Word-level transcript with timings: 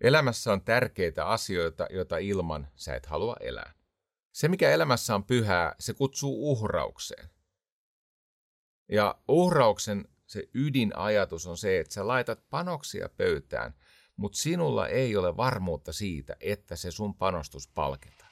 Elämässä 0.00 0.52
on 0.52 0.62
tärkeitä 0.62 1.26
asioita, 1.26 1.86
joita 1.90 2.18
ilman 2.18 2.68
sä 2.76 2.94
et 2.94 3.06
halua 3.06 3.36
elää. 3.40 3.72
Se, 4.32 4.48
mikä 4.48 4.70
elämässä 4.70 5.14
on 5.14 5.24
pyhää, 5.24 5.74
se 5.78 5.94
kutsuu 5.94 6.50
uhraukseen. 6.50 7.30
Ja 8.88 9.18
uhrauksen 9.28 10.08
se 10.26 10.48
ydinajatus 10.54 11.46
on 11.46 11.56
se, 11.56 11.80
että 11.80 11.94
sä 11.94 12.06
laitat 12.06 12.50
panoksia 12.50 13.08
pöytään, 13.08 13.74
mutta 14.16 14.38
sinulla 14.38 14.88
ei 14.88 15.16
ole 15.16 15.36
varmuutta 15.36 15.92
siitä, 15.92 16.36
että 16.40 16.76
se 16.76 16.90
sun 16.90 17.14
panostus 17.14 17.68
palkitaan. 17.68 18.27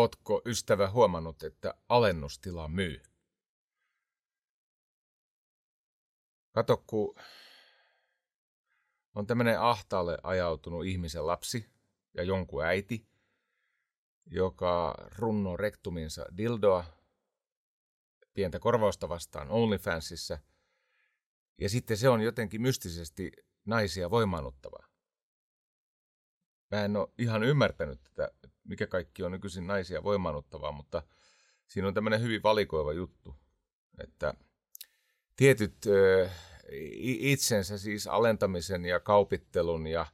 Ootko 0.00 0.42
ystävä 0.46 0.90
huomannut, 0.90 1.42
että 1.42 1.74
alennustila 1.88 2.68
myy? 2.68 3.02
Kato, 6.52 6.84
kun 6.86 7.14
on 9.14 9.26
tämmöinen 9.26 9.60
ahtaalle 9.60 10.18
ajautunut 10.22 10.86
ihmisen 10.86 11.26
lapsi 11.26 11.70
ja 12.14 12.22
jonkun 12.22 12.64
äiti, 12.64 13.08
joka 14.26 14.94
runnoo 15.18 15.56
rektuminsa 15.56 16.26
dildoa 16.36 16.84
pientä 18.34 18.58
korvausta 18.58 19.08
vastaan 19.08 19.50
OnlyFansissa, 19.50 20.38
ja 21.58 21.68
sitten 21.68 21.96
se 21.96 22.08
on 22.08 22.20
jotenkin 22.20 22.62
mystisesti 22.62 23.32
naisia 23.64 24.10
voimaannuttavaa. 24.10 24.89
Mä 26.70 26.84
en 26.84 26.96
ole 26.96 27.08
ihan 27.18 27.42
ymmärtänyt 27.42 28.00
tätä 28.02 28.30
mikä 28.70 28.86
kaikki 28.86 29.22
on 29.22 29.32
nykyisin 29.32 29.66
naisia 29.66 30.02
voimaannuttavaa, 30.02 30.72
mutta 30.72 31.02
siinä 31.66 31.88
on 31.88 31.94
tämmöinen 31.94 32.22
hyvin 32.22 32.42
valikoiva 32.42 32.92
juttu, 32.92 33.36
että 34.02 34.34
tietyt 35.36 35.86
itsensä 37.02 37.78
siis 37.78 38.06
alentamisen 38.06 38.84
ja 38.84 39.00
kaupittelun 39.00 39.86
ja, 39.86 40.06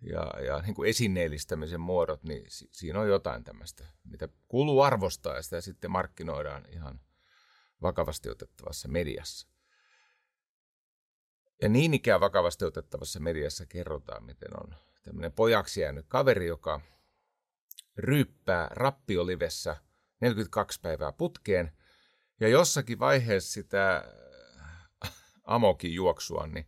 ja, 0.00 0.32
ja 0.44 0.62
niin 0.62 0.74
kuin 0.74 0.90
esineellistämisen 0.90 1.80
muodot, 1.80 2.22
niin 2.22 2.44
si, 2.48 2.68
siinä 2.72 3.00
on 3.00 3.08
jotain 3.08 3.44
tämmöistä, 3.44 3.86
mitä 4.04 4.28
kuuluu 4.48 4.80
arvostaa 4.80 5.36
ja 5.36 5.42
sitä 5.42 5.60
sitten 5.60 5.90
markkinoidaan 5.90 6.66
ihan 6.72 7.00
vakavasti 7.82 8.30
otettavassa 8.30 8.88
mediassa. 8.88 9.48
Ja 11.62 11.68
niin 11.68 11.94
ikään 11.94 12.20
vakavasti 12.20 12.64
otettavassa 12.64 13.20
mediassa 13.20 13.66
kerrotaan, 13.66 14.24
miten 14.24 14.60
on 14.62 14.74
tämmöinen 15.02 15.32
pojaksi 15.32 15.80
jäänyt 15.80 16.06
kaveri, 16.08 16.46
joka 16.46 16.80
ryyppää 17.96 18.68
rappiolivessä 18.70 19.76
42 20.20 20.80
päivää 20.80 21.12
putkeen. 21.12 21.72
Ja 22.40 22.48
jossakin 22.48 22.98
vaiheessa 22.98 23.52
sitä 23.52 23.96
äh, 25.04 25.12
amokin 25.44 25.94
juoksua, 25.94 26.46
niin 26.46 26.66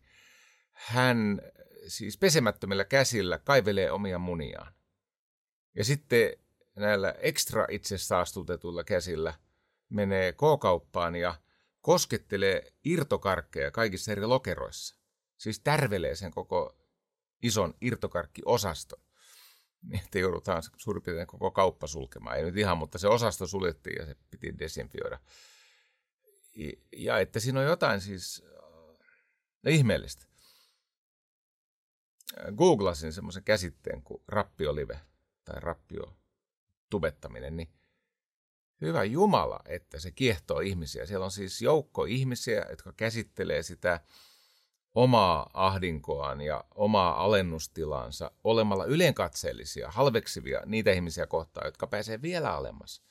hän 0.72 1.40
siis 1.86 2.18
pesemättömillä 2.18 2.84
käsillä 2.84 3.38
kaivelee 3.38 3.90
omia 3.90 4.18
muniaan. 4.18 4.74
Ja 5.74 5.84
sitten 5.84 6.32
näillä 6.76 7.14
ekstra 7.18 7.66
itse 7.70 7.98
saastutetuilla 7.98 8.84
käsillä 8.84 9.34
menee 9.88 10.32
K-kauppaan 10.32 11.16
ja 11.16 11.34
koskettelee 11.80 12.72
irtokarkkeja 12.84 13.70
kaikissa 13.70 14.12
eri 14.12 14.26
lokeroissa. 14.26 14.96
Siis 15.36 15.60
tärvelee 15.60 16.14
sen 16.14 16.30
koko 16.30 16.81
ison 17.42 17.74
irtokarkkiosaston 17.80 19.02
niin 19.82 20.02
että 20.04 20.18
joudutaan 20.18 20.62
suurin 20.76 21.02
piirtein 21.02 21.26
koko 21.26 21.50
kauppa 21.50 21.86
sulkemaan. 21.86 22.36
Ei 22.36 22.42
nyt 22.44 22.56
ihan, 22.56 22.78
mutta 22.78 22.98
se 22.98 23.08
osasto 23.08 23.46
suljettiin 23.46 23.96
ja 23.98 24.06
se 24.06 24.16
piti 24.30 24.58
desinfioida. 24.58 25.18
Ja 26.96 27.18
että 27.18 27.40
siinä 27.40 27.60
on 27.60 27.66
jotain 27.66 28.00
siis 28.00 28.44
no, 29.62 29.70
ihmeellistä. 29.70 30.26
Googlasin 32.56 33.12
semmoisen 33.12 33.44
käsitteen 33.44 34.02
kuin 34.02 34.22
rappiolive 34.28 35.00
tai 35.44 35.60
rappio 35.60 36.16
tubettaminen, 36.90 37.56
niin 37.56 37.72
hyvä 38.80 39.04
Jumala, 39.04 39.60
että 39.66 40.00
se 40.00 40.10
kiehtoo 40.10 40.60
ihmisiä. 40.60 41.06
Siellä 41.06 41.24
on 41.24 41.30
siis 41.30 41.62
joukko 41.62 42.04
ihmisiä, 42.04 42.66
jotka 42.70 42.92
käsittelee 42.92 43.62
sitä 43.62 44.00
omaa 44.94 45.50
ahdinkoaan 45.54 46.40
ja 46.40 46.64
omaa 46.74 47.24
alennustilaansa 47.24 48.30
olemalla 48.44 48.84
ylenkatseellisia, 48.84 49.90
halveksivia 49.90 50.62
niitä 50.66 50.92
ihmisiä 50.92 51.26
kohtaan, 51.26 51.66
jotka 51.66 51.86
pääsee 51.86 52.22
vielä 52.22 52.54
alemmas. 52.54 53.02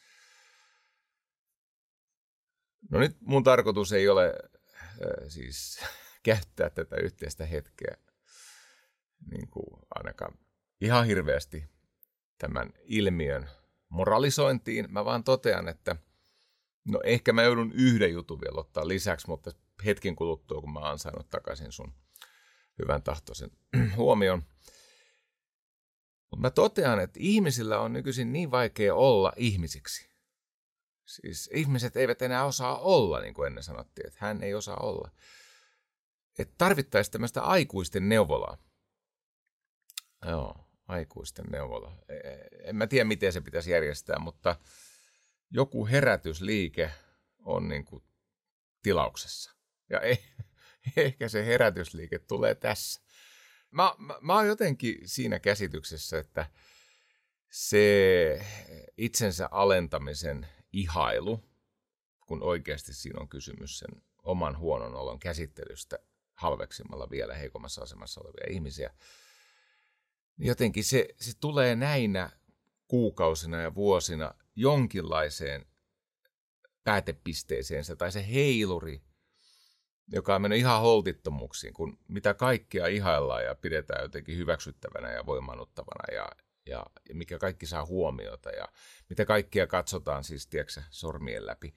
No 2.89 2.99
nyt 2.99 3.17
mun 3.21 3.43
tarkoitus 3.43 3.93
ei 3.93 4.09
ole 4.09 4.25
äh, 4.25 5.27
siis 5.27 5.79
käyttää 6.23 6.69
tätä 6.69 6.95
yhteistä 6.95 7.45
hetkeä 7.45 7.97
niin 9.31 9.47
kuin 9.47 9.79
ainakaan 9.95 10.37
ihan 10.81 11.05
hirveästi 11.05 11.65
tämän 12.37 12.73
ilmiön 12.83 13.49
moralisointiin. 13.89 14.87
Mä 14.89 15.05
vaan 15.05 15.23
totean, 15.23 15.67
että 15.67 15.95
no 16.85 16.99
ehkä 17.03 17.33
mä 17.33 17.43
joudun 17.43 17.71
yhden 17.71 18.13
jutun 18.13 18.41
vielä 18.41 18.59
ottaa 18.59 18.87
lisäksi, 18.87 19.27
mutta 19.27 19.51
hetken 19.85 20.15
kuluttua, 20.15 20.61
kun 20.61 20.73
mä 20.73 20.79
oon 20.79 20.99
saanut 20.99 21.29
takaisin 21.29 21.71
sun 21.71 21.93
hyvän 22.79 23.03
tahtoisen 23.03 23.51
huomion. 23.97 24.43
Mutta 26.31 26.41
mä 26.41 26.49
totean, 26.49 26.99
että 26.99 27.19
ihmisillä 27.23 27.79
on 27.79 27.93
nykyisin 27.93 28.33
niin 28.33 28.51
vaikea 28.51 28.95
olla 28.95 29.33
ihmisiksi. 29.35 30.09
Siis 31.05 31.49
ihmiset 31.53 31.97
eivät 31.97 32.21
enää 32.21 32.45
osaa 32.45 32.77
olla, 32.77 33.19
niin 33.21 33.33
kuin 33.33 33.47
ennen 33.47 33.63
sanottiin, 33.63 34.07
että 34.07 34.17
hän 34.21 34.43
ei 34.43 34.53
osaa 34.53 34.77
olla. 34.77 35.11
Että 36.39 36.55
tarvittaisiin 36.57 37.11
tämmöistä 37.11 37.41
aikuisten 37.41 38.09
neuvolaa. 38.09 38.57
Joo, 40.25 40.55
aikuisten 40.87 41.45
neuvola. 41.45 41.97
E, 42.09 42.13
e, 42.13 42.49
en 42.63 42.75
mä 42.75 42.87
tiedä, 42.87 43.05
miten 43.05 43.33
se 43.33 43.41
pitäisi 43.41 43.71
järjestää, 43.71 44.19
mutta 44.19 44.55
joku 45.49 45.87
herätysliike 45.87 46.91
on 47.39 47.67
niin 47.67 47.85
kuin 47.85 48.03
tilauksessa. 48.83 49.60
Ja 49.91 49.99
ei, 49.99 50.17
ehkä 50.97 51.29
se 51.29 51.45
herätysliike 51.45 52.19
tulee 52.19 52.55
tässä. 52.55 53.01
Mä, 53.71 53.93
mä, 53.97 54.15
mä 54.21 54.35
oon 54.35 54.47
jotenkin 54.47 54.97
siinä 55.05 55.39
käsityksessä, 55.39 56.19
että 56.19 56.45
se 57.49 58.45
itsensä 58.97 59.47
alentamisen 59.51 60.47
ihailu, 60.73 61.43
kun 62.27 62.43
oikeasti 62.43 62.93
siinä 62.93 63.21
on 63.21 63.29
kysymys 63.29 63.79
sen 63.79 64.01
oman 64.23 64.57
huonon 64.57 64.95
olon 64.95 65.19
käsittelystä 65.19 65.99
halveksimalla 66.33 67.09
vielä 67.09 67.35
heikommassa 67.35 67.81
asemassa 67.81 68.21
olevia 68.21 68.55
ihmisiä, 68.55 68.93
niin 70.37 70.47
jotenkin 70.47 70.83
se, 70.83 71.07
se 71.19 71.31
tulee 71.39 71.75
näinä 71.75 72.29
kuukausina 72.87 73.61
ja 73.61 73.75
vuosina 73.75 74.33
jonkinlaiseen 74.55 75.65
päätepisteeseensä 76.83 77.95
tai 77.95 78.11
se 78.11 78.27
heiluri 78.33 79.01
joka 80.11 80.35
on 80.35 80.41
mennyt 80.41 80.59
ihan 80.59 80.81
holtittomuuksiin, 80.81 81.73
kun 81.73 81.97
mitä 82.07 82.33
kaikkia 82.33 82.87
ihaillaan 82.87 83.43
ja 83.43 83.55
pidetään 83.55 84.01
jotenkin 84.01 84.37
hyväksyttävänä 84.37 85.11
ja 85.11 85.25
voimannuttavana 85.25 86.13
ja, 86.13 86.29
ja, 86.65 86.85
ja 87.09 87.15
mikä 87.15 87.37
kaikki 87.37 87.65
saa 87.65 87.85
huomiota 87.85 88.49
ja 88.49 88.67
mitä 89.09 89.25
kaikkia 89.25 89.67
katsotaan 89.67 90.23
siis, 90.23 90.47
tiedätkö, 90.47 90.81
sormien 90.89 91.45
läpi. 91.45 91.75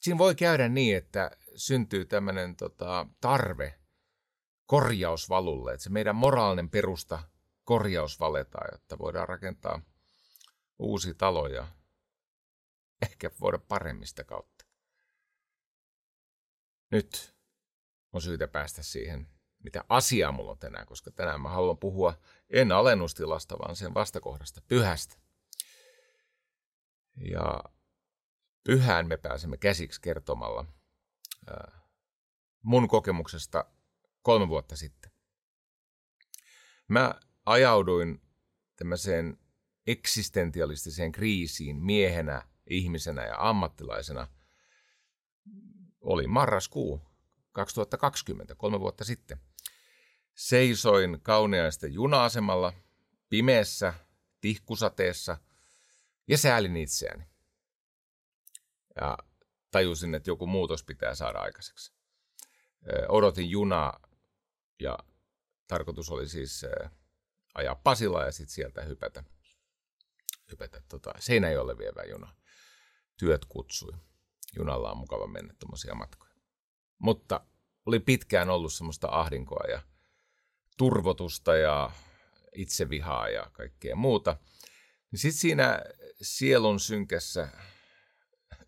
Siinä 0.00 0.18
voi 0.18 0.34
käydä 0.34 0.68
niin, 0.68 0.96
että 0.96 1.30
syntyy 1.56 2.04
tämmöinen 2.04 2.56
tota, 2.56 3.06
tarve 3.20 3.78
korjausvalulle, 4.66 5.72
että 5.72 5.84
se 5.84 5.90
meidän 5.90 6.16
moraalinen 6.16 6.70
perusta 6.70 7.22
korjausvaletaan, 7.64 8.68
jotta 8.72 8.98
voidaan 8.98 9.28
rakentaa 9.28 9.82
uusi 10.78 11.14
talo 11.14 11.46
ja 11.46 11.66
ehkä 13.02 13.30
voida 13.40 13.58
paremmista 13.58 14.24
kautta 14.24 14.51
nyt 16.92 17.34
on 18.12 18.22
syytä 18.22 18.48
päästä 18.48 18.82
siihen, 18.82 19.28
mitä 19.64 19.84
asiaa 19.88 20.32
mulla 20.32 20.50
on 20.50 20.58
tänään, 20.58 20.86
koska 20.86 21.10
tänään 21.10 21.40
mä 21.40 21.48
haluan 21.48 21.78
puhua 21.78 22.20
en 22.50 22.72
alennustilasta, 22.72 23.58
vaan 23.58 23.76
sen 23.76 23.94
vastakohdasta, 23.94 24.60
pyhästä. 24.68 25.16
Ja 27.16 27.64
pyhään 28.64 29.08
me 29.08 29.16
pääsemme 29.16 29.56
käsiksi 29.56 30.00
kertomalla 30.00 30.64
mun 32.62 32.88
kokemuksesta 32.88 33.64
kolme 34.22 34.48
vuotta 34.48 34.76
sitten. 34.76 35.12
Mä 36.88 37.14
ajauduin 37.46 38.22
tämmöiseen 38.76 39.38
eksistentialistiseen 39.86 41.12
kriisiin 41.12 41.76
miehenä, 41.76 42.42
ihmisenä 42.66 43.24
ja 43.26 43.48
ammattilaisena– 43.48 44.28
oli 46.02 46.26
marraskuu 46.26 47.00
2020, 47.52 48.54
kolme 48.54 48.80
vuotta 48.80 49.04
sitten. 49.04 49.40
Seisoin 50.34 51.20
kauniaisten 51.22 51.92
juna-asemalla, 51.92 52.72
pimeässä, 53.28 53.94
tihkusateessa 54.40 55.36
ja 56.28 56.38
säälin 56.38 56.76
itseäni. 56.76 57.24
Ja 59.00 59.18
tajusin, 59.70 60.14
että 60.14 60.30
joku 60.30 60.46
muutos 60.46 60.84
pitää 60.84 61.14
saada 61.14 61.38
aikaiseksi. 61.38 61.92
Odotin 63.08 63.50
junaa 63.50 64.00
ja 64.80 64.98
tarkoitus 65.66 66.10
oli 66.10 66.28
siis 66.28 66.66
ajaa 67.54 67.74
Pasilla 67.74 68.24
ja 68.24 68.32
sitten 68.32 68.54
sieltä 68.54 68.82
hypätä, 68.82 69.24
hypätä 70.50 70.82
tota, 70.88 71.12
Seinäjoelle 71.18 71.78
vievä 71.78 72.02
juna. 72.02 72.34
Työt 73.18 73.44
kutsui. 73.44 73.92
Junalla 74.56 74.90
on 74.90 74.98
mukava 74.98 75.26
mennä 75.26 75.54
tuommoisia 75.58 75.94
matkoja. 75.94 76.34
Mutta 76.98 77.46
oli 77.86 78.00
pitkään 78.00 78.50
ollut 78.50 78.72
semmoista 78.72 79.08
ahdinkoa 79.10 79.64
ja 79.70 79.82
turvotusta 80.78 81.56
ja 81.56 81.90
itsevihaa 82.56 83.28
ja 83.28 83.50
kaikkea 83.52 83.96
muuta. 83.96 84.36
Niin 85.10 85.18
sitten 85.18 85.40
siinä 85.40 85.82
sielun 86.22 86.80
synkässä 86.80 87.48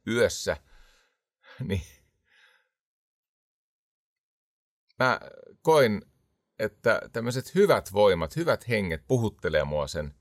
yössä, 0.07 0.57
niin 1.61 1.83
mä 4.99 5.21
koin, 5.63 6.03
että 6.59 7.01
tämmöiset 7.13 7.55
hyvät 7.55 7.93
voimat, 7.93 8.37
hyvät 8.37 8.69
henget 8.69 9.05
puhuttelee 9.07 9.65
mua 9.65 9.87
sen 9.87 10.15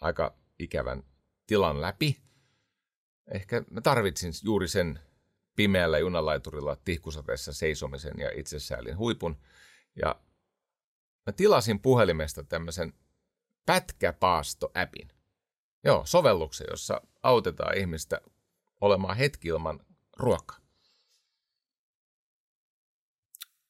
aika 0.00 0.36
ikävän 0.58 1.02
tilan 1.46 1.80
läpi. 1.80 2.22
Ehkä 3.30 3.62
mä 3.70 3.80
tarvitsin 3.80 4.32
juuri 4.42 4.68
sen 4.68 5.00
pimeällä 5.56 5.98
junalaiturilla 5.98 6.76
tihkusateessa 6.76 7.52
seisomisen 7.52 8.14
ja 8.18 8.30
itsesäälin 8.34 8.98
huipun. 8.98 9.40
Ja 9.96 10.20
mä 11.26 11.32
tilasin 11.32 11.80
puhelimesta 11.80 12.44
tämmöisen 12.44 12.92
pätkäpaasto-appin. 13.66 15.08
Joo, 15.84 16.02
sovelluksen, 16.06 16.66
jossa 16.70 17.00
autetaan 17.22 17.78
ihmistä 17.78 18.20
olemaan 18.80 19.16
hetki 19.16 19.48
ilman 19.48 19.86
ruokaa. 20.16 20.58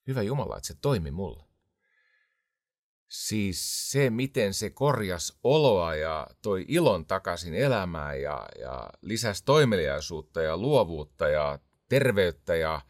Hyvä 0.06 0.22
Jumala, 0.22 0.56
että 0.56 0.66
se 0.66 0.74
toimi 0.80 1.10
mulle. 1.10 1.51
Siis 3.12 3.90
se, 3.90 4.10
miten 4.10 4.54
se 4.54 4.70
korjas 4.70 5.38
oloa 5.44 5.94
ja 5.94 6.26
toi 6.42 6.64
ilon 6.68 7.06
takaisin 7.06 7.54
elämään 7.54 8.20
ja, 8.20 8.48
ja 8.58 8.90
lisäsi 9.00 9.44
toimeliaisuutta 9.44 10.42
ja 10.42 10.56
luovuutta 10.56 11.28
ja 11.28 11.58
terveyttä 11.88 12.56
ja 12.56 12.80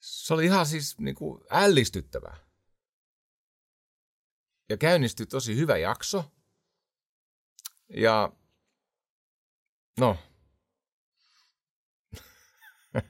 se 0.00 0.34
oli 0.34 0.44
ihan 0.44 0.66
siis 0.66 0.98
niin 0.98 1.14
kuin 1.14 1.44
ällistyttävää. 1.50 2.36
Ja 4.68 4.76
käynnistyi 4.76 5.26
tosi 5.26 5.56
hyvä 5.56 5.76
jakso. 5.76 6.32
Ja 7.88 8.32
no, 9.98 10.16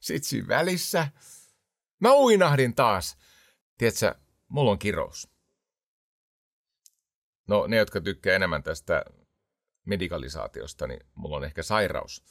sitten 0.00 0.28
siinä 0.28 0.48
välissä 0.48 1.08
mä 2.00 2.14
uinahdin 2.14 2.74
taas. 2.74 3.27
Tiedätkö, 3.78 4.14
mulla 4.48 4.70
on 4.70 4.78
kirous. 4.78 5.28
No 7.48 7.66
ne, 7.66 7.76
jotka 7.76 8.00
tykkää 8.00 8.36
enemmän 8.36 8.62
tästä 8.62 9.04
medikalisaatiosta, 9.86 10.86
niin 10.86 11.00
mulla 11.14 11.36
on 11.36 11.44
ehkä 11.44 11.62
sairaus. 11.62 12.24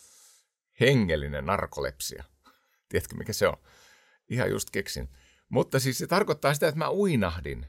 Hengellinen 0.80 1.46
narkolepsia. 1.46 2.24
Tiedätkö, 2.90 3.16
mikä 3.16 3.34
se 3.34 3.48
on? 3.48 3.58
Ihan 4.30 4.50
just 4.50 4.70
keksin. 4.70 5.10
Mutta 5.50 5.80
siis 5.80 5.98
se 5.98 6.08
tarkoittaa 6.08 6.54
sitä, 6.54 6.68
että 6.68 6.78
mä 6.78 6.92
uinahdin. 6.92 7.66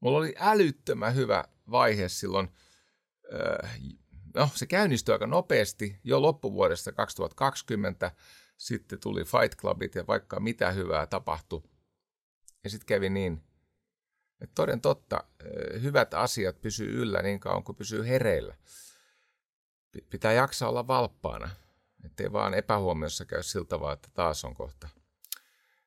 Mulla 0.00 0.18
oli 0.18 0.34
älyttömän 0.38 1.14
hyvä 1.14 1.44
vaihe 1.70 2.08
silloin. 2.08 2.48
no, 4.34 4.50
se 4.54 4.66
käynnistyi 4.66 5.12
aika 5.12 5.26
nopeasti 5.26 6.00
jo 6.04 6.22
loppuvuodesta 6.22 6.92
2020. 6.92 8.12
Sitten 8.56 9.00
tuli 9.00 9.24
Fight 9.24 9.58
Clubit 9.58 9.94
ja 9.94 10.06
vaikka 10.06 10.40
mitä 10.40 10.70
hyvää 10.70 11.06
tapahtui. 11.06 11.69
Ja 12.64 12.70
sitten 12.70 12.86
kävi 12.86 13.10
niin, 13.10 13.42
että 14.40 14.54
toden 14.54 14.80
totta, 14.80 15.24
hyvät 15.82 16.14
asiat 16.14 16.60
pysyy 16.60 17.02
yllä 17.02 17.22
niin 17.22 17.40
kauan 17.40 17.64
kuin 17.64 17.76
pysyy 17.76 18.08
hereillä. 18.08 18.56
Pitää 20.10 20.32
jaksaa 20.32 20.68
olla 20.68 20.86
valppaana, 20.86 21.50
ettei 22.04 22.32
vaan 22.32 22.54
epähuomiossa 22.54 23.24
käy 23.24 23.42
siltä 23.42 23.80
vaan, 23.80 23.94
että 23.94 24.08
taas 24.14 24.44
on 24.44 24.54
kohta 24.54 24.88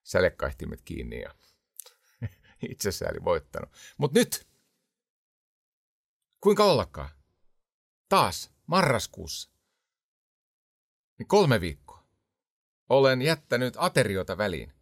sälekaihtimet 0.03 0.81
kiinni 0.81 1.21
ja 1.21 1.35
itsesääli 2.71 3.23
voittanut. 3.23 3.69
Mutta 3.97 4.19
nyt, 4.19 4.47
kuinka 6.41 6.65
ollakaan, 6.65 7.09
taas 8.09 8.51
marraskuussa, 8.67 9.49
niin 11.17 11.27
kolme 11.27 11.61
viikkoa, 11.61 12.03
olen 12.89 13.21
jättänyt 13.21 13.73
ateriota 13.77 14.37
väliin. 14.37 14.73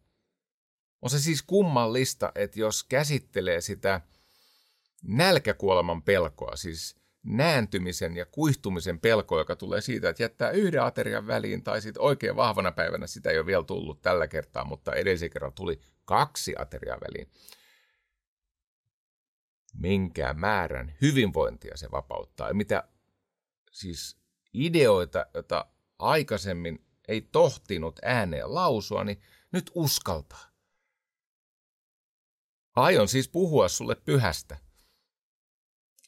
On 1.02 1.10
se 1.10 1.20
siis 1.20 1.42
kummallista, 1.42 2.32
että 2.36 2.60
jos 2.60 2.84
käsittelee 2.84 3.62
sitä 3.62 4.02
nälkäkuoleman 5.04 6.04
pelkoa, 6.04 6.56
siis 6.56 6.96
nääntymisen 7.24 8.18
ja 8.18 8.26
kuihtumisen 8.26 9.00
pelko, 9.00 9.38
joka 9.38 9.56
tulee 9.56 9.82
siitä, 9.82 10.10
että 10.10 10.24
jättää 10.24 10.52
yhden 10.52 10.84
aterian 10.84 11.28
väliin, 11.28 11.64
tai 11.64 11.82
sitten 11.82 12.04
oikein 12.04 12.36
vahvana 12.36 12.72
päivänä 12.72 13.08
sitä 13.08 13.30
ei 13.30 13.38
ole 13.38 13.46
vielä 13.46 13.64
tullut 13.64 14.02
tällä 14.02 14.28
kertaa, 14.28 14.66
mutta 14.66 14.94
edellisen 14.94 15.30
kerran 15.30 15.54
tuli 15.54 15.82
kaksi 16.06 16.54
ateriaa 16.58 16.98
väliin. 17.02 17.32
Minkä 19.74 20.34
määrän 20.34 20.96
hyvinvointia 21.02 21.78
se 21.78 21.92
vapauttaa, 21.92 22.48
ja 22.48 22.54
mitä 22.54 22.84
siis 23.72 24.18
ideoita, 24.54 25.26
joita 25.34 25.66
aikaisemmin 26.00 26.86
ei 27.08 27.22
tohtinut 27.22 28.00
ääneen 28.04 28.54
lausua, 28.54 29.04
niin 29.04 29.22
nyt 29.52 29.72
uskaltaa. 29.76 30.51
Aion 32.76 33.08
siis 33.08 33.30
puhua 33.30 33.70
sulle 33.70 33.96
pyhästä. 33.96 34.58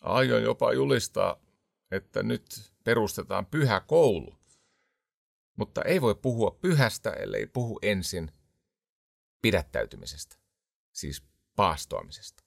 Aion 0.01 0.43
jopa 0.43 0.73
julistaa, 0.73 1.41
että 1.91 2.23
nyt 2.23 2.73
perustetaan 2.83 3.45
pyhä 3.45 3.79
koulu. 3.79 4.39
Mutta 5.55 5.81
ei 5.81 6.01
voi 6.01 6.15
puhua 6.15 6.51
pyhästä, 6.61 7.11
ellei 7.11 7.47
puhu 7.47 7.79
ensin 7.81 8.31
pidättäytymisestä, 9.41 10.35
siis 10.91 11.23
paastoamisesta. 11.55 12.43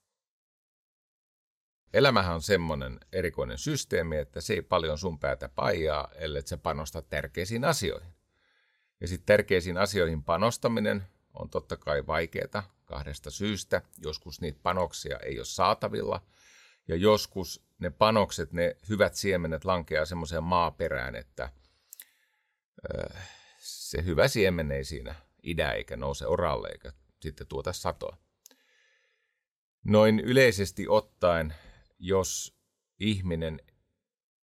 Elämähän 1.93 2.35
on 2.35 2.43
semmoinen 2.43 3.01
erikoinen 3.13 3.59
systeemi, 3.59 4.17
että 4.17 4.41
se 4.41 4.55
ei 4.55 4.63
paljon 4.63 4.99
sun 4.99 5.19
päätä 5.19 5.49
paijaa, 5.49 6.09
ellei 6.15 6.43
se 6.45 6.57
panosta 6.57 7.03
tärkeisiin 7.03 7.65
asioihin. 7.65 8.15
Ja 9.01 9.09
sitten 9.09 9.27
tärkeisiin 9.27 9.79
asioihin 9.79 10.25
panostaminen 10.25 11.07
on 11.39 11.51
totta 11.51 11.77
kai 11.77 12.07
vaikeaa 12.07 12.77
kahdesta 12.85 13.31
syystä. 13.31 13.83
Joskus 13.99 14.41
niitä 14.41 14.61
panoksia 14.63 15.19
ei 15.19 15.39
ole 15.39 15.45
saatavilla 15.45 16.27
ja 16.89 16.97
joskus 16.97 17.67
ne 17.79 17.91
panokset, 17.91 18.53
ne 18.53 18.77
hyvät 18.89 19.15
siemenet 19.15 19.65
lankeaa 19.65 20.05
semmoiseen 20.05 20.43
maaperään, 20.43 21.15
että 21.15 21.53
se 23.59 24.05
hyvä 24.05 24.29
siemen 24.29 24.73
ei 24.73 24.85
siinä 24.85 25.15
idä 25.43 25.73
eikä 25.73 25.97
nouse 25.97 26.27
oralle 26.27 26.69
eikä 26.69 26.93
sitten 27.23 27.47
tuota 27.47 27.73
satoa. 27.73 28.17
Noin 29.85 30.21
yleisesti 30.21 30.89
ottaen, 30.89 31.55
jos 31.99 32.57
ihminen 33.01 33.61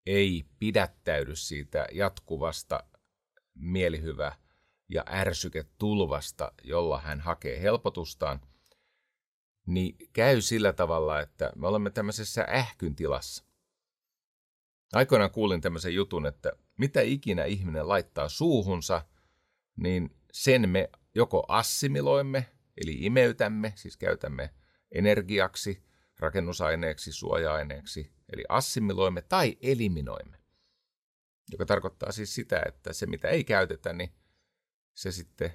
ei 0.07 0.45
pidättäydy 0.59 1.37
siitä 1.37 1.87
jatkuvasta 1.93 2.85
mielihyvä 3.55 4.33
ja 4.93 5.05
ärsyketulvasta, 5.09 6.53
jolla 6.63 7.01
hän 7.01 7.21
hakee 7.21 7.61
helpotustaan, 7.61 8.41
niin 9.67 9.97
käy 10.13 10.41
sillä 10.41 10.73
tavalla, 10.73 11.21
että 11.21 11.53
me 11.57 11.67
olemme 11.67 11.91
tämmöisessä 11.91 12.47
ähkyn 12.49 12.95
tilassa. 12.97 13.45
Aikoinaan 14.93 15.31
kuulin 15.31 15.61
tämmöisen 15.61 15.95
jutun, 15.95 16.27
että 16.27 16.53
mitä 16.79 17.01
ikinä 17.01 17.45
ihminen 17.45 17.89
laittaa 17.89 18.29
suuhunsa, 18.29 19.03
niin 19.77 20.17
sen 20.33 20.69
me 20.69 20.91
joko 21.15 21.45
assimiloimme, 21.49 22.47
eli 22.77 22.93
imeytämme, 22.93 23.73
siis 23.77 23.97
käytämme 23.97 24.55
energiaksi, 24.95 25.83
rakennusaineeksi, 26.19 27.13
suoja-aineeksi, 27.13 28.13
eli 28.33 28.45
assimiloimme 28.49 29.23
tai 29.23 29.59
eliminoimme. 29.61 30.39
Joka 31.53 31.67
tarkoittaa 31.67 32.13
siis 32.13 32.35
sitä, 32.35 32.63
että 32.67 32.93
se 32.93 33.07
mitä 33.07 33.29
ei 33.29 33.45
käytetä, 33.45 33.93
niin 33.93 34.13
se 34.95 35.13
sitten 35.13 35.53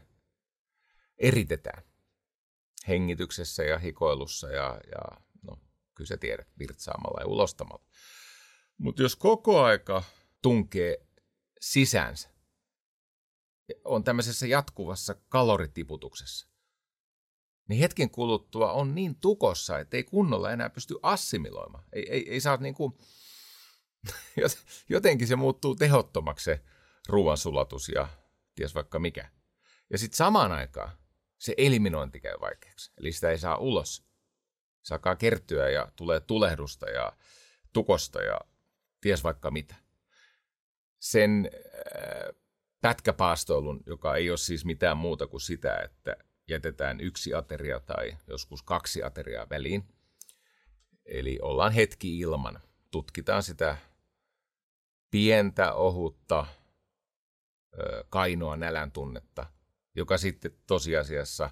eritetään 1.17 1.83
hengityksessä 2.87 3.63
ja 3.63 3.77
hikoilussa 3.77 4.49
ja, 4.49 4.81
ja 4.91 5.21
no, 5.41 5.61
kyllä 5.95 6.07
sä 6.07 6.17
tiedät, 6.17 6.47
virtsaamalla 6.59 7.21
ja 7.21 7.27
ulostamalla. 7.27 7.85
Mutta 8.77 9.01
jos 9.01 9.15
koko 9.15 9.63
aika 9.63 10.03
tunkee 10.41 11.07
sisäänsä 11.61 12.29
on 13.85 14.03
tämmöisessä 14.03 14.47
jatkuvassa 14.47 15.15
kaloritiputuksessa, 15.29 16.47
niin 17.69 17.79
hetken 17.79 18.09
kuluttua 18.09 18.71
on 18.71 18.95
niin 18.95 19.15
tukossa, 19.15 19.79
että 19.79 19.97
ei 19.97 20.03
kunnolla 20.03 20.51
enää 20.51 20.69
pysty 20.69 20.95
assimiloimaan. 21.01 21.83
Ei, 21.93 22.09
ei, 22.09 22.29
ei 22.29 22.41
saa 22.41 22.57
niin 22.57 22.75
kuin, 22.75 22.93
jotenkin 24.89 25.27
se 25.27 25.35
muuttuu 25.35 25.75
tehottomaksi 25.75 26.43
se 26.45 26.63
ruoansulatus 27.09 27.89
ja 27.89 28.07
ties 28.57 28.75
vaikka 28.75 28.99
mikä. 28.99 29.29
Ja 29.89 29.97
sitten 29.97 30.17
samaan 30.17 30.51
aikaan 30.51 30.97
se 31.37 31.53
eliminointi 31.57 32.19
käy 32.19 32.39
vaikeaksi. 32.41 32.91
Eli 32.97 33.11
sitä 33.11 33.29
ei 33.29 33.37
saa 33.37 33.57
ulos. 33.57 34.07
Se 34.83 34.93
alkaa 34.93 35.15
kertyä 35.15 35.69
ja 35.69 35.91
tulee 35.95 36.19
tulehdusta 36.19 36.89
ja 36.89 37.13
tukosta 37.73 38.21
ja 38.21 38.39
ties 39.01 39.23
vaikka 39.23 39.51
mitä. 39.51 39.75
Sen 40.99 41.49
äh, 41.53 42.35
pätkäpaastoilun, 42.81 43.83
joka 43.85 44.15
ei 44.15 44.29
ole 44.29 44.37
siis 44.37 44.65
mitään 44.65 44.97
muuta 44.97 45.27
kuin 45.27 45.41
sitä, 45.41 45.77
että 45.77 46.15
jätetään 46.47 47.01
yksi 47.01 47.33
ateria 47.33 47.79
tai 47.79 48.17
joskus 48.27 48.63
kaksi 48.63 49.03
ateriaa 49.03 49.49
väliin. 49.49 49.83
Eli 51.05 51.39
ollaan 51.41 51.71
hetki 51.71 52.19
ilman. 52.19 52.59
Tutkitaan 52.91 53.43
sitä 53.43 53.77
pientä, 55.11 55.73
ohutta, 55.73 56.45
kainoa 58.09 58.57
nälän 58.57 58.91
tunnetta, 58.91 59.45
joka 59.95 60.17
sitten 60.17 60.51
tosiasiassa 60.67 61.49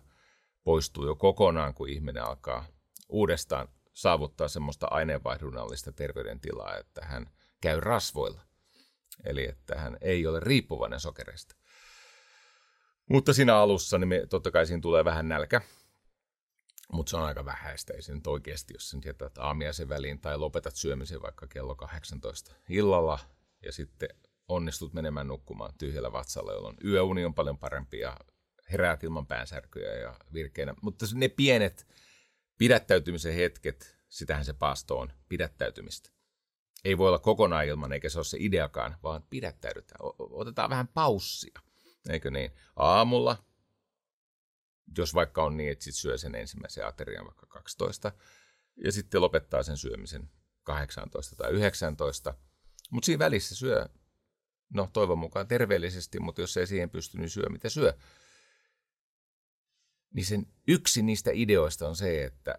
poistuu 0.64 1.06
jo 1.06 1.16
kokonaan, 1.16 1.74
kun 1.74 1.90
ihminen 1.90 2.24
alkaa 2.24 2.66
uudestaan 3.10 3.68
saavuttaa 3.94 4.48
semmoista 4.48 4.88
aineenvaihdunnallista 4.92 5.92
terveydentilaa, 5.92 6.78
että 6.78 7.06
hän 7.06 7.30
käy 7.62 7.80
rasvoilla. 7.80 8.42
Eli 9.24 9.46
että 9.46 9.76
hän 9.76 9.98
ei 10.02 10.28
ole 10.28 10.40
riippuvainen 10.40 11.00
sokereista. 11.00 11.56
Mutta 13.10 13.34
siinä 13.34 13.58
alussa, 13.58 13.98
niin 13.98 14.08
me, 14.08 14.26
totta 14.30 14.52
kai 14.52 14.66
siinä 14.66 14.82
tulee 14.82 15.06
vähän 15.06 15.30
nälkä, 15.30 15.62
mutta 16.92 17.10
se 17.10 17.18
on 17.18 17.24
aika 17.24 17.46
vähäistä. 17.46 17.94
Ei 17.94 18.02
se 18.02 18.14
nyt 18.14 18.28
oikeasti, 18.28 18.74
jos 18.74 18.90
sen 18.90 19.02
jätät 19.06 19.38
aamiaisen 19.38 19.90
väliin 19.90 20.20
tai 20.20 20.38
lopetat 20.38 20.76
syömisen 20.76 21.22
vaikka 21.22 21.48
kello 21.48 21.76
18 21.76 22.56
illalla 22.70 23.20
ja 23.64 23.72
sitten 23.72 24.10
onnistut 24.48 24.94
menemään 24.94 25.28
nukkumaan 25.28 25.74
tyhjällä 25.78 26.12
vatsalla, 26.12 26.54
jolloin 26.54 26.78
yöuni 26.86 27.26
on 27.26 27.34
paljon 27.34 27.58
parempi 27.58 28.00
ja 28.00 28.18
heräät 28.72 29.04
ilman 29.04 29.28
päänsärkyjä 29.28 29.94
ja 29.94 30.20
virkeinä. 30.34 30.74
Mutta 30.82 31.06
ne 31.14 31.28
pienet 31.28 31.88
pidättäytymisen 32.58 33.34
hetket, 33.34 33.98
sitähän 34.10 34.46
se 34.46 34.54
paasto 34.54 35.00
on, 35.00 35.14
pidättäytymistä. 35.30 36.10
Ei 36.86 36.98
voi 36.98 37.08
olla 37.08 37.20
kokonaan 37.20 37.66
ilman, 37.66 37.94
eikä 37.94 38.10
se 38.10 38.20
ole 38.20 38.26
se 38.26 38.38
ideakaan, 38.40 38.98
vaan 39.04 39.24
pidättäydytään. 39.30 40.00
Otetaan 40.20 40.70
vähän 40.70 40.88
paussia, 40.88 41.60
eikö 42.10 42.32
niin? 42.32 42.52
Aamulla, 42.76 43.46
jos 44.98 45.14
vaikka 45.14 45.44
on 45.44 45.58
niin, 45.58 45.72
että 45.72 45.84
sit 45.84 45.96
syö 45.96 46.18
sen 46.18 46.36
ensimmäisen 46.36 46.88
aterian 46.88 47.26
vaikka 47.26 47.46
12, 47.46 48.12
ja 48.84 48.92
sitten 48.92 49.22
lopettaa 49.22 49.64
sen 49.64 49.78
syömisen 49.78 50.30
18 50.64 51.36
tai 51.36 51.52
19, 51.52 52.34
mutta 52.92 53.06
siinä 53.06 53.20
välissä 53.20 53.56
syö, 53.56 53.90
no 54.76 54.90
toivon 54.94 55.20
mukaan 55.20 55.48
terveellisesti, 55.48 56.20
mutta 56.20 56.42
jos 56.42 56.58
ei 56.58 56.68
siihen 56.68 56.90
pysty, 56.90 57.18
niin 57.18 57.30
syö 57.30 57.50
mitä 57.50 57.70
syö. 57.70 57.94
Niin 60.14 60.26
sen 60.26 60.48
yksi 60.68 61.02
niistä 61.02 61.32
ideoista 61.34 61.88
on 61.88 61.96
se, 61.96 62.24
että 62.24 62.56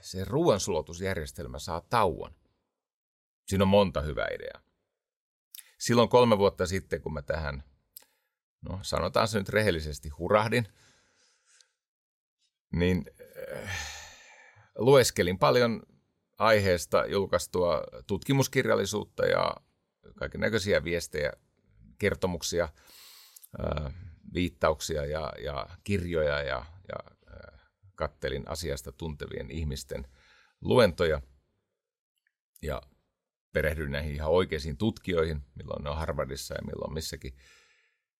se 0.00 0.24
ruoansulatusjärjestelmä 0.24 1.58
saa 1.58 1.80
tauon. 1.80 2.34
Siinä 3.46 3.64
on 3.64 3.68
monta 3.68 4.00
hyvää 4.00 4.28
ideaa. 4.34 4.62
Silloin 5.78 6.08
kolme 6.08 6.38
vuotta 6.38 6.66
sitten, 6.66 7.02
kun 7.02 7.12
mä 7.12 7.22
tähän, 7.22 7.64
no 8.68 8.78
sanotaan 8.82 9.28
se 9.28 9.38
nyt 9.38 9.48
rehellisesti, 9.48 10.08
hurahdin, 10.08 10.68
niin 12.72 13.04
äh, 13.56 13.70
lueskelin 14.78 15.38
paljon 15.38 15.82
aiheesta 16.38 17.06
julkaistua 17.06 17.82
tutkimuskirjallisuutta 18.06 19.26
ja 19.26 19.56
kaiken 20.14 20.40
näköisiä 20.40 20.84
viestejä, 20.84 21.32
kertomuksia, 21.98 22.68
viittauksia 24.34 25.06
ja, 25.06 25.32
ja 25.44 25.66
kirjoja 25.84 26.42
ja, 26.42 26.66
ja 26.88 26.96
kattelin 27.94 28.48
asiasta 28.48 28.92
tuntevien 28.92 29.50
ihmisten 29.50 30.06
luentoja 30.60 31.22
ja 32.62 32.82
perehdyin 33.52 33.92
näihin 33.92 34.14
ihan 34.14 34.30
oikeisiin 34.30 34.76
tutkijoihin, 34.76 35.44
milloin 35.54 35.84
ne 35.84 35.90
on 35.90 35.96
Harvardissa 35.96 36.54
ja 36.54 36.62
milloin 36.62 36.92
missäkin, 36.92 37.36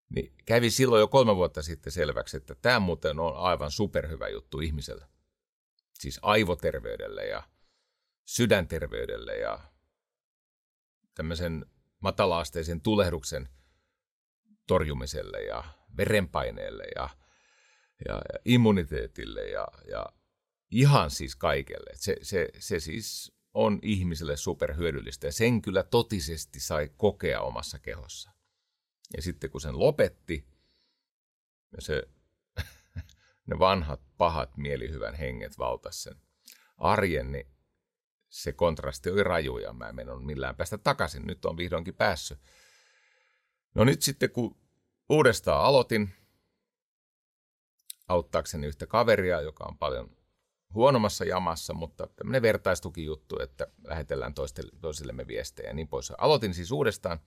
niin 0.09 0.35
kävi 0.45 0.71
silloin 0.71 1.01
jo 1.01 1.09
kolme 1.09 1.37
vuotta 1.37 1.63
sitten 1.63 1.93
selväksi, 1.93 2.37
että 2.37 2.55
tämä 2.55 2.81
muuten 2.81 3.21
on 3.21 3.37
aivan 3.37 3.71
superhyvä 3.71 4.29
juttu 4.29 4.61
ihmiselle. 4.61 5.07
Siis 5.95 6.19
aivoterveydelle 6.23 7.27
ja 7.27 7.43
sydänterveydelle 8.25 9.37
ja 9.37 9.72
tämmöisen 11.15 11.67
matalaasteisen 12.01 12.81
tulehduksen 12.81 13.49
torjumiselle 14.67 15.43
ja 15.43 15.65
verenpaineelle 15.97 16.85
ja, 16.95 17.09
ja, 18.09 18.15
ja 18.15 18.39
immuniteetille 18.45 19.49
ja, 19.49 19.69
ja 19.91 20.07
ihan 20.71 21.11
siis 21.11 21.37
kaikelle. 21.37 21.91
Se, 21.95 22.17
se, 22.23 22.49
se 22.59 22.81
siis 22.81 23.33
on 23.55 23.79
ihmiselle 23.83 24.37
superhyödyllistä 24.37 25.27
ja 25.27 25.33
sen 25.33 25.63
kyllä 25.63 25.83
totisesti 25.83 26.61
sai 26.61 26.91
kokea 26.97 27.41
omassa 27.41 27.79
kehossa. 27.79 28.31
Ja 29.17 29.23
sitten 29.23 29.51
kun 29.51 29.61
sen 29.61 29.79
lopetti, 29.79 30.47
se, 31.79 32.03
ne 33.47 33.59
vanhat 33.59 34.01
pahat 34.17 34.57
mielihyvän 34.57 35.15
henget 35.15 35.59
valtas 35.59 36.03
sen 36.03 36.17
arjen, 36.79 37.33
niin 37.33 37.52
se 38.33 38.53
kontrasti 38.53 39.11
oli 39.11 39.23
raju 39.23 39.59
ja 39.59 39.73
mä 39.73 39.89
en 39.89 39.95
mennyt 39.95 40.25
millään 40.25 40.57
päästä 40.57 40.79
takaisin. 40.79 41.27
Nyt 41.27 41.45
on 41.45 41.57
vihdoinkin 41.57 41.95
päässyt. 41.95 42.39
No 43.75 43.85
nyt 43.85 44.03
sitten 44.03 44.31
kun 44.31 44.57
uudestaan 45.09 45.65
aloitin 45.65 46.11
auttaakseni 48.09 48.67
yhtä 48.67 48.87
kaveria, 48.87 49.41
joka 49.41 49.65
on 49.65 49.79
paljon 49.79 50.17
huonommassa 50.75 51.25
jamassa, 51.25 51.75
mutta 51.75 52.07
tämmöinen 52.07 52.43
vertaistukijuttu, 52.43 53.39
että 53.39 53.67
lähetellään 53.85 54.35
toisillemme 54.81 55.27
viestejä 55.27 55.69
ja 55.69 55.75
niin 55.75 55.89
pois. 55.89 56.13
Aloitin 56.19 56.55
siis 56.55 56.73
uudestaan 56.73 57.21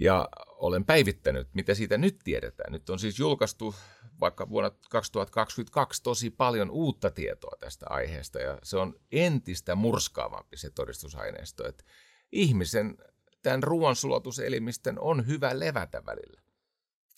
ja 0.00 0.28
olen 0.46 0.84
päivittänyt, 0.84 1.48
mitä 1.54 1.74
siitä 1.74 1.98
nyt 1.98 2.18
tiedetään. 2.24 2.72
Nyt 2.72 2.90
on 2.90 2.98
siis 2.98 3.18
julkaistu 3.18 3.74
vaikka 4.20 4.48
vuonna 4.48 4.70
2022 4.90 6.02
tosi 6.02 6.30
paljon 6.30 6.70
uutta 6.70 7.10
tietoa 7.10 7.56
tästä 7.60 7.86
aiheesta 7.88 8.38
ja 8.38 8.58
se 8.62 8.76
on 8.76 8.94
entistä 9.12 9.74
murskaavampi 9.74 10.56
se 10.56 10.70
todistusaineisto, 10.70 11.68
että 11.68 11.84
ihmisen 12.32 12.96
tämän 13.42 13.62
ruoansulatuselimisten 13.62 15.00
on 15.00 15.26
hyvä 15.26 15.58
levätä 15.58 16.02
välillä. 16.06 16.40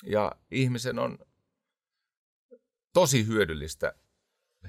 Ja 0.07 0.33
ihmisen 0.51 0.99
on 0.99 1.19
tosi 2.93 3.27
hyödyllistä 3.27 3.95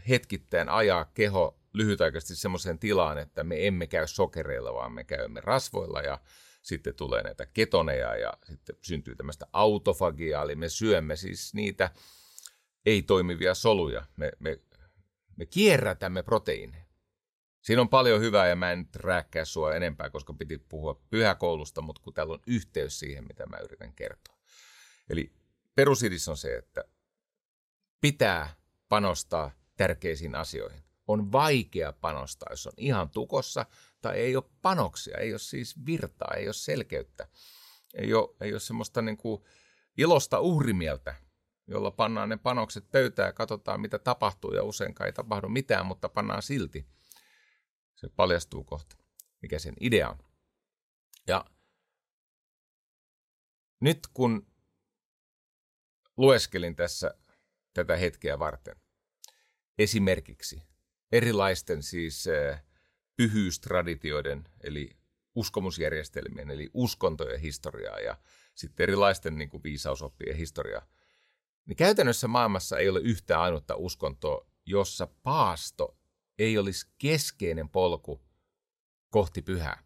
hetkittäin 0.09 0.69
ajaa 0.69 1.05
keho 1.05 1.59
lyhytaikaisesti 1.73 2.35
semmoiseen 2.35 2.79
tilaan, 2.79 3.17
että 3.17 3.43
me 3.43 3.67
emme 3.67 3.87
käy 3.87 4.07
sokereilla, 4.07 4.73
vaan 4.73 4.91
me 4.91 5.03
käymme 5.03 5.41
rasvoilla 5.41 6.01
ja 6.01 6.19
sitten 6.61 6.95
tulee 6.95 7.23
näitä 7.23 7.45
ketoneja 7.45 8.15
ja 8.15 8.33
sitten 8.43 8.75
syntyy 8.81 9.15
tämmöistä 9.15 9.47
autofagiaa, 9.53 10.43
eli 10.43 10.55
me 10.55 10.69
syömme 10.69 11.15
siis 11.15 11.53
niitä 11.53 11.91
ei-toimivia 12.85 13.53
soluja. 13.53 14.05
Me, 14.17 14.31
me, 14.39 14.59
me 15.35 15.45
kierrätämme 15.45 16.23
proteiineja. 16.23 16.85
Siinä 17.61 17.81
on 17.81 17.89
paljon 17.89 18.21
hyvää 18.21 18.47
ja 18.47 18.55
mä 18.55 18.71
en 18.71 18.79
nyt 18.79 18.95
rääkkää 18.95 19.45
sua 19.45 19.75
enempää, 19.75 20.09
koska 20.09 20.33
piti 20.33 20.57
puhua 20.57 21.01
pyhäkoulusta, 21.09 21.81
mutta 21.81 22.01
kun 22.01 22.13
täällä 22.13 22.33
on 22.33 22.41
yhteys 22.47 22.99
siihen, 22.99 23.27
mitä 23.27 23.45
mä 23.45 23.57
yritän 23.57 23.93
kertoa. 23.93 24.37
Eli 25.09 25.33
perusidis 25.75 26.27
on 26.27 26.37
se, 26.37 26.57
että 26.57 26.83
pitää 28.01 28.55
panostaa 28.89 29.51
tärkeisiin 29.77 30.35
asioihin. 30.35 30.83
On 31.07 31.31
vaikea 31.31 31.93
panostaa, 31.93 32.47
jos 32.51 32.67
on 32.67 32.73
ihan 32.77 33.09
tukossa 33.09 33.65
tai 34.01 34.17
ei 34.17 34.35
ole 34.35 34.43
panoksia, 34.61 35.17
ei 35.17 35.33
ole 35.33 35.39
siis 35.39 35.85
virtaa, 35.85 36.33
ei 36.37 36.47
ole 36.47 36.53
selkeyttä. 36.53 37.27
Ei 37.93 38.13
ole, 38.13 38.35
ei 38.41 38.51
ole 38.51 38.59
semmoista 38.59 39.01
niin 39.01 39.17
kuin 39.17 39.43
ilosta 39.97 40.39
uhrimieltä, 40.39 41.15
jolla 41.71 41.91
pannaan 41.91 42.29
ne 42.29 42.37
panokset 42.37 42.91
pöytään 42.91 43.27
ja 43.27 43.33
katsotaan, 43.33 43.81
mitä 43.81 43.99
tapahtuu. 43.99 44.53
Ja 44.53 44.63
useinkaan 44.63 45.07
ei 45.07 45.13
tapahdu 45.13 45.49
mitään, 45.49 45.85
mutta 45.85 46.09
pannaan 46.09 46.41
silti. 46.41 46.87
Se 47.95 48.09
paljastuu 48.15 48.63
kohta, 48.63 48.95
mikä 49.41 49.59
sen 49.59 49.73
idea 49.79 50.09
on. 50.09 50.17
Ja 51.27 51.45
nyt 53.79 53.99
kun 54.13 54.47
lueskelin 56.17 56.75
tässä 56.75 57.13
tätä 57.73 57.97
hetkeä 57.97 58.39
varten, 58.39 58.75
esimerkiksi 59.77 60.63
erilaisten 61.11 61.83
siis 61.83 62.27
äh, 62.27 62.63
pyhyystraditioiden, 63.15 64.43
eli 64.63 64.97
uskomusjärjestelmien, 65.35 66.51
eli 66.51 66.69
uskontojen 66.73 67.39
historiaa 67.39 67.99
ja 67.99 68.17
sitten 68.55 68.83
erilaisten 68.83 69.37
niin 69.37 69.49
kuin 69.49 69.63
viisausoppien 69.63 70.35
historiaa, 70.35 70.87
niin 71.65 71.75
käytännössä 71.75 72.27
maailmassa 72.27 72.77
ei 72.77 72.89
ole 72.89 72.99
yhtä 72.99 73.41
ainutta 73.41 73.75
uskontoa, 73.75 74.47
jossa 74.65 75.07
paasto 75.07 75.97
ei 76.37 76.57
olisi 76.57 76.87
keskeinen 76.97 77.69
polku 77.69 78.21
kohti 79.09 79.41
pyhää. 79.41 79.83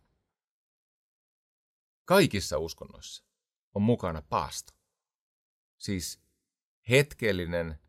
Kaikissa 2.05 2.58
uskonnoissa 2.58 3.24
on 3.74 3.82
mukana 3.82 4.22
paasto. 4.22 4.74
Siis 5.77 6.22
hetkellinen, 6.89 7.79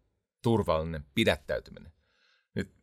turvallinen 0.43 1.07
pidättäytyminen. 1.15 1.93
Nyt 2.55 2.75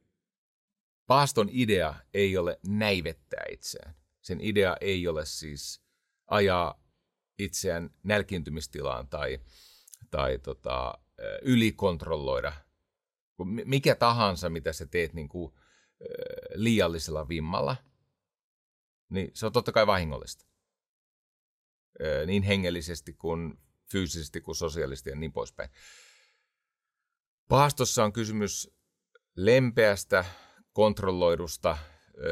paaston 1.08 1.50
idea 1.52 1.96
ei 2.14 2.38
ole 2.38 2.60
näivettää 2.68 3.44
itseään. 3.52 3.96
Sen 4.22 4.42
idea 4.42 4.78
ei 4.82 5.08
ole 5.08 5.26
siis 5.26 5.82
ajaa 6.28 6.84
itseään 7.40 7.90
nälkiintymistilaan 8.04 9.08
tai, 9.08 9.40
tai 10.14 10.40
tota, 10.40 10.94
ylikontrolloida. 11.42 12.54
Mikä 13.66 13.96
tahansa, 13.96 14.50
mitä 14.50 14.74
sä 14.74 14.86
teet 14.86 15.14
niin 15.14 15.30
kuin, 15.30 15.54
liiallisella 16.54 17.28
vimmalla, 17.30 17.76
niin 19.10 19.32
se 19.34 19.46
on 19.46 19.52
totta 19.52 19.72
kai 19.72 19.88
vahingollista. 19.88 20.46
Niin 22.26 22.44
hengellisesti 22.44 23.14
kuin 23.14 23.60
fyysisesti 23.92 24.42
kuin 24.42 24.56
sosiaalisesti 24.56 25.10
ja 25.10 25.16
niin 25.16 25.34
poispäin. 25.34 25.70
Paastossa 27.50 28.04
on 28.04 28.14
kysymys 28.14 28.72
lempeästä, 29.36 30.26
kontrolloidusta, 30.74 31.78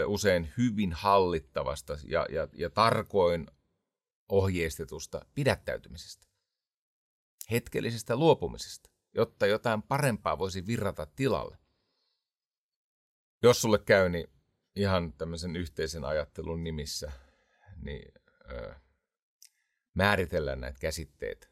usein 0.07 0.53
hyvin 0.57 0.93
hallittavasta 0.93 1.97
ja, 2.03 2.25
ja, 2.29 2.47
ja 2.53 2.69
tarkoin 2.69 3.47
ohjeistetusta 4.29 5.25
pidättäytymisestä. 5.35 6.30
Hetkellisestä 7.51 8.15
luopumisesta, 8.15 8.89
jotta 9.13 9.47
jotain 9.47 9.81
parempaa 9.81 10.37
voisi 10.37 10.65
virrata 10.65 11.05
tilalle. 11.05 11.57
Jos 13.43 13.61
sulle 13.61 13.79
käy, 13.79 14.09
niin 14.09 14.27
ihan 14.75 15.13
tämmöisen 15.13 15.55
yhteisen 15.55 16.05
ajattelun 16.05 16.63
nimissä, 16.63 17.11
niin 17.75 18.11
ö, 18.51 18.75
määritellään 19.93 20.61
näitä 20.61 20.79
käsitteitä. 20.79 21.47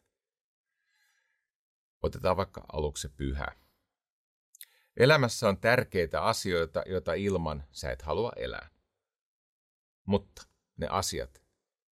Otetaan 2.02 2.36
vaikka 2.36 2.64
aluksi 2.72 3.08
pyhä. 3.08 3.46
Elämässä 4.96 5.48
on 5.48 5.60
tärkeitä 5.60 6.22
asioita, 6.22 6.82
joita 6.86 7.14
ilman 7.14 7.64
sä 7.72 7.90
et 7.90 8.02
halua 8.02 8.32
elää. 8.36 8.70
Mutta 10.04 10.42
ne 10.76 10.86
asiat 10.90 11.42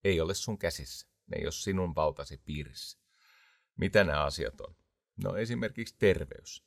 ei 0.03 0.21
ole 0.21 0.33
sun 0.33 0.57
käsissä. 0.57 1.07
Ne 1.27 1.37
ei 1.37 1.45
ole 1.45 1.51
sinun 1.51 1.95
valtasi 1.95 2.37
piirissä. 2.37 2.99
Mitä 3.79 4.03
nämä 4.03 4.23
asiat 4.23 4.61
on? 4.61 4.75
No 5.23 5.35
esimerkiksi 5.35 5.95
terveys. 5.99 6.63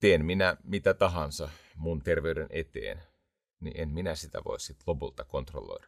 Teen 0.00 0.24
minä 0.24 0.56
mitä 0.64 0.94
tahansa 0.94 1.48
mun 1.76 2.02
terveyden 2.02 2.46
eteen, 2.50 3.02
niin 3.60 3.80
en 3.80 3.88
minä 3.88 4.14
sitä 4.14 4.44
voi 4.44 4.60
sitten 4.60 4.84
lopulta 4.86 5.24
kontrolloida 5.24 5.86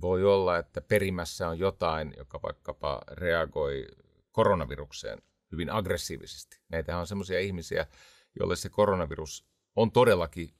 voi 0.00 0.24
olla, 0.24 0.58
että 0.58 0.80
perimässä 0.80 1.48
on 1.48 1.58
jotain, 1.58 2.14
joka 2.16 2.42
vaikkapa 2.42 3.00
reagoi 3.10 3.86
koronavirukseen 4.32 5.22
hyvin 5.52 5.70
aggressiivisesti. 5.70 6.60
Näitä 6.68 6.98
on 6.98 7.06
sellaisia 7.06 7.40
ihmisiä, 7.40 7.86
joille 8.38 8.56
se 8.56 8.68
koronavirus 8.68 9.46
on 9.76 9.92
todellakin 9.92 10.54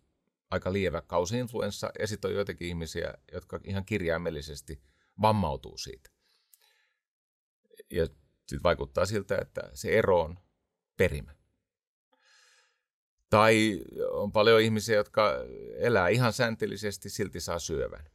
aika 0.51 0.73
lievä 0.73 1.01
kausi-influenssa, 1.01 1.91
ja 1.99 2.07
sitten 2.07 2.29
on 2.29 2.35
joitakin 2.35 2.69
ihmisiä, 2.69 3.15
jotka 3.33 3.61
ihan 3.65 3.85
kirjaimellisesti 3.85 4.83
vammautuu 5.23 5.79
siitä. 5.79 6.11
Ja 7.91 8.07
sitten 8.07 8.63
vaikuttaa 8.63 9.07
siltä, 9.07 9.39
että 9.39 9.71
se 9.75 9.99
ero 9.99 10.21
on 10.21 10.39
perimä. 10.97 11.35
Tai 13.31 13.81
on 14.11 14.33
paljon 14.33 14.61
ihmisiä, 14.61 14.97
jotka 14.97 15.33
elää 15.79 16.09
ihan 16.09 16.33
säntillisesti, 16.33 17.11
silti 17.11 17.41
saa 17.41 17.59
syövän 17.59 18.11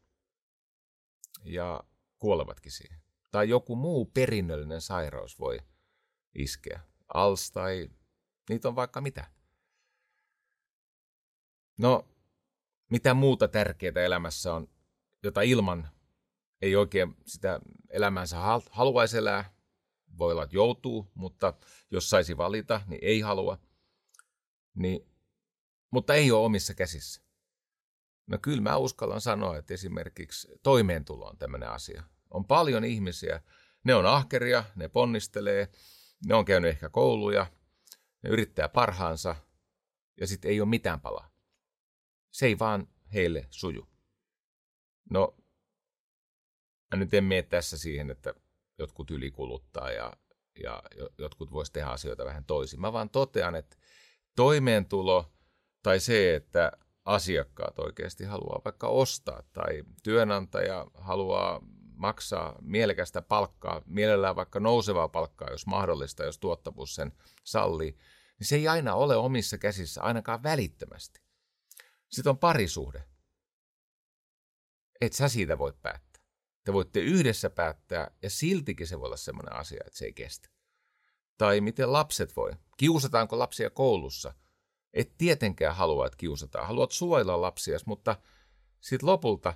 ja 1.44 1.84
kuolevatkin 2.20 2.72
siihen. 2.72 3.00
Tai 3.32 3.50
joku 3.50 3.76
muu 3.76 4.06
perinnöllinen 4.06 4.82
sairaus 4.82 5.40
voi 5.40 5.60
iskeä. 6.36 6.80
Als 7.14 7.52
tai 7.52 7.90
niitä 8.50 8.68
on 8.68 8.76
vaikka 8.76 9.02
mitä. 9.02 9.32
No, 11.78 12.08
mitä 12.90 13.14
muuta 13.14 13.48
tärkeää 13.48 14.06
elämässä 14.06 14.54
on, 14.54 14.68
jota 15.24 15.42
ilman 15.42 15.90
ei 16.62 16.76
oikein 16.76 17.16
sitä 17.26 17.60
elämänsä 17.90 18.38
haluaisi 18.72 19.18
elää. 19.18 19.55
Voi 20.18 20.32
olla, 20.32 20.44
että 20.44 20.56
joutuu, 20.56 21.12
mutta 21.14 21.54
jos 21.92 22.10
saisi 22.10 22.38
valita, 22.38 22.82
niin 22.88 23.00
ei 23.02 23.20
halua. 23.20 23.58
Niin, 24.76 25.10
mutta 25.92 26.14
ei 26.14 26.32
ole 26.32 26.46
omissa 26.46 26.74
käsissä. 26.74 27.22
No 28.28 28.38
kyllä 28.42 28.62
mä 28.62 28.78
uskallan 28.78 29.22
sanoa, 29.22 29.58
että 29.58 29.74
esimerkiksi 29.74 30.48
toimeentulo 30.64 31.28
on 31.28 31.38
tämmöinen 31.38 31.70
asia. 31.70 32.04
On 32.30 32.46
paljon 32.46 32.84
ihmisiä, 32.84 33.42
ne 33.84 33.96
on 33.96 34.06
ahkeria, 34.06 34.64
ne 34.76 34.88
ponnistelee, 34.88 35.72
ne 36.26 36.36
on 36.36 36.46
käynyt 36.46 36.70
ehkä 36.70 36.90
kouluja, 36.90 37.48
ne 38.24 38.30
yrittää 38.30 38.70
parhaansa 38.70 39.36
ja 40.20 40.28
sitten 40.28 40.52
ei 40.52 40.62
ole 40.62 40.70
mitään 40.70 41.02
palaa. 41.02 41.32
Se 42.32 42.46
ei 42.46 42.60
vaan 42.60 42.88
heille 43.14 43.48
suju. 43.50 43.88
No, 45.10 45.38
mä 46.92 47.00
nyt 47.00 47.14
en 47.14 47.24
mene 47.24 47.42
tässä 47.42 47.78
siihen, 47.78 48.12
että 48.12 48.34
jotkut 48.78 49.12
ylikuluttaa 49.12 49.92
ja, 49.92 50.14
ja 50.64 50.84
jotkut 51.18 51.52
vois 51.52 51.72
tehdä 51.72 51.88
asioita 51.88 52.26
vähän 52.26 52.46
toisin. 52.46 52.82
Mä 52.82 52.94
vaan 52.94 53.10
totean, 53.10 53.56
että 53.56 53.78
toimeentulo 54.36 55.34
tai 55.84 56.00
se, 56.00 56.36
että 56.36 56.72
asiakkaat 57.06 57.80
oikeasti 57.80 58.24
haluaa 58.24 58.62
vaikka 58.66 58.88
ostaa 58.88 59.44
tai 59.54 59.84
työnantaja 60.04 60.86
haluaa 60.94 61.62
maksaa 61.96 62.56
mielekästä 62.62 63.22
palkkaa, 63.22 63.82
mielellään 63.86 64.36
vaikka 64.36 64.60
nousevaa 64.60 65.08
palkkaa, 65.08 65.50
jos 65.50 65.66
mahdollista, 65.66 66.24
jos 66.24 66.40
tuottavuus 66.40 66.96
sen 66.96 67.12
sallii, 67.44 67.92
niin 68.40 68.48
se 68.48 68.56
ei 68.56 68.68
aina 68.68 68.96
ole 68.96 69.16
omissa 69.16 69.58
käsissä 69.58 70.02
ainakaan 70.02 70.44
välittömästi. 70.44 71.22
Sitten 72.10 72.30
on 72.30 72.38
parisuhde. 72.38 73.04
Et 75.02 75.14
sä 75.14 75.30
siitä 75.30 75.58
voi 75.58 75.74
päättää. 75.82 76.05
Te 76.66 76.74
voitte 76.74 77.00
yhdessä 77.00 77.50
päättää 77.50 78.12
ja 78.22 78.30
siltikin 78.30 78.88
se 78.88 79.00
voi 79.00 79.06
olla 79.06 79.18
sellainen 79.18 79.56
asia, 79.56 79.84
että 79.86 79.98
se 79.98 80.06
ei 80.06 80.14
kestä. 80.14 80.50
Tai 81.38 81.62
miten 81.62 81.94
lapset 81.94 82.36
voi. 82.36 82.52
Kiusataanko 82.78 83.40
lapsia 83.40 83.70
koulussa– 83.70 84.34
et 84.96 85.18
tietenkään 85.18 85.76
halua, 85.76 86.06
että 86.06 86.18
kiusataan. 86.18 86.68
Haluat 86.68 86.92
suojella 86.92 87.42
lapsia, 87.42 87.78
mutta 87.86 88.16
sitten 88.80 89.10
lopulta 89.10 89.54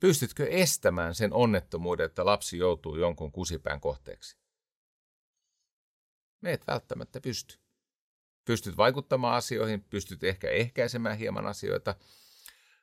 pystytkö 0.00 0.48
estämään 0.50 1.14
sen 1.14 1.32
onnettomuuden, 1.32 2.06
että 2.06 2.24
lapsi 2.24 2.58
joutuu 2.58 2.96
jonkun 2.96 3.32
kusipään 3.32 3.80
kohteeksi? 3.80 4.36
Me 6.40 6.52
et 6.52 6.66
välttämättä 6.66 7.20
pysty. 7.20 7.58
Pystyt 8.44 8.76
vaikuttamaan 8.76 9.36
asioihin, 9.36 9.84
pystyt 9.84 10.24
ehkä 10.24 10.50
ehkäisemään 10.50 11.18
hieman 11.18 11.46
asioita, 11.46 11.94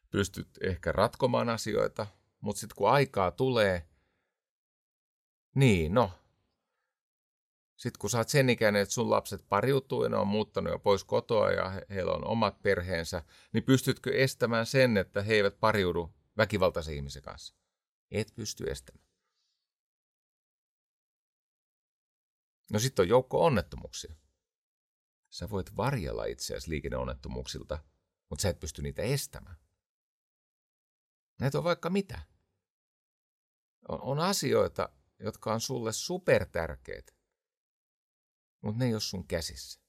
pystyt 0.10 0.50
ehkä 0.62 0.92
ratkomaan 0.92 1.50
asioita, 1.50 2.08
mutta 2.42 2.60
sitten 2.60 2.76
kun 2.76 2.90
aikaa 2.90 3.32
tulee, 3.32 3.90
niin 5.56 5.94
no, 5.94 6.12
sitten 7.78 8.00
kun 8.00 8.10
sä 8.10 8.18
oot 8.18 8.30
sen 8.30 8.50
ikäinen, 8.50 8.82
että 8.82 8.94
sun 8.94 9.10
lapset 9.10 9.46
pariutuu 9.50 10.04
ja 10.04 10.10
ne 10.10 10.18
on 10.18 10.28
muuttanut 10.28 10.74
jo 10.74 10.80
pois 10.80 11.04
kotoa 11.04 11.52
ja 11.52 11.70
he, 11.70 11.86
heillä 11.90 12.14
on 12.14 12.28
omat 12.28 12.62
perheensä, 12.62 13.24
niin 13.54 13.64
pystytkö 13.64 14.16
estämään 14.16 14.66
sen, 14.66 14.98
että 14.98 15.22
he 15.22 15.34
eivät 15.34 15.60
pariudu 15.60 16.14
väkivaltaisen 16.38 16.96
ihmisen 16.96 17.22
kanssa? 17.22 17.56
Et 18.12 18.36
pysty 18.36 18.64
estämään. 18.64 19.08
No 22.72 22.80
sitten 22.80 23.04
on 23.04 23.10
joukko 23.10 23.46
onnettomuuksia. 23.46 24.16
Sä 25.30 25.50
voit 25.50 25.76
varjella 25.76 26.26
itseäsi 26.26 26.70
liikenneonnettomuuksilta, 26.70 27.80
mutta 28.30 28.42
sä 28.42 28.50
et 28.50 28.60
pysty 28.60 28.82
niitä 28.82 29.02
estämään. 29.02 29.58
Näitä 31.40 31.58
on 31.58 31.64
vaikka 31.64 31.90
mitä. 31.90 32.22
On, 33.88 34.02
on 34.02 34.20
asioita, 34.20 34.90
jotka 35.20 35.54
on 35.54 35.62
sulle 35.62 35.94
supertärkeitä 35.94 37.18
mutta 38.62 38.80
ne 38.80 38.86
ei 38.86 38.94
ole 38.94 39.02
sun 39.02 39.28
käsissä. 39.28 39.82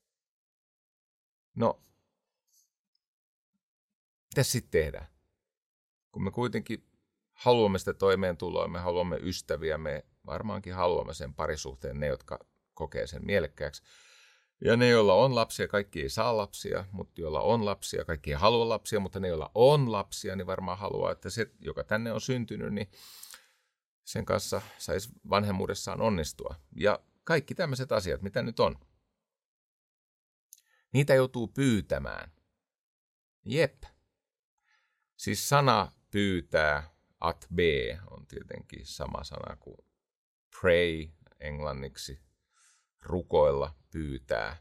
No, 1.54 1.82
mitä 4.30 4.42
sitten 4.42 4.70
tehdään? 4.70 5.06
Kun 6.12 6.24
me 6.24 6.30
kuitenkin 6.30 6.90
haluamme 7.32 7.78
sitä 7.78 7.94
toimeentuloa, 7.94 8.68
me 8.68 8.78
haluamme 8.78 9.16
ystäviä, 9.16 9.78
me 9.78 10.04
varmaankin 10.26 10.74
haluamme 10.74 11.14
sen 11.14 11.34
parisuhteen, 11.34 12.00
ne, 12.00 12.06
jotka 12.06 12.38
kokee 12.74 13.06
sen 13.06 13.26
mielekkääksi. 13.26 13.82
Ja 14.64 14.76
ne, 14.76 14.88
joilla 14.88 15.14
on 15.14 15.34
lapsia, 15.34 15.68
kaikki 15.68 16.02
ei 16.02 16.08
saa 16.08 16.36
lapsia, 16.36 16.84
mutta 16.92 17.20
joilla 17.20 17.40
on 17.40 17.64
lapsia, 17.64 18.04
kaikki 18.04 18.30
ei 18.30 18.36
halua 18.36 18.68
lapsia, 18.68 19.00
mutta 19.00 19.20
ne, 19.20 19.28
joilla 19.28 19.50
on 19.54 19.92
lapsia, 19.92 20.36
niin 20.36 20.46
varmaan 20.46 20.78
haluaa, 20.78 21.12
että 21.12 21.30
se, 21.30 21.46
joka 21.60 21.84
tänne 21.84 22.12
on 22.12 22.20
syntynyt, 22.20 22.74
niin 22.74 22.90
sen 24.04 24.24
kanssa 24.24 24.62
saisi 24.78 25.08
vanhemmuudessaan 25.30 26.00
onnistua. 26.00 26.54
Ja 26.76 27.00
kaikki 27.24 27.54
tämmöiset 27.54 27.92
asiat, 27.92 28.22
mitä 28.22 28.42
nyt 28.42 28.60
on. 28.60 28.76
Niitä 30.92 31.14
joutuu 31.14 31.48
pyytämään. 31.48 32.32
Jep. 33.44 33.82
Siis 35.16 35.48
sana 35.48 35.92
pyytää, 36.10 36.90
at 37.20 37.46
b, 37.54 37.58
on 38.10 38.26
tietenkin 38.26 38.86
sama 38.86 39.24
sana 39.24 39.56
kuin 39.56 39.76
pray 40.60 41.08
englanniksi, 41.40 42.20
rukoilla, 43.08 43.74
pyytää. 43.90 44.56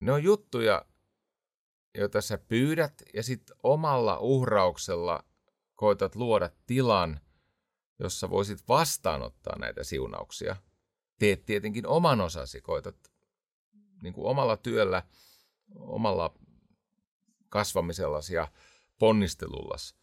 Ne 0.00 0.12
on 0.12 0.22
juttuja, 0.22 0.84
joita 1.98 2.20
sä 2.20 2.38
pyydät 2.38 3.02
ja 3.14 3.22
sitten 3.22 3.56
omalla 3.62 4.18
uhrauksella 4.18 5.24
koetat 5.74 6.16
luoda 6.16 6.50
tilan, 6.66 7.20
jossa 7.98 8.30
voisit 8.30 8.68
vastaanottaa 8.68 9.58
näitä 9.58 9.84
siunauksia. 9.84 10.56
Teet 11.18 11.44
tietenkin 11.44 11.86
oman 11.86 12.20
osasi, 12.20 12.60
koetat 12.60 12.96
niin 14.02 14.12
kuin 14.12 14.26
omalla 14.26 14.56
työllä, 14.56 15.02
omalla 15.74 16.34
kasvamisellasi 17.48 18.34
ja 18.34 18.48
ponnistelullas 18.98 20.02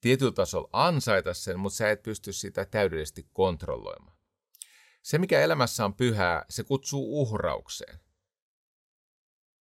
tietyllä 0.00 0.32
tasolla 0.32 0.68
ansaita 0.72 1.34
sen, 1.34 1.58
mutta 1.58 1.76
sä 1.76 1.90
et 1.90 2.02
pysty 2.02 2.32
sitä 2.32 2.64
täydellisesti 2.64 3.28
kontrolloimaan. 3.32 4.15
Se, 5.06 5.18
mikä 5.18 5.40
elämässä 5.40 5.84
on 5.84 5.94
pyhää, 5.94 6.44
se 6.50 6.64
kutsuu 6.64 7.20
uhraukseen. 7.20 8.00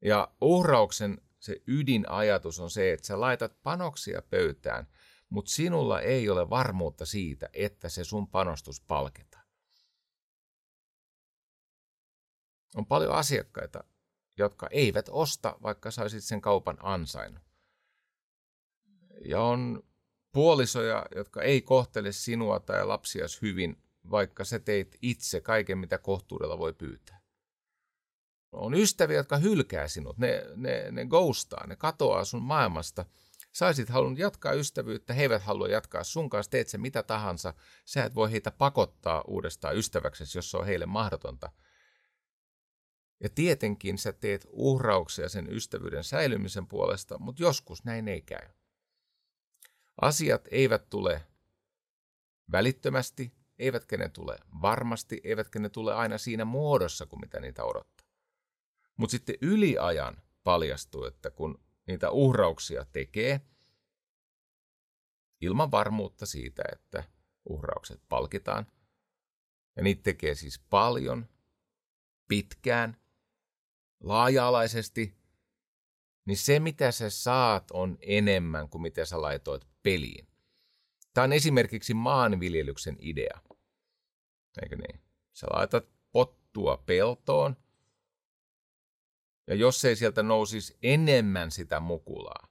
Ja 0.02 0.34
uhrauksen 0.42 1.22
se 1.40 1.62
ydinajatus 1.68 2.60
on 2.60 2.70
se, 2.70 2.94
että 2.94 3.08
sä 3.08 3.20
laitat 3.20 3.64
panoksia 3.64 4.22
pöytään, 4.22 4.88
mutta 5.30 5.52
sinulla 5.52 6.02
ei 6.02 6.30
ole 6.30 6.50
varmuutta 6.50 7.06
siitä, 7.06 7.50
että 7.54 7.90
se 7.90 8.04
sun 8.04 8.28
panostus 8.28 8.82
palkitaan. 8.82 9.46
On 12.76 12.86
paljon 12.86 13.12
asiakkaita, 13.12 13.84
jotka 14.38 14.68
eivät 14.72 15.10
osta, 15.10 15.58
vaikka 15.64 15.92
saisit 15.92 16.24
sen 16.24 16.42
kaupan 16.42 16.78
ansainnut. 16.82 17.44
Ja 19.26 19.42
on 19.42 19.84
puolisoja, 20.32 21.06
jotka 21.16 21.42
ei 21.42 21.62
kohtele 21.62 22.12
sinua 22.12 22.60
tai 22.60 22.86
lapsias 22.86 23.42
hyvin, 23.42 23.85
vaikka 24.12 24.44
sä 24.44 24.60
teit 24.60 24.98
itse 25.02 25.42
kaiken, 25.42 25.78
mitä 25.78 25.98
kohtuudella 25.98 26.58
voi 26.58 26.74
pyytää. 26.74 27.22
On 28.52 28.74
ystäviä, 28.74 29.18
jotka 29.18 29.38
hylkää 29.38 29.88
sinut, 29.88 30.18
ne, 30.18 30.44
ne, 30.56 30.92
ne 30.92 31.06
ghostaa, 31.06 31.68
ne 31.68 31.76
katoaa 31.76 32.26
sun 32.26 32.42
maailmasta. 32.42 33.06
Saisit 33.52 33.90
halunnut 33.90 34.20
jatkaa 34.20 34.54
ystävyyttä, 34.54 35.14
he 35.14 35.22
eivät 35.22 35.44
halua 35.44 35.68
jatkaa 35.68 36.04
sun 36.04 36.30
kanssa, 36.30 36.50
teet 36.52 36.68
se 36.68 36.78
mitä 36.78 37.04
tahansa. 37.04 37.54
Sä 37.86 38.04
et 38.04 38.16
voi 38.16 38.32
heitä 38.32 38.52
pakottaa 38.52 39.24
uudestaan 39.28 39.78
ystäväksesi, 39.78 40.38
jos 40.38 40.52
se 40.52 40.58
on 40.58 40.66
heille 40.66 40.86
mahdotonta. 40.86 41.52
Ja 43.24 43.30
tietenkin 43.30 43.98
sä 43.98 44.14
teet 44.14 44.48
uhrauksia 44.50 45.30
sen 45.30 45.54
ystävyyden 45.54 46.04
säilymisen 46.04 46.68
puolesta, 46.68 47.18
mutta 47.18 47.44
joskus 47.44 47.84
näin 47.84 48.08
ei 48.08 48.22
käy. 48.22 48.48
Asiat 50.02 50.48
eivät 50.52 50.90
tule 50.90 51.22
välittömästi, 52.52 53.34
eivätkä 53.60 53.98
ne 53.98 54.10
tule 54.10 54.38
varmasti, 54.62 55.22
eivätkä 55.24 55.60
ne 55.60 55.70
tule 55.70 55.94
aina 55.94 56.18
siinä 56.18 56.46
muodossa 56.46 57.06
kuin 57.06 57.20
mitä 57.20 57.40
niitä 57.40 57.64
odottaa. 57.64 58.08
Mutta 58.98 59.12
sitten 59.12 59.36
yliajan 59.42 60.22
paljastuu, 60.44 61.06
että 61.06 61.32
kun 61.32 61.64
niitä 61.88 62.12
uhrauksia 62.12 62.86
tekee, 62.92 63.42
ilman 65.42 65.72
varmuutta 65.72 66.26
siitä, 66.26 66.64
että 66.72 67.04
uhraukset 67.50 68.02
palkitaan, 68.10 68.68
ja 69.76 69.84
niitä 69.84 70.04
tekee 70.04 70.36
siis 70.36 70.60
paljon, 70.60 71.30
pitkään, 72.28 72.98
laaja-alaisesti, 74.04 75.18
niin 76.26 76.38
se 76.38 76.60
mitä 76.60 76.92
sä 76.92 77.10
saat 77.10 77.72
on 77.72 77.98
enemmän 78.02 78.70
kuin 78.70 78.82
mitä 78.82 79.06
sä 79.06 79.22
laitoit 79.22 79.68
peliin. 79.84 80.28
Tämä 81.14 81.26
on 81.26 81.34
esimerkiksi 81.34 81.94
maanviljelyksen 81.94 82.98
idea. 83.00 83.42
Eikö 84.64 84.76
niin? 84.76 85.02
Sä 85.34 85.48
laitat 85.54 85.86
pottua 86.12 86.78
peltoon, 86.78 87.56
ja 89.48 89.56
jos 89.56 89.86
ei 89.86 89.96
sieltä 89.96 90.24
nousisi 90.24 90.78
enemmän 90.84 91.52
sitä 91.52 91.80
mukulaa, 91.80 92.48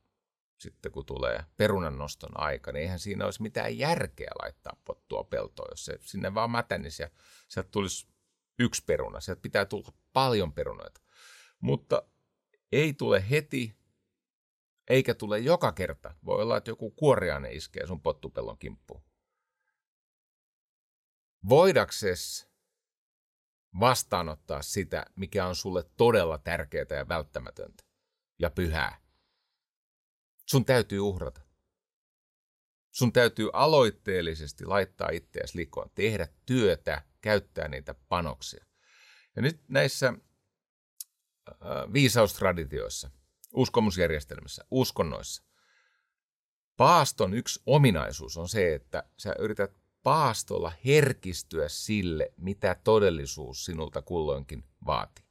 sitten 0.59 0.93
kun 0.93 1.07
tulee 1.07 1.45
perunan 1.57 1.99
noston 1.99 2.41
aika, 2.41 2.73
niin 2.73 2.83
eihän 2.83 2.99
siinä 2.99 3.25
olisi 3.25 3.43
mitään 3.43 3.79
järkeä 3.79 4.31
laittaa 4.43 4.81
pottua 4.85 5.25
peltoon, 5.25 5.69
jos 5.71 5.85
se 5.85 5.99
sinne 6.01 6.35
vaan 6.35 6.51
mätänisi 6.51 7.03
ja 7.03 7.11
sieltä 7.49 7.71
tulisi 7.71 8.07
yksi 8.59 8.85
peruna. 8.87 9.21
Sieltä 9.21 9.43
pitää 9.43 9.65
tulla 9.65 9.93
paljon 10.13 10.53
perunoita. 10.53 11.01
Mutta 11.61 12.03
ei 12.73 12.93
tule 12.93 13.31
heti, 13.31 13.77
eikä 14.89 15.15
tule 15.15 15.39
joka 15.39 15.73
kerta. 15.73 16.15
Voi 16.25 16.43
olla, 16.43 16.57
että 16.57 16.71
joku 16.71 16.91
kuoriainen 16.91 17.53
iskee 17.53 17.87
sun 17.87 18.01
pottupellon 18.01 18.59
kimppuun. 18.59 19.03
Voidakses 21.49 22.49
vastaanottaa 23.81 24.63
sitä, 24.63 25.07
mikä 25.17 25.47
on 25.47 25.57
sulle 25.57 25.83
todella 25.97 26.39
tärkeää 26.39 26.87
ja 26.91 27.09
välttämätöntä 27.09 27.85
ja 28.39 28.51
pyhää. 28.51 29.01
Sun 30.47 30.65
täytyy 30.65 31.01
uhrata. 31.01 31.41
Sun 32.91 33.13
täytyy 33.13 33.51
aloitteellisesti 33.53 34.65
laittaa 34.65 35.09
itseäsi 35.13 35.59
likoon, 35.59 35.91
tehdä 35.95 36.29
työtä, 36.47 37.03
käyttää 37.21 37.69
niitä 37.69 37.95
panoksia. 37.95 38.65
Ja 39.37 39.43
nyt 39.43 39.69
näissä 39.69 40.09
äh, 40.09 41.93
viisaustraditioissa, 41.93 43.11
uskomusjärjestelmissä, 43.53 44.65
uskonnoissa, 44.71 45.43
paaston 46.77 47.35
yksi 47.35 47.63
ominaisuus 47.67 48.37
on 48.37 48.49
se, 48.49 48.75
että 48.75 49.05
sä 49.17 49.35
yrität 49.39 49.84
paastolla 50.05 50.73
herkistyä 50.85 51.69
sille, 51.69 52.33
mitä 52.37 52.77
todellisuus 52.85 53.65
sinulta 53.65 54.03
kulloinkin 54.03 54.65
vaatii. 54.87 55.25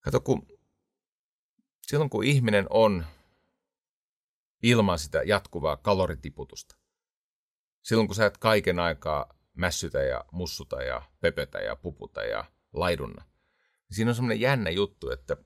Kato, 0.00 0.20
kun 0.20 0.46
silloin 1.86 2.10
kun 2.10 2.24
ihminen 2.24 2.66
on 2.70 3.06
ilman 4.62 4.98
sitä 4.98 5.22
jatkuvaa 5.22 5.76
kaloritiputusta, 5.76 6.76
silloin 7.82 8.08
kun 8.08 8.14
sä 8.14 8.26
et 8.26 8.38
kaiken 8.38 8.78
aikaa 8.78 9.38
mässytä 9.54 10.02
ja 10.02 10.24
mussuta 10.32 10.82
ja 10.82 11.02
pöpötä 11.20 11.58
ja 11.58 11.76
puputa 11.76 12.22
ja 12.22 12.44
laidunna, 12.72 13.24
niin 13.88 13.96
siinä 13.96 14.10
on 14.10 14.14
semmoinen 14.14 14.40
jännä 14.40 14.70
juttu, 14.70 15.10
että 15.10 15.36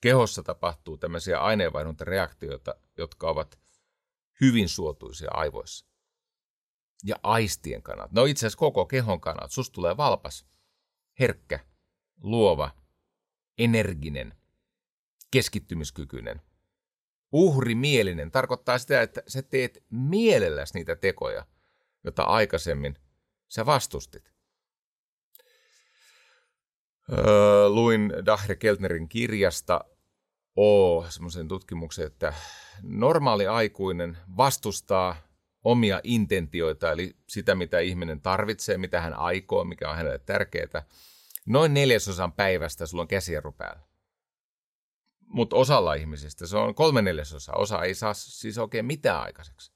kehossa 0.00 0.42
tapahtuu 0.42 0.96
tämmöisiä 0.96 1.40
aineenvaihduntareaktioita, 1.40 2.74
jotka 2.98 3.30
ovat 3.30 3.58
hyvin 4.40 4.68
suotuisia 4.68 5.30
aivoissa 5.32 5.93
ja 7.04 7.16
aistien 7.22 7.82
kannalta. 7.82 8.14
No 8.14 8.24
itse 8.24 8.46
asiassa 8.46 8.58
koko 8.58 8.86
kehon 8.86 9.20
kannalta. 9.20 9.54
Susta 9.54 9.74
tulee 9.74 9.96
valpas, 9.96 10.46
herkkä, 11.20 11.60
luova, 12.22 12.70
energinen, 13.58 14.34
keskittymiskykyinen, 15.30 16.42
uhrimielinen. 17.32 18.30
Tarkoittaa 18.30 18.78
sitä, 18.78 19.02
että 19.02 19.22
sä 19.26 19.42
teet 19.42 19.84
mielelläsi 19.90 20.74
niitä 20.74 20.96
tekoja, 20.96 21.46
joita 22.04 22.22
aikaisemmin 22.22 22.98
sä 23.48 23.66
vastustit. 23.66 24.34
Öö, 27.12 27.68
luin 27.68 28.12
Dahre 28.26 28.56
Keltnerin 28.56 29.08
kirjasta 29.08 29.84
O, 30.56 31.04
semmoisen 31.08 31.48
tutkimuksen, 31.48 32.06
että 32.06 32.34
normaali 32.82 33.46
aikuinen 33.46 34.18
vastustaa 34.36 35.16
omia 35.64 36.00
intentioita, 36.02 36.92
eli 36.92 37.16
sitä, 37.28 37.54
mitä 37.54 37.78
ihminen 37.78 38.20
tarvitsee, 38.20 38.78
mitä 38.78 39.00
hän 39.00 39.14
aikoo, 39.14 39.64
mikä 39.64 39.90
on 39.90 39.96
hänelle 39.96 40.18
tärkeää. 40.18 40.86
Noin 41.46 41.74
neljäsosan 41.74 42.32
päivästä 42.32 42.86
sulla 42.86 43.02
on 43.02 43.08
käsijarru 43.08 43.52
päällä. 43.52 43.82
Mutta 45.26 45.56
osalla 45.56 45.94
ihmisistä 45.94 46.46
se 46.46 46.56
on 46.56 46.74
kolme 46.74 47.02
neljäsosaa. 47.02 47.56
Osa 47.56 47.82
ei 47.82 47.94
saa 47.94 48.14
siis 48.14 48.58
oikein 48.58 48.84
mitään 48.84 49.20
aikaiseksi. 49.20 49.72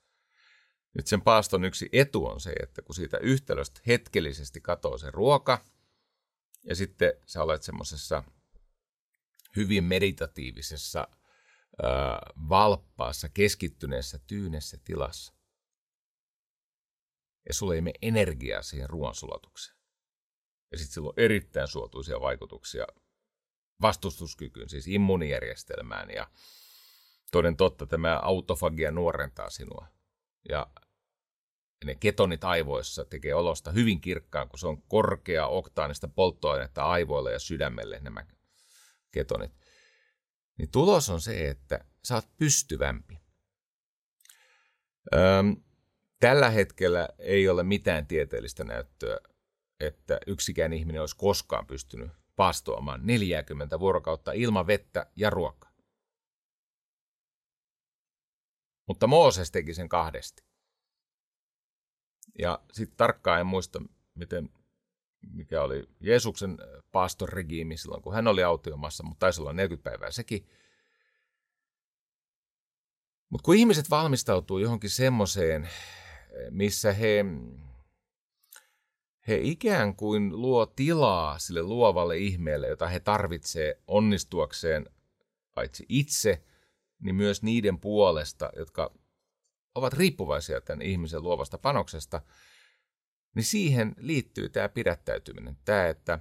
Nyt 0.95 1.07
sen 1.07 1.23
paaston 1.23 1.65
yksi 1.65 1.89
etu 1.93 2.27
on 2.27 2.41
se, 2.41 2.53
että 2.63 2.83
kun 2.83 2.95
siitä 2.95 3.19
yhtälöstä 3.19 3.81
hetkellisesti 3.87 4.61
katoo 4.61 4.99
se 4.99 5.11
ruoka, 5.11 5.65
ja 6.65 6.75
sitten 6.77 7.13
sä 7.27 7.43
olet 7.43 7.63
semmoisessa 7.63 8.25
hyvin 9.57 9.85
meditatiivisessa, 9.85 11.09
valppaassa, 12.49 13.29
keskittyneessä, 13.29 14.19
tyynessä 14.27 14.79
tilassa, 14.85 15.35
ja 17.49 17.55
sulle 17.55 17.75
ei 17.75 17.81
mene 17.81 17.99
energiaa 18.03 18.63
siihen 18.63 18.91
ruoansulatukseen. 18.91 19.79
Ja 20.71 20.79
sitten 20.79 20.95
sillä 20.95 21.09
on 21.09 21.15
erittäin 21.17 21.69
suotuisia 21.69 22.21
vaikutuksia 22.21 22.87
vastustuskykyyn, 23.83 24.69
siis 24.69 24.89
immuunijärjestelmään. 24.89 26.11
Ja 26.11 26.31
toden 27.33 27.57
totta, 27.57 27.87
tämä 27.87 28.19
autofagia 28.23 28.91
nuorentaa 28.91 29.51
sinua. 29.51 29.87
Ja 30.49 30.67
ne 31.85 31.95
ketonit 31.95 32.45
aivoissa 32.45 33.05
tekee 33.05 33.35
olosta 33.35 33.73
hyvin 33.73 34.01
kirkkaan, 34.01 34.49
kun 34.49 34.59
se 34.59 34.67
on 34.67 34.83
korkea 34.83 35.47
oktaanista 35.47 36.09
polttoainetta 36.09 36.85
aivoille 36.85 37.33
ja 37.33 37.39
sydämelle 37.39 38.01
nämä 38.01 38.27
ketonit. 39.11 39.53
Niin 40.59 40.71
tulos 40.71 41.11
on 41.11 41.21
se, 41.21 41.49
että 41.49 41.85
sä 42.05 42.15
oot 42.15 42.37
pystyvämpi. 42.37 43.19
Öm, 45.15 45.57
tällä 46.21 46.51
hetkellä 46.51 47.09
ei 47.19 47.49
ole 47.49 47.63
mitään 47.63 48.07
tieteellistä 48.07 48.65
näyttöä, 48.65 49.19
että 49.81 50.19
yksikään 50.27 50.73
ihminen 50.73 51.01
olisi 51.01 51.17
koskaan 51.17 51.67
pystynyt 51.67 52.11
paastoamaan 52.37 53.01
40 53.07 53.81
vuorokautta 53.81 54.33
ilman 54.33 54.67
vettä 54.67 55.07
ja 55.17 55.31
ruokaa. 55.31 55.73
Mutta 58.89 59.07
Mooses 59.07 59.51
teki 59.51 59.75
sen 59.75 59.89
kahdesti. 59.89 60.43
Ja 62.39 62.61
sitten 62.73 62.97
tarkkaan 62.97 63.41
en 63.41 63.47
muista, 63.47 63.83
miten, 64.15 64.51
mikä 65.33 65.63
oli 65.63 65.89
Jeesuksen 66.01 66.59
paastoriregiimi 66.93 67.77
silloin, 67.77 68.03
kun 68.03 68.15
hän 68.15 68.27
oli 68.27 68.43
autiomassa, 68.43 69.03
mutta 69.03 69.19
taisi 69.19 69.41
olla 69.41 69.53
40 69.53 69.91
päivää 69.91 70.11
sekin. 70.11 70.49
Mutta 73.31 73.45
kun 73.45 73.55
ihmiset 73.57 73.91
valmistautuu 73.91 74.59
johonkin 74.59 74.91
semmoiseen, 74.91 75.69
missä 76.51 76.93
he, 76.93 77.25
he 79.29 79.41
ikään 79.43 79.97
kuin 79.97 80.41
luo 80.41 80.67
tilaa 80.67 81.39
sille 81.39 81.63
luovalle 81.63 82.19
ihmeelle, 82.19 82.69
jota 82.69 82.87
he 82.89 83.01
tarvitsee 83.01 83.83
onnistuakseen 83.87 84.87
paitsi 85.55 85.87
itse, 85.89 86.43
niin 87.03 87.15
myös 87.15 87.43
niiden 87.43 87.79
puolesta, 87.79 88.51
jotka 88.57 88.95
ovat 89.75 89.93
riippuvaisia 89.93 90.61
tämän 90.61 90.83
ihmisen 90.83 91.23
luovasta 91.23 91.59
panoksesta, 91.59 92.23
niin 93.35 93.45
siihen 93.45 93.95
liittyy 93.99 94.49
tämä 94.49 94.69
pidättäytyminen. 94.69 95.57
Tämä, 95.65 95.87
että 95.87 96.19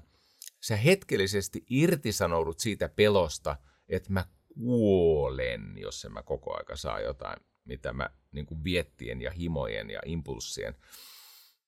sä 0.61 0.75
hetkellisesti 0.75 1.65
irtisanoudut 1.69 2.59
siitä 2.59 2.89
pelosta, 2.89 3.57
että 3.89 4.13
mä 4.13 4.25
kuolen, 4.53 5.73
jos 5.77 6.05
en 6.05 6.11
mä 6.11 6.23
koko 6.23 6.57
aika 6.57 6.75
saa 6.75 6.99
jotain, 6.99 7.39
mitä 7.67 7.93
mä 7.93 8.09
niin 8.31 8.45
kuin 8.45 8.63
viettien 8.63 9.21
ja 9.21 9.31
himojen 9.31 9.89
ja 9.89 9.99
impulssien 10.05 10.75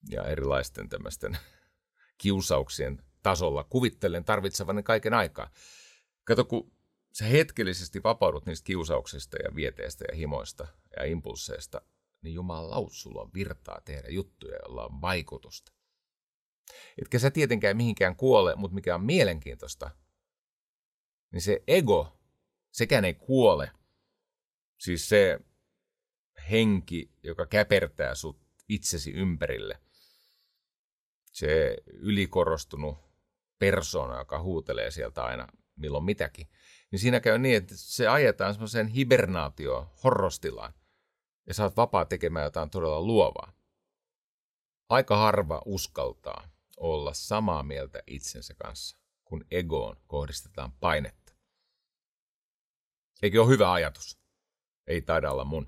ja 0.09 0.23
erilaisten 0.23 0.89
tämmöisten 0.89 1.37
kiusauksien 2.17 3.03
tasolla 3.23 3.63
kuvittelen 3.63 4.25
tarvitsevani 4.25 4.83
kaiken 4.83 5.13
aikaa. 5.13 5.51
Kato, 6.23 6.45
kun 6.45 6.71
sä 7.13 7.25
hetkellisesti 7.25 8.03
vapaudut 8.03 8.45
niistä 8.45 8.65
kiusauksista 8.65 9.37
ja 9.43 9.55
vieteistä 9.55 10.05
ja 10.11 10.15
himoista 10.15 10.67
ja 10.97 11.05
impulseista, 11.05 11.81
niin 12.21 12.33
Jumala 12.33 12.89
sulla 12.91 13.21
on 13.21 13.33
virtaa 13.33 13.81
tehdä 13.85 14.07
juttuja, 14.09 14.59
joilla 14.63 14.85
on 14.85 15.01
vaikutusta. 15.01 15.71
Etkä 17.01 17.19
sä 17.19 17.31
tietenkään 17.31 17.77
mihinkään 17.77 18.15
kuole, 18.15 18.55
mutta 18.55 18.75
mikä 18.75 18.95
on 18.95 19.03
mielenkiintoista, 19.03 19.91
niin 21.31 21.41
se 21.41 21.63
ego, 21.67 22.19
sekään 22.71 23.05
ei 23.05 23.13
kuole. 23.13 23.71
Siis 24.77 25.09
se 25.09 25.39
henki, 26.51 27.11
joka 27.23 27.45
käpertää 27.45 28.15
sut 28.15 28.39
itsesi 28.69 29.11
ympärille. 29.11 29.79
Se 31.31 31.77
ylikorostunut 31.87 32.97
persona, 33.59 34.17
joka 34.17 34.41
huutelee 34.41 34.91
sieltä 34.91 35.23
aina 35.23 35.47
milloin 35.75 36.03
mitäkin 36.03 36.47
niin 36.91 36.99
siinä 36.99 37.19
käy 37.19 37.37
niin, 37.37 37.57
että 37.57 37.73
se 37.77 38.07
ajetaan 38.07 38.53
semmoiseen 38.53 38.87
hibernaatioon, 38.87 39.87
horrostilaan, 40.03 40.73
ja 41.47 41.63
oot 41.63 41.77
vapaa 41.77 42.05
tekemään 42.05 42.43
jotain 42.43 42.69
todella 42.69 43.01
luovaa. 43.01 43.53
Aika 44.89 45.17
harva 45.17 45.61
uskaltaa 45.65 46.49
olla 46.77 47.13
samaa 47.13 47.63
mieltä 47.63 48.03
itsensä 48.07 48.53
kanssa, 48.53 48.97
kun 49.23 49.45
egoon 49.51 49.97
kohdistetaan 50.07 50.71
painetta. 50.71 51.33
Eikö 53.21 53.41
ole 53.41 53.49
hyvä 53.49 53.73
ajatus? 53.73 54.19
Ei 54.87 55.01
taida 55.01 55.31
olla 55.31 55.45
mun. 55.45 55.67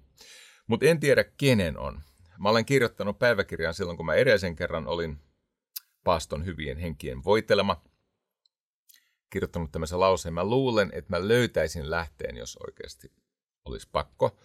Mutta 0.72 0.86
en 0.86 1.00
tiedä, 1.00 1.24
kenen 1.24 1.78
on. 1.78 2.02
Mä 2.40 2.50
olen 2.50 2.66
kirjoittanut 2.66 3.20
päiväkirjan 3.20 3.74
silloin, 3.74 3.98
kun 3.98 4.06
mä 4.06 4.14
edellisen 4.14 4.56
kerran 4.56 4.88
olin 4.88 5.20
paaston 6.04 6.46
hyvien 6.46 6.78
henkien 6.78 7.24
voitelema– 7.24 7.82
kirjoittanut 9.30 9.72
tämmöisen 9.72 10.00
lauseen. 10.00 10.34
Mä 10.34 10.44
luulen, 10.44 10.90
että 10.94 11.18
mä 11.18 11.28
löytäisin 11.28 11.92
lähteen, 11.92 12.38
jos 12.38 12.58
oikeasti 12.68 13.12
olisi 13.66 13.90
pakko. 13.92 14.40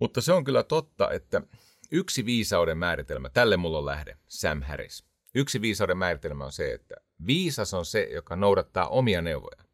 Mutta 0.00 0.20
se 0.20 0.32
on 0.32 0.44
kyllä 0.44 0.62
totta, 0.62 1.10
että 1.10 1.42
yksi 1.90 2.24
viisauden 2.24 2.78
määritelmä, 2.78 3.28
tälle 3.28 3.56
mulla 3.56 3.78
on 3.78 3.86
lähde, 3.86 4.16
Sam 4.28 4.62
Harris. 4.62 5.04
Yksi 5.34 5.60
viisauden 5.60 5.98
määritelmä 5.98 6.44
on 6.44 6.52
se, 6.52 6.72
että 6.72 6.94
viisas 7.26 7.74
on 7.74 7.84
se, 7.84 8.08
joka 8.12 8.36
noudattaa 8.36 8.88
omia 8.88 9.22
neuvoja. 9.22 9.64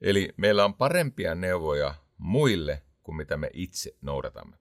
Eli 0.00 0.28
meillä 0.36 0.64
on 0.64 0.74
parempia 0.74 1.34
neuvoja 1.34 1.94
muille 2.18 2.82
kuin 3.08 3.16
mitä 3.16 3.36
me 3.36 3.50
itse 3.52 3.96
noudatamme. 4.00 4.56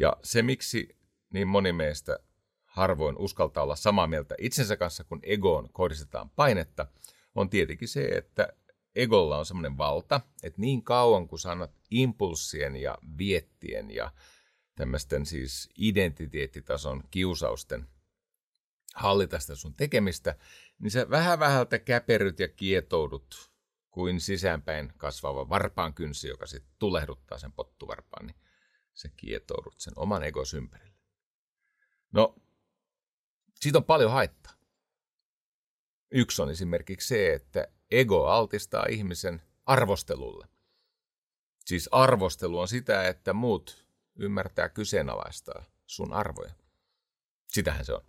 Ja 0.00 0.16
se, 0.22 0.42
miksi 0.42 0.98
niin 1.32 1.48
moni 1.48 1.72
meistä 1.72 2.18
harvoin 2.64 3.18
uskaltaa 3.18 3.62
olla 3.62 3.76
samaa 3.76 4.06
mieltä 4.06 4.34
itsensä 4.38 4.76
kanssa, 4.76 5.04
kun 5.04 5.20
egoon 5.22 5.72
kohdistetaan 5.72 6.30
painetta, 6.30 6.86
on 7.34 7.50
tietenkin 7.50 7.88
se, 7.88 8.04
että 8.04 8.48
egolla 8.94 9.38
on 9.38 9.46
semmoinen 9.46 9.78
valta, 9.78 10.20
että 10.42 10.60
niin 10.60 10.82
kauan 10.82 11.28
kuin 11.28 11.38
sanot 11.38 11.70
impulssien 11.90 12.76
ja 12.76 12.98
viettien 13.18 13.90
ja 13.90 14.12
tämmöisten 14.74 15.26
siis 15.26 15.68
identiteettitason 15.78 17.02
kiusausten 17.10 17.86
hallita 18.94 19.38
sitä 19.38 19.54
sun 19.54 19.74
tekemistä, 19.74 20.36
niin 20.78 20.90
sä 20.90 21.10
vähän 21.10 21.38
vähältä 21.38 21.78
käperyt 21.78 22.40
ja 22.40 22.48
kietoudut 22.48 23.49
kuin 23.90 24.20
sisäänpäin 24.20 24.92
kasvava 24.96 25.48
varpaan 25.48 25.94
kynsi, 25.94 26.28
joka 26.28 26.46
sitten 26.46 26.72
tulehduttaa 26.78 27.38
sen 27.38 27.52
pottuvarpaan, 27.52 28.26
niin 28.26 28.36
sä 28.94 29.08
kietoudut 29.16 29.74
sen 29.78 29.92
oman 29.96 30.22
egos 30.22 30.54
ympärille. 30.54 31.00
No, 32.12 32.36
siitä 33.60 33.78
on 33.78 33.84
paljon 33.84 34.10
haittaa. 34.10 34.52
Yksi 36.10 36.42
on 36.42 36.50
esimerkiksi 36.50 37.08
se, 37.08 37.34
että 37.34 37.68
ego 37.90 38.26
altistaa 38.26 38.86
ihmisen 38.88 39.42
arvostelulle. 39.66 40.48
Siis 41.64 41.88
arvostelu 41.92 42.58
on 42.58 42.68
sitä, 42.68 43.08
että 43.08 43.32
muut 43.32 43.86
ymmärtää 44.16 44.68
kyseenalaistaa 44.68 45.64
sun 45.86 46.12
arvoja. 46.12 46.54
Sitähän 47.48 47.84
se 47.84 47.92
on. 47.92 48.04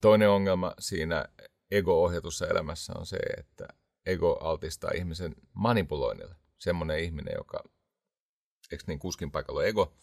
Toinen 0.00 0.30
ongelma 0.30 0.74
siinä 0.78 1.24
ego-ohjatussa 1.70 2.46
elämässä 2.46 2.92
on 2.98 3.06
se, 3.06 3.16
että 3.16 3.68
ego 4.08 4.38
altistaa 4.40 4.90
ihmisen 4.94 5.34
manipuloinnille. 5.52 6.34
Semmoinen 6.58 6.98
ihminen, 6.98 7.34
joka, 7.36 7.64
eikö 8.72 8.84
niin 8.86 8.98
kuskin 8.98 9.30
paikalla 9.30 9.64
ego, 9.64 9.94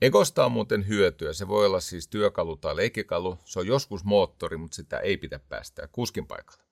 Egosta 0.00 0.44
on 0.44 0.52
muuten 0.52 0.88
hyötyä. 0.88 1.32
Se 1.32 1.48
voi 1.48 1.66
olla 1.66 1.80
siis 1.80 2.08
työkalu 2.08 2.56
tai 2.56 2.76
leikkikalu. 2.76 3.38
Se 3.44 3.58
on 3.58 3.66
joskus 3.66 4.04
moottori, 4.04 4.56
mutta 4.56 4.74
sitä 4.74 4.98
ei 4.98 5.16
pidä 5.16 5.38
päästää 5.38 5.88
kuskin 5.92 6.26
paikalle. 6.26 6.62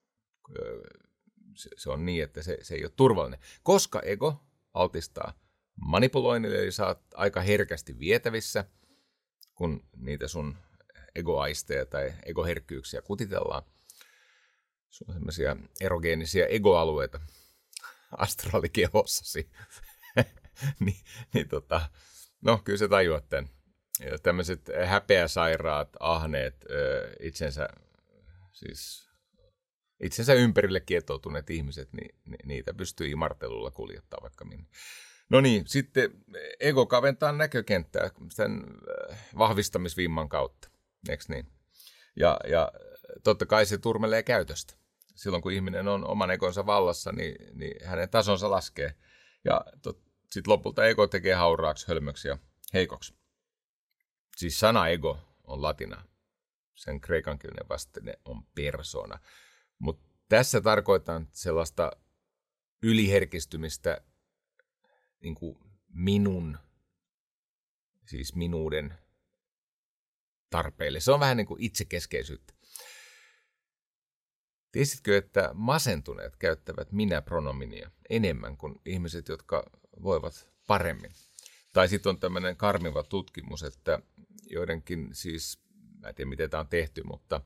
Se 1.77 1.91
on 1.91 2.07
niin, 2.07 2.25
että 2.25 2.43
se, 2.43 2.59
se 2.63 2.75
ei 2.75 2.85
ole 2.85 2.93
turvallinen. 2.97 3.41
Koska 3.63 4.01
ego 4.01 4.45
altistaa 4.75 5.33
manipuloinnille, 5.77 6.59
eli 6.59 6.73
saat 6.73 7.01
aika 7.15 7.41
herkästi 7.41 7.99
vietävissä, 7.99 8.65
kun 9.55 9.89
niitä 9.97 10.29
sun 10.29 10.57
egoaisteja 11.15 11.87
tai 11.87 12.13
egoherkkyyksiä 12.27 13.03
kutitellaan. 13.03 13.63
Sun 14.97 15.15
semmoisia 15.15 15.57
erogeenisia 15.81 16.47
egoalueita 16.47 17.21
astraalikehossasi. 18.19 19.51
niin, 20.85 21.01
niin 21.35 21.49
tota, 21.49 21.81
No, 22.43 22.61
kyllä 22.65 22.79
se 22.79 22.89
tajuat 22.89 23.29
tämän. 23.29 23.49
Ja 24.01 24.19
tämmöiset 24.19 24.71
häpeäsairaat, 24.87 25.89
ahneet, 26.01 26.65
itsensä, 27.21 27.69
siis 28.53 29.09
itsensä 30.01 30.35
ympärille 30.35 30.81
kietoutuneet 30.81 31.51
ihmiset, 31.51 31.93
niin 31.93 32.15
niitä 32.45 32.75
pystyy 32.75 33.09
imartelulla 33.09 33.71
kuljettaa 33.71 34.23
vaikka 34.23 34.45
minne. 34.45 34.67
No 35.29 35.41
niin, 35.41 35.67
sitten 35.67 36.11
ego 36.61 36.87
kaventaa 36.87 37.33
näkökenttää 37.33 38.11
sen 38.31 38.65
vahvistamisvimman 39.39 40.29
kautta, 40.29 40.71
eikö 41.09 41.25
niin? 41.29 41.47
Ja, 42.17 42.41
ja 42.49 42.73
totta 43.25 43.47
kai 43.47 43.67
se 43.67 43.79
turmelee 43.79 44.23
käytöstä. 44.23 44.75
Silloin 45.17 45.43
kun 45.43 45.53
ihminen 45.53 45.89
on 45.89 46.05
oman 46.05 46.31
egonsa 46.31 46.67
vallassa, 46.67 47.13
niin, 47.13 47.59
niin 47.59 47.87
hänen 47.87 48.11
tasonsa 48.11 48.51
laskee. 48.51 48.95
Ja 49.45 49.65
sitten 50.31 50.53
lopulta 50.53 50.87
ego 50.87 51.07
tekee 51.07 51.35
hauraaksi, 51.35 51.89
hölmöksi 51.89 52.29
ja 52.29 52.39
heikoksi. 52.75 53.15
Siis 54.37 54.61
sana 54.61 54.89
ego 54.89 55.19
on 55.45 55.63
latina. 55.63 56.05
sen 56.75 57.01
kreikankielinen 57.01 57.69
vastine 57.69 58.19
on 58.25 58.47
persona. 58.55 59.19
Mutta 59.79 60.09
tässä 60.29 60.61
tarkoitan 60.61 61.29
sellaista 61.33 61.91
yliherkistymistä 62.83 64.01
niin 65.23 65.35
kuin 65.35 65.59
minun, 65.89 66.59
siis 68.07 68.35
minuuden 68.35 68.95
tarpeille. 70.51 71.01
Se 71.01 71.13
on 71.13 71.21
vähän 71.21 71.37
niin 71.37 71.47
kuin 71.47 71.63
itsekeskeisyyttä. 71.63 72.56
Tiesitkö, 74.77 75.17
että 75.17 75.51
masentuneet 75.55 76.37
käyttävät 76.37 76.93
minä-pronominia 76.93 77.91
enemmän 78.11 78.57
kuin 78.57 78.81
ihmiset, 78.87 79.29
jotka 79.29 79.71
voivat 80.03 80.49
paremmin? 80.67 81.11
Tai 81.73 81.89
sitten 81.89 82.11
on 82.11 82.21
tämmöinen 82.21 82.57
karmiva 82.57 83.03
tutkimus, 83.03 83.63
että 83.63 84.01
joidenkin 84.51 85.09
siis, 85.13 85.61
mä 86.01 86.09
en 86.09 86.15
tiedä 86.15 86.29
miten 86.29 86.51
tämä 86.51 86.61
on 86.61 86.69
tehty, 86.69 87.03
mutta 87.03 87.41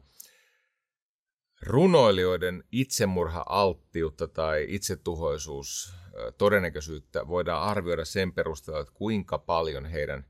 runoilijoiden 1.62 2.64
itsemurha-alttiutta 2.72 4.28
tai 4.28 4.66
itsetuhoisuus 4.68 5.94
todennäköisyyttä 6.38 7.28
voidaan 7.28 7.62
arvioida 7.62 8.04
sen 8.04 8.32
perusteella, 8.32 8.80
että 8.80 8.94
kuinka 8.94 9.38
paljon 9.38 9.86
heidän 9.86 10.26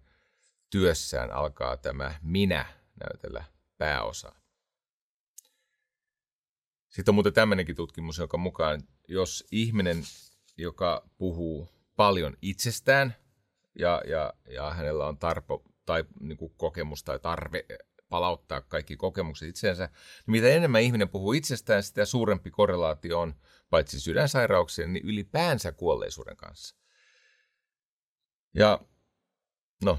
työssään 0.71 1.31
alkaa 1.31 1.77
tämä 1.77 2.15
minä 2.23 2.67
näytellä 3.05 3.45
pääosaa. 3.79 4.40
Sitten 6.91 7.13
on 7.13 7.15
muuten 7.15 7.33
tämmöinenkin 7.33 7.77
tutkimus, 7.77 8.19
joka 8.19 8.37
mukaan, 8.37 8.83
jos 9.09 9.47
ihminen, 9.53 10.03
joka 10.57 11.09
puhuu 11.19 11.69
paljon 11.97 12.37
itsestään 12.43 13.15
ja, 13.79 14.03
ja, 14.07 14.33
ja 14.49 14.71
hänellä 14.71 15.07
on 15.07 15.19
tarpo 15.19 15.65
tai 15.87 16.05
niin 16.21 16.37
kuin 16.37 16.55
kokemus 16.57 17.05
tai 17.05 17.19
tarve 17.19 17.65
palauttaa 18.09 18.61
kaikki 18.61 18.97
kokemukset 18.97 19.49
itseensä, 19.49 19.87
niin 19.87 19.93
mitä 20.27 20.49
enemmän 20.49 20.83
ihminen 20.83 21.09
puhuu 21.09 21.33
itsestään, 21.33 21.83
sitä 21.83 22.05
suurempi 22.05 22.51
korrelaatio 22.51 23.21
on 23.21 23.35
paitsi 23.71 24.01
sydänsairauksien, 24.01 24.93
niin 24.93 25.07
ylipäänsä 25.07 25.73
kuolleisuuden 25.73 26.37
kanssa. 26.37 26.77
Ja 28.55 28.81
no, 29.85 29.99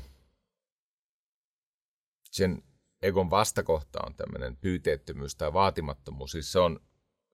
sen 2.32 2.64
egon 3.02 3.30
vastakohta 3.30 4.00
on 4.06 4.16
tämmöinen 4.16 4.58
pyyteettömyys 4.58 5.36
tai 5.36 5.54
vaatimattomuus. 5.54 6.32
Siis 6.32 6.52
se 6.52 6.60
on, 6.60 6.80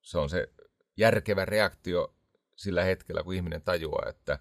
se 0.01 0.17
on 0.17 0.29
se 0.29 0.53
järkevä 0.97 1.45
reaktio 1.45 2.15
sillä 2.55 2.83
hetkellä, 2.83 3.23
kun 3.23 3.33
ihminen 3.33 3.61
tajuaa, 3.61 4.09
että 4.09 4.39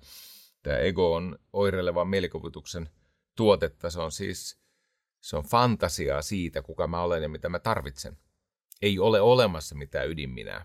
tämä 0.63 0.77
ego 0.77 1.15
on 1.15 1.39
oireilevan 1.53 2.09
mielikuvituksen 2.09 2.89
tuotetta. 3.37 3.91
Se 3.91 4.01
on 4.01 4.13
siis 4.13 4.59
se 5.21 5.37
on 5.37 5.45
fantasiaa 5.45 6.23
siitä, 6.23 6.63
kuka 6.63 6.87
mä 6.87 7.03
olen 7.03 7.23
ja 7.23 7.29
mitä 7.29 7.49
mä 7.49 7.59
tarvitsen. 7.59 8.19
Ei 8.83 8.99
ole 8.99 9.21
olemassa 9.21 9.75
mitään 9.75 10.09
ydinminää. 10.09 10.65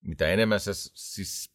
Mitä 0.00 0.28
enemmän 0.28 0.60
sä 0.60 0.70
siis 0.74 1.52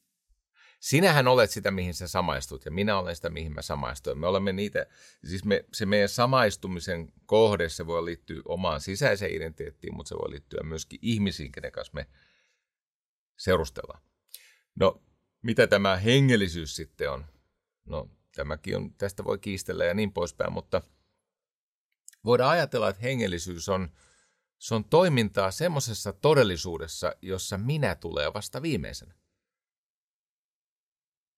sinähän 0.79 1.27
olet 1.27 1.51
sitä, 1.51 1.71
mihin 1.71 1.93
sä 1.93 2.07
samaistut, 2.07 2.65
ja 2.65 2.71
minä 2.71 2.97
olen 2.99 3.15
sitä, 3.15 3.29
mihin 3.29 3.53
mä 3.53 3.61
samaistuin. 3.61 4.17
Me 4.17 4.27
olemme 4.27 4.53
niitä, 4.53 4.85
siis 5.25 5.45
me, 5.45 5.65
se 5.73 5.85
meidän 5.85 6.09
samaistumisen 6.09 7.13
kohde, 7.25 7.69
se 7.69 7.87
voi 7.87 8.05
liittyä 8.05 8.41
omaan 8.45 8.81
sisäiseen 8.81 9.33
identiteettiin, 9.33 9.95
mutta 9.95 10.09
se 10.09 10.15
voi 10.15 10.31
liittyä 10.31 10.63
myöskin 10.63 10.99
ihmisiin, 11.01 11.51
kenen 11.51 11.71
kanssa 11.71 11.93
me 11.93 12.07
seurustellaan. 13.37 14.01
No, 14.75 15.01
mitä 15.41 15.67
tämä 15.67 15.97
hengellisyys 15.97 16.75
sitten 16.75 17.11
on? 17.11 17.25
No, 17.85 18.09
tämäkin 18.35 18.75
on, 18.77 18.93
tästä 18.93 19.23
voi 19.23 19.37
kiistellä 19.37 19.85
ja 19.85 19.93
niin 19.93 20.13
poispäin, 20.13 20.53
mutta 20.53 20.81
voidaan 22.25 22.51
ajatella, 22.51 22.89
että 22.89 23.01
hengellisyys 23.01 23.69
on, 23.69 23.89
se 24.59 24.75
on 24.75 24.85
toimintaa 24.85 25.51
semmoisessa 25.51 26.13
todellisuudessa, 26.13 27.15
jossa 27.21 27.57
minä 27.57 27.95
tulee 27.95 28.33
vasta 28.33 28.61
viimeisenä. 28.61 29.13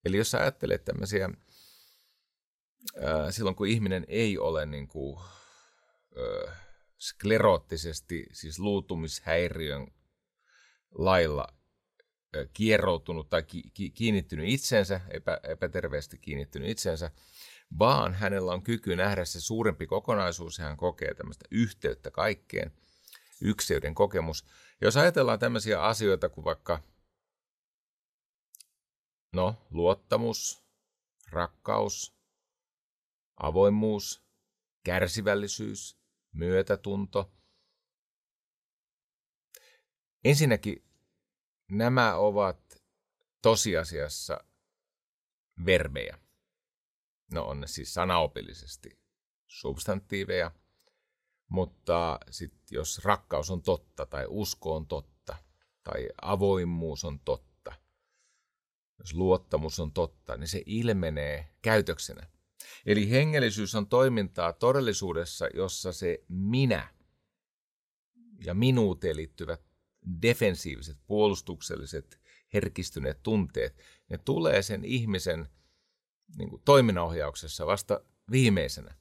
Eli 0.07 0.17
jos 0.17 0.31
sä 0.31 0.39
ajattelet 0.39 0.85
tämmöisiä, 0.85 1.29
silloin 3.29 3.55
kun 3.55 3.67
ihminen 3.67 4.05
ei 4.07 4.37
ole 4.37 4.65
niin 4.65 4.87
kuin, 4.87 5.19
skleroottisesti, 6.99 8.25
siis 8.31 8.59
luutumishäiriön 8.59 9.87
lailla 10.91 11.47
ää, 12.35 12.45
kieroutunut 12.53 13.29
tai 13.29 13.43
ki, 13.43 13.63
ki, 13.73 13.89
kiinnittynyt 13.89 14.45
itsensä, 14.49 15.01
epä, 15.09 15.39
epäterveesti 15.43 16.17
kiinnittynyt 16.17 16.69
itsensä, 16.69 17.11
vaan 17.79 18.13
hänellä 18.13 18.53
on 18.53 18.63
kyky 18.63 18.95
nähdä 18.95 19.25
se 19.25 19.41
suurempi 19.41 19.87
kokonaisuus 19.87 20.57
ja 20.57 20.65
hän 20.65 20.77
kokee 20.77 21.13
tämmöistä 21.13 21.45
yhteyttä 21.51 22.11
kaikkeen, 22.11 22.71
ykseyden 23.41 23.95
kokemus. 23.95 24.45
Jos 24.81 24.97
ajatellaan 24.97 25.39
tämmöisiä 25.39 25.83
asioita 25.83 26.29
kuin 26.29 26.45
vaikka 26.45 26.83
No, 29.37 29.55
luottamus, 29.69 30.63
rakkaus, 31.29 32.15
avoimuus, 33.37 34.23
kärsivällisyys, 34.83 35.99
myötätunto. 36.33 37.31
Ensinnäkin 40.23 40.83
nämä 41.71 42.15
ovat 42.15 42.83
tosiasiassa 43.41 44.43
verbejä. 45.65 46.19
No 47.31 47.45
on 47.45 47.61
ne 47.61 47.67
siis 47.67 47.93
sanaopillisesti 47.93 48.99
substantiiveja, 49.47 50.51
mutta 51.49 52.19
sitten 52.29 52.67
jos 52.71 52.99
rakkaus 53.03 53.49
on 53.49 53.61
totta 53.61 54.05
tai 54.05 54.25
usko 54.29 54.75
on 54.75 54.87
totta 54.87 55.37
tai 55.83 56.09
avoimuus 56.21 57.05
on 57.05 57.19
totta, 57.19 57.46
jos 58.99 59.13
luottamus 59.13 59.79
on 59.79 59.91
totta, 59.91 60.37
niin 60.37 60.47
se 60.47 60.63
ilmenee 60.65 61.49
käytöksenä. 61.61 62.27
Eli 62.85 63.09
hengellisyys 63.09 63.75
on 63.75 63.87
toimintaa 63.87 64.53
todellisuudessa, 64.53 65.47
jossa 65.53 65.93
se 65.93 66.23
minä 66.29 66.93
ja 68.45 68.53
minuuteen 68.53 69.15
liittyvät 69.15 69.61
defensiiviset, 70.21 70.97
puolustukselliset, 71.07 72.21
herkistyneet 72.53 73.23
tunteet, 73.23 73.81
ne 74.09 74.17
tulee 74.17 74.61
sen 74.61 74.85
ihmisen 74.85 75.49
niin 76.37 76.49
kuin, 76.49 76.61
toiminnanohjauksessa 76.65 77.65
vasta 77.65 78.01
viimeisenä. 78.31 78.95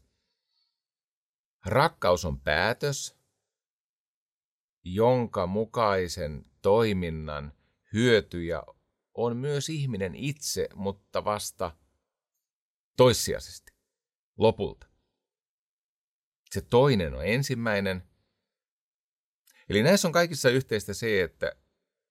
Rakkaus 1.66 2.24
on 2.24 2.40
päätös, 2.40 3.16
jonka 4.84 5.46
mukaisen 5.46 6.44
toiminnan 6.62 7.52
hyötyjä 7.92 8.62
on 9.16 9.36
myös 9.36 9.68
ihminen 9.68 10.14
itse, 10.14 10.68
mutta 10.74 11.24
vasta 11.24 11.76
toissijaisesti, 12.96 13.72
lopulta. 14.36 14.86
Se 16.50 16.60
toinen 16.60 17.14
on 17.14 17.26
ensimmäinen. 17.26 18.02
Eli 19.68 19.82
näissä 19.82 20.08
on 20.08 20.12
kaikissa 20.12 20.50
yhteistä 20.50 20.94
se, 20.94 21.22
että 21.22 21.52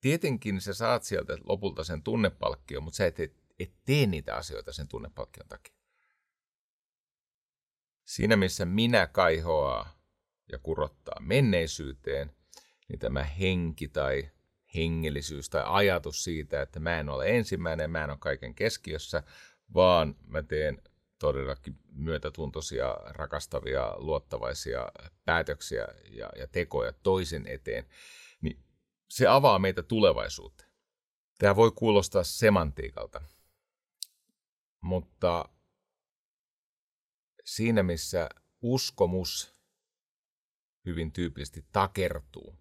tietenkin 0.01 0.61
sä 0.61 0.73
saat 0.73 1.03
sieltä 1.03 1.37
lopulta 1.43 1.83
sen 1.83 2.03
tunnepalkkion, 2.03 2.83
mutta 2.83 2.97
sä 2.97 3.05
et, 3.05 3.19
et 3.59 3.73
tee 3.85 4.05
niitä 4.05 4.35
asioita 4.35 4.73
sen 4.73 4.87
tunnepalkkion 4.87 5.47
takia. 5.47 5.75
Siinä 8.05 8.35
missä 8.35 8.65
minä 8.65 9.07
kaihoaa 9.07 9.99
ja 10.51 10.59
kurottaa 10.59 11.19
menneisyyteen, 11.19 12.35
niin 12.89 12.99
tämä 12.99 13.23
henki 13.23 13.87
tai 13.87 14.31
hengellisyys 14.75 15.49
tai 15.49 15.63
ajatus 15.65 16.23
siitä, 16.23 16.61
että 16.61 16.79
mä 16.79 16.99
en 16.99 17.09
ole 17.09 17.37
ensimmäinen, 17.37 17.91
mä 17.91 18.03
en 18.03 18.09
ole 18.09 18.17
kaiken 18.17 18.55
keskiössä, 18.55 19.23
vaan 19.73 20.15
mä 20.27 20.43
teen 20.43 20.81
todellakin 21.19 21.79
myötätuntoisia, 21.91 22.97
rakastavia, 23.05 23.93
luottavaisia 23.97 24.91
päätöksiä 25.25 25.87
ja, 26.09 26.29
ja 26.37 26.47
tekoja 26.47 26.93
toisen 26.93 27.47
eteen, 27.47 27.85
niin 28.41 28.63
se 29.09 29.27
avaa 29.27 29.59
meitä 29.59 29.83
tulevaisuuteen. 29.83 30.69
Tämä 31.37 31.55
voi 31.55 31.71
kuulostaa 31.71 32.23
semantiikalta, 32.23 33.21
mutta 34.81 35.49
siinä 37.45 37.83
missä 37.83 38.29
uskomus 38.61 39.55
hyvin 40.85 41.11
tyypillisesti 41.11 41.65
takertuu, 41.71 42.55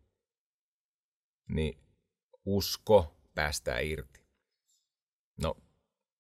niin 1.49 1.84
usko 2.45 3.17
päästää 3.35 3.81
irti. 3.81 4.27
No, 5.43 5.57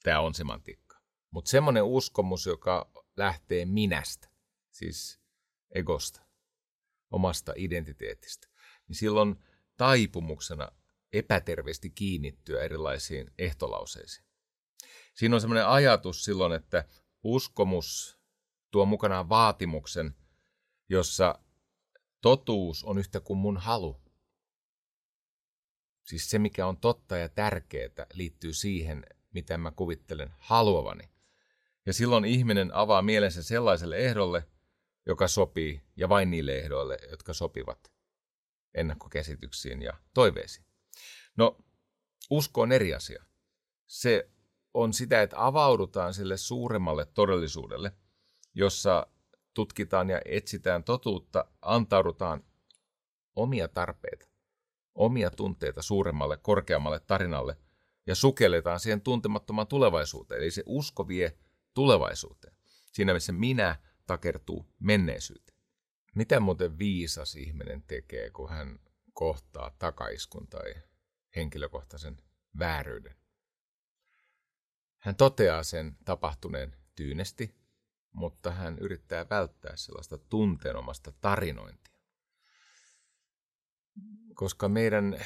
tämä 0.02 0.20
on 0.20 0.34
semantiikka. 0.34 1.00
Mutta 1.30 1.50
semmoinen 1.50 1.84
uskomus, 1.84 2.46
joka 2.46 2.90
lähtee 3.16 3.64
minästä, 3.64 4.28
siis 4.70 5.20
egosta, 5.74 6.20
omasta 7.10 7.52
identiteetistä, 7.56 8.48
niin 8.88 8.96
silloin 8.96 9.44
taipumuksena 9.76 10.68
epäterveesti 11.12 11.90
kiinnittyä 11.90 12.62
erilaisiin 12.62 13.30
ehtolauseisiin. 13.38 14.26
Siinä 15.14 15.34
on 15.34 15.40
semmoinen 15.40 15.66
ajatus 15.66 16.24
silloin, 16.24 16.52
että 16.52 16.84
uskomus 17.22 18.18
tuo 18.70 18.86
mukanaan 18.86 19.28
vaatimuksen, 19.28 20.16
jossa 20.88 21.38
totuus 22.20 22.84
on 22.84 22.98
yhtä 22.98 23.20
kuin 23.20 23.38
mun 23.38 23.56
halu. 23.56 24.03
Siis 26.04 26.30
se, 26.30 26.38
mikä 26.38 26.66
on 26.66 26.76
totta 26.76 27.16
ja 27.16 27.28
tärkeää, 27.28 28.06
liittyy 28.12 28.52
siihen, 28.52 29.06
mitä 29.34 29.58
mä 29.58 29.70
kuvittelen 29.70 30.34
haluavani. 30.38 31.10
Ja 31.86 31.92
silloin 31.92 32.24
ihminen 32.24 32.74
avaa 32.74 33.02
mielensä 33.02 33.42
sellaiselle 33.42 33.96
ehdolle, 33.96 34.48
joka 35.06 35.28
sopii, 35.28 35.82
ja 35.96 36.08
vain 36.08 36.30
niille 36.30 36.58
ehdoille, 36.58 36.98
jotka 37.10 37.32
sopivat 37.34 37.92
ennakkokäsityksiin 38.74 39.82
ja 39.82 39.92
toiveisiin. 40.14 40.66
No, 41.36 41.58
usko 42.30 42.60
on 42.60 42.72
eri 42.72 42.94
asia. 42.94 43.24
Se 43.86 44.30
on 44.74 44.92
sitä, 44.92 45.22
että 45.22 45.46
avaudutaan 45.46 46.14
sille 46.14 46.36
suuremmalle 46.36 47.04
todellisuudelle, 47.04 47.92
jossa 48.54 49.06
tutkitaan 49.54 50.10
ja 50.10 50.20
etsitään 50.24 50.84
totuutta, 50.84 51.44
antaudutaan 51.62 52.44
omia 53.36 53.68
tarpeita, 53.68 54.26
omia 54.94 55.30
tunteita 55.30 55.82
suuremmalle, 55.82 56.36
korkeammalle 56.36 57.00
tarinalle 57.00 57.56
ja 58.06 58.14
sukelletaan 58.14 58.80
siihen 58.80 59.00
tuntemattomaan 59.00 59.66
tulevaisuuteen. 59.66 60.40
Eli 60.40 60.50
se 60.50 60.62
usko 60.66 61.08
vie 61.08 61.38
tulevaisuuteen. 61.74 62.56
Siinä 62.92 63.14
missä 63.14 63.32
minä 63.32 63.76
takertuu 64.06 64.66
menneisyyteen. 64.80 65.58
Mitä 66.14 66.40
muuten 66.40 66.78
viisas 66.78 67.34
ihminen 67.34 67.82
tekee, 67.82 68.30
kun 68.30 68.50
hän 68.50 68.78
kohtaa 69.12 69.70
takaiskun 69.78 70.48
tai 70.48 70.74
henkilökohtaisen 71.36 72.16
vääryyden? 72.58 73.16
Hän 74.98 75.16
toteaa 75.16 75.62
sen 75.62 75.96
tapahtuneen 76.04 76.76
tyynesti, 76.94 77.54
mutta 78.12 78.50
hän 78.50 78.78
yrittää 78.78 79.26
välttää 79.30 79.76
sellaista 79.76 80.18
tunteenomasta 80.18 81.12
tarinointia. 81.20 81.93
Koska 84.34 84.68
meidän 84.68 85.20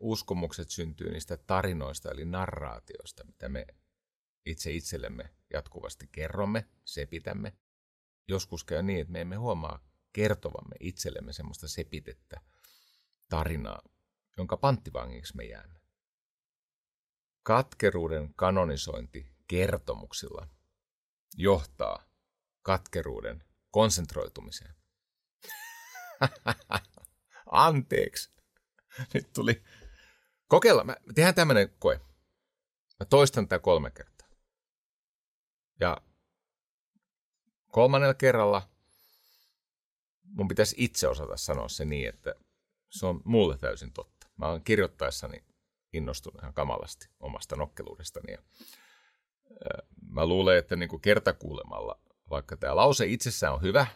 uskomukset 0.00 0.70
syntyy 0.70 1.12
niistä 1.12 1.36
tarinoista 1.36 2.10
eli 2.10 2.24
narraatioista, 2.24 3.24
mitä 3.24 3.48
me 3.48 3.66
itse 4.46 4.72
itsellemme 4.72 5.34
jatkuvasti 5.52 6.08
kerromme, 6.12 6.68
sepitämme. 6.84 7.56
Joskus 8.28 8.64
käy 8.64 8.82
niin, 8.82 9.00
että 9.00 9.12
me 9.12 9.20
emme 9.20 9.36
huomaa 9.36 9.84
kertovamme 10.12 10.76
itsellemme 10.80 11.32
semmoista 11.32 11.68
sepitettä 11.68 12.40
tarinaa, 13.28 13.82
jonka 14.36 14.56
panttivangiksi 14.56 15.36
me 15.36 15.44
jäämme. 15.44 15.80
Katkeruuden 17.42 18.34
kanonisointi 18.34 19.34
kertomuksilla 19.46 20.48
johtaa 21.36 22.06
katkeruuden 22.62 23.44
konsentroitumiseen. 23.70 24.74
Anteeksi. 27.54 28.30
Nyt 29.14 29.32
tuli. 29.32 29.62
Kokeilla. 30.48 30.84
Mä 30.84 30.96
tehdään 31.14 31.34
tämmöinen 31.34 31.70
koe. 31.78 32.00
Mä 33.00 33.06
toistan 33.10 33.48
tätä 33.48 33.62
kolme 33.62 33.90
kertaa. 33.90 34.28
Ja 35.80 35.96
kolmannella 37.70 38.14
kerralla 38.14 38.68
mun 40.22 40.48
pitäisi 40.48 40.74
itse 40.78 41.08
osata 41.08 41.36
sanoa 41.36 41.68
se 41.68 41.84
niin, 41.84 42.08
että 42.08 42.34
se 42.90 43.06
on 43.06 43.20
mulle 43.24 43.58
täysin 43.58 43.92
totta. 43.92 44.26
Mä 44.36 44.48
oon 44.48 44.64
kirjoittaessani 44.64 45.44
innostunut 45.92 46.42
ihan 46.42 46.54
kamalasti 46.54 47.08
omasta 47.20 47.56
nokkeluudestani. 47.56 48.32
Ja, 48.32 48.38
mä 50.08 50.26
luulen, 50.26 50.58
että 50.58 50.76
niin 50.76 50.88
kuin 50.88 51.02
kertakuulemalla, 51.02 52.00
vaikka 52.30 52.56
tämä 52.56 52.76
lause 52.76 53.06
itsessään 53.06 53.54
on 53.54 53.62
hyvä, 53.62 53.86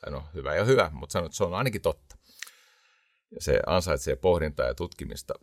tai 0.00 0.12
no 0.12 0.24
hyvä 0.34 0.54
ja 0.54 0.64
hyvä, 0.64 0.90
mutta 0.92 1.12
sanon, 1.12 1.26
että 1.26 1.36
se 1.36 1.44
on 1.44 1.54
ainakin 1.54 1.82
totta. 1.82 2.16
Ja 3.30 3.40
se 3.40 3.60
ansaitsee 3.66 4.16
pohdintaa 4.16 4.66
ja 4.66 4.74
tutkimista. 4.74 5.34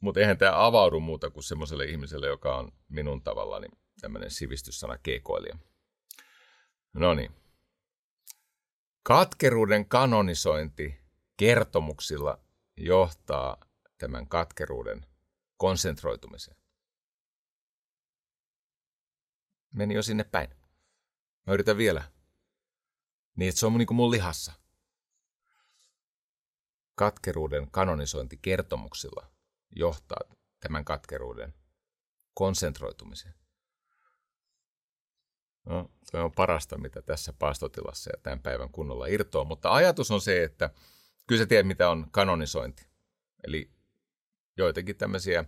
Mutta 0.00 0.20
eihän 0.20 0.38
tämä 0.38 0.66
avaudu 0.66 1.00
muuta 1.00 1.30
kuin 1.30 1.42
semmoiselle 1.42 1.84
ihmiselle, 1.84 2.26
joka 2.26 2.56
on 2.56 2.72
minun 2.88 3.22
tavallani 3.22 3.68
tämmöinen 4.00 4.30
sivistyssana 4.30 4.98
keikoilija. 4.98 5.58
No 6.92 7.14
niin. 7.14 7.32
Katkeruuden 9.02 9.88
kanonisointi 9.88 11.00
kertomuksilla 11.36 12.38
johtaa 12.76 13.56
tämän 13.98 14.28
katkeruuden 14.28 15.06
konsentroitumiseen. 15.56 16.56
Meni 19.74 19.94
jo 19.94 20.02
sinne 20.02 20.24
päin. 20.24 20.50
Mä 21.46 21.54
yritän 21.54 21.76
vielä. 21.76 22.04
Niin, 23.36 23.48
että 23.48 23.58
se 23.58 23.66
on 23.66 23.78
niin 23.78 23.86
kuin 23.86 23.96
mun 23.96 24.10
lihassa. 24.10 24.52
Katkeruuden 27.02 27.70
kanonisointi 27.70 28.36
kertomuksilla 28.42 29.26
johtaa 29.76 30.20
tämän 30.60 30.84
katkeruuden 30.84 31.54
konsentroitumiseen. 32.34 33.34
No, 35.66 35.90
se 36.04 36.16
on 36.16 36.32
parasta, 36.32 36.78
mitä 36.78 37.02
tässä 37.02 37.32
paastotilassa 37.38 38.10
ja 38.10 38.20
tämän 38.22 38.40
päivän 38.40 38.68
kunnolla 38.72 39.06
irtoaa. 39.06 39.44
Mutta 39.44 39.72
ajatus 39.72 40.10
on 40.10 40.20
se, 40.20 40.42
että 40.44 40.70
kyllä 41.26 41.42
sä 41.42 41.46
tiedät, 41.46 41.66
mitä 41.66 41.90
on 41.90 42.06
kanonisointi. 42.10 42.86
Eli 43.46 43.70
joitakin 44.56 44.96
tämmöisiä 44.96 45.44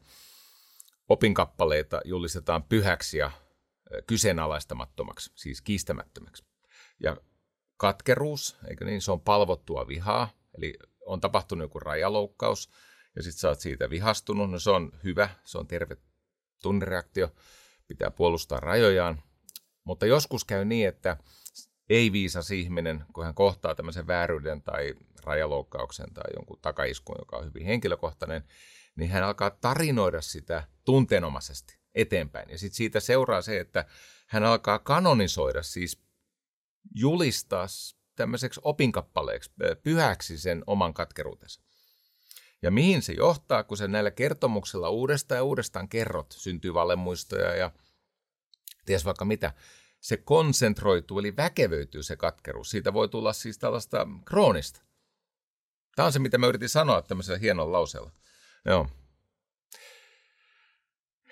opinkappaleita 1.08 2.00
julistetaan 2.04 2.62
pyhäksi 2.62 3.18
ja 3.18 3.30
kyseenalaistamattomaksi, 4.06 5.32
siis 5.34 5.62
kiistämättömäksi. 5.62 6.44
Ja 7.00 7.16
katkeruus, 7.76 8.56
eikö 8.68 8.84
niin, 8.84 9.02
se 9.02 9.12
on 9.12 9.20
palvottua 9.20 9.88
vihaa, 9.88 10.28
eli 10.58 10.74
on 11.06 11.20
tapahtunut 11.20 11.64
joku 11.64 11.80
rajaloukkaus, 11.80 12.70
ja 13.16 13.22
sitten 13.22 13.40
sä 13.40 13.48
oot 13.48 13.60
siitä 13.60 13.90
vihastunut, 13.90 14.50
no 14.50 14.58
se 14.58 14.70
on 14.70 14.92
hyvä, 15.04 15.28
se 15.44 15.58
on 15.58 15.66
terve 15.66 15.96
tunnereaktio, 16.62 17.34
pitää 17.86 18.10
puolustaa 18.10 18.60
rajojaan, 18.60 19.22
mutta 19.84 20.06
joskus 20.06 20.44
käy 20.44 20.64
niin, 20.64 20.88
että 20.88 21.16
ei 21.88 22.12
viisas 22.12 22.50
ihminen, 22.50 23.04
kun 23.12 23.24
hän 23.24 23.34
kohtaa 23.34 23.74
tämmöisen 23.74 24.06
vääryyden 24.06 24.62
tai 24.62 24.94
rajaloukkauksen 25.24 26.14
tai 26.14 26.24
jonkun 26.36 26.58
takaiskun, 26.62 27.16
joka 27.18 27.36
on 27.36 27.44
hyvin 27.44 27.66
henkilökohtainen, 27.66 28.44
niin 28.96 29.10
hän 29.10 29.24
alkaa 29.24 29.50
tarinoida 29.50 30.20
sitä 30.20 30.68
tunteenomaisesti 30.84 31.78
eteenpäin. 31.94 32.50
Ja 32.50 32.58
sitten 32.58 32.76
siitä 32.76 33.00
seuraa 33.00 33.42
se, 33.42 33.60
että 33.60 33.84
hän 34.26 34.44
alkaa 34.44 34.78
kanonisoida, 34.78 35.62
siis 35.62 36.04
julistaa 36.94 37.66
tämmöiseksi 38.16 38.60
opinkappaleeksi, 38.64 39.50
pyhäksi 39.82 40.38
sen 40.38 40.64
oman 40.66 40.94
katkeruutensa. 40.94 41.60
Ja 42.62 42.70
mihin 42.70 43.02
se 43.02 43.12
johtaa, 43.12 43.64
kun 43.64 43.76
se 43.76 43.88
näillä 43.88 44.10
kertomuksilla 44.10 44.90
uudestaan 44.90 45.36
ja 45.36 45.42
uudestaan 45.42 45.88
kerrot, 45.88 46.32
syntyy 46.32 46.74
vallemuistoja 46.74 47.54
ja 47.54 47.70
ties 48.86 49.04
vaikka 49.04 49.24
mitä, 49.24 49.52
se 50.00 50.16
konsentroituu, 50.16 51.18
eli 51.18 51.36
väkevöityy 51.36 52.02
se 52.02 52.16
katkeruus. 52.16 52.70
Siitä 52.70 52.92
voi 52.92 53.08
tulla 53.08 53.32
siis 53.32 53.58
tällaista 53.58 54.06
kroonista. 54.24 54.80
Tämä 55.96 56.06
on 56.06 56.12
se, 56.12 56.18
mitä 56.18 56.38
mä 56.38 56.46
yritin 56.46 56.68
sanoa 56.68 57.02
tämmöisellä 57.02 57.38
hienolla 57.38 57.72
lauseella. 57.72 58.10
Joo. 58.64 58.88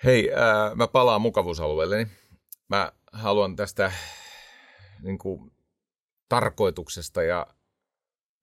Hei, 0.03 0.33
ää, 0.33 0.75
mä 0.75 0.87
palaan 0.87 1.21
mukavuusalueelleni. 1.21 2.07
Mä 2.69 2.91
haluan 3.11 3.55
tästä 3.55 3.91
niin 5.01 5.17
kuin, 5.17 5.51
tarkoituksesta 6.33 7.23
ja 7.23 7.47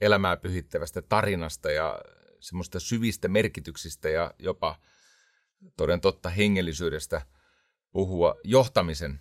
elämää 0.01 0.37
pyhittävästä 0.37 1.03
tarinasta 1.03 1.71
ja 1.71 2.01
semmoista 2.41 2.81
syvistä 2.81 3.29
merkityksistä 3.29 4.09
ja 4.09 4.35
jopa 4.39 4.81
toden 5.77 6.01
totta 6.01 6.29
hengellisyydestä 6.29 7.23
puhua 7.93 8.35
johtamisen 8.45 9.21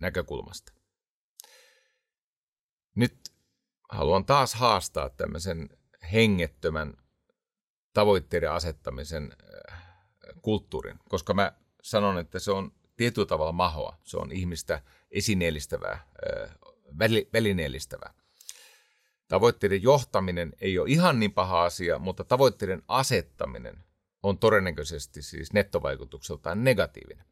näkökulmasta. 0.00 0.72
Nyt 2.94 3.32
haluan 3.92 4.24
taas 4.24 4.54
haastaa 4.54 5.10
tämmöisen 5.10 5.68
hengettömän 6.12 6.94
tavoitteiden 7.92 8.52
asettamisen 8.52 9.36
äh, 9.72 9.82
kulttuurin, 10.42 10.98
koska 11.08 11.34
mä 11.34 11.52
sanon, 11.82 12.18
että 12.18 12.38
se 12.38 12.50
on 12.52 12.72
tietyllä 12.96 13.26
tavalla 13.26 13.52
mahoa. 13.52 13.98
Se 14.04 14.16
on 14.16 14.32
ihmistä 14.32 14.82
esineellistävää, 15.10 16.06
välineellistävää. 17.32 18.14
Tavoitteiden 19.28 19.82
johtaminen 19.82 20.52
ei 20.60 20.78
ole 20.78 20.90
ihan 20.90 21.20
niin 21.20 21.32
paha 21.32 21.64
asia, 21.64 21.98
mutta 21.98 22.24
tavoitteiden 22.24 22.82
asettaminen 22.88 23.84
on 24.22 24.38
todennäköisesti 24.38 25.22
siis 25.22 25.52
nettovaikutukseltaan 25.52 26.64
negatiivinen. 26.64 27.26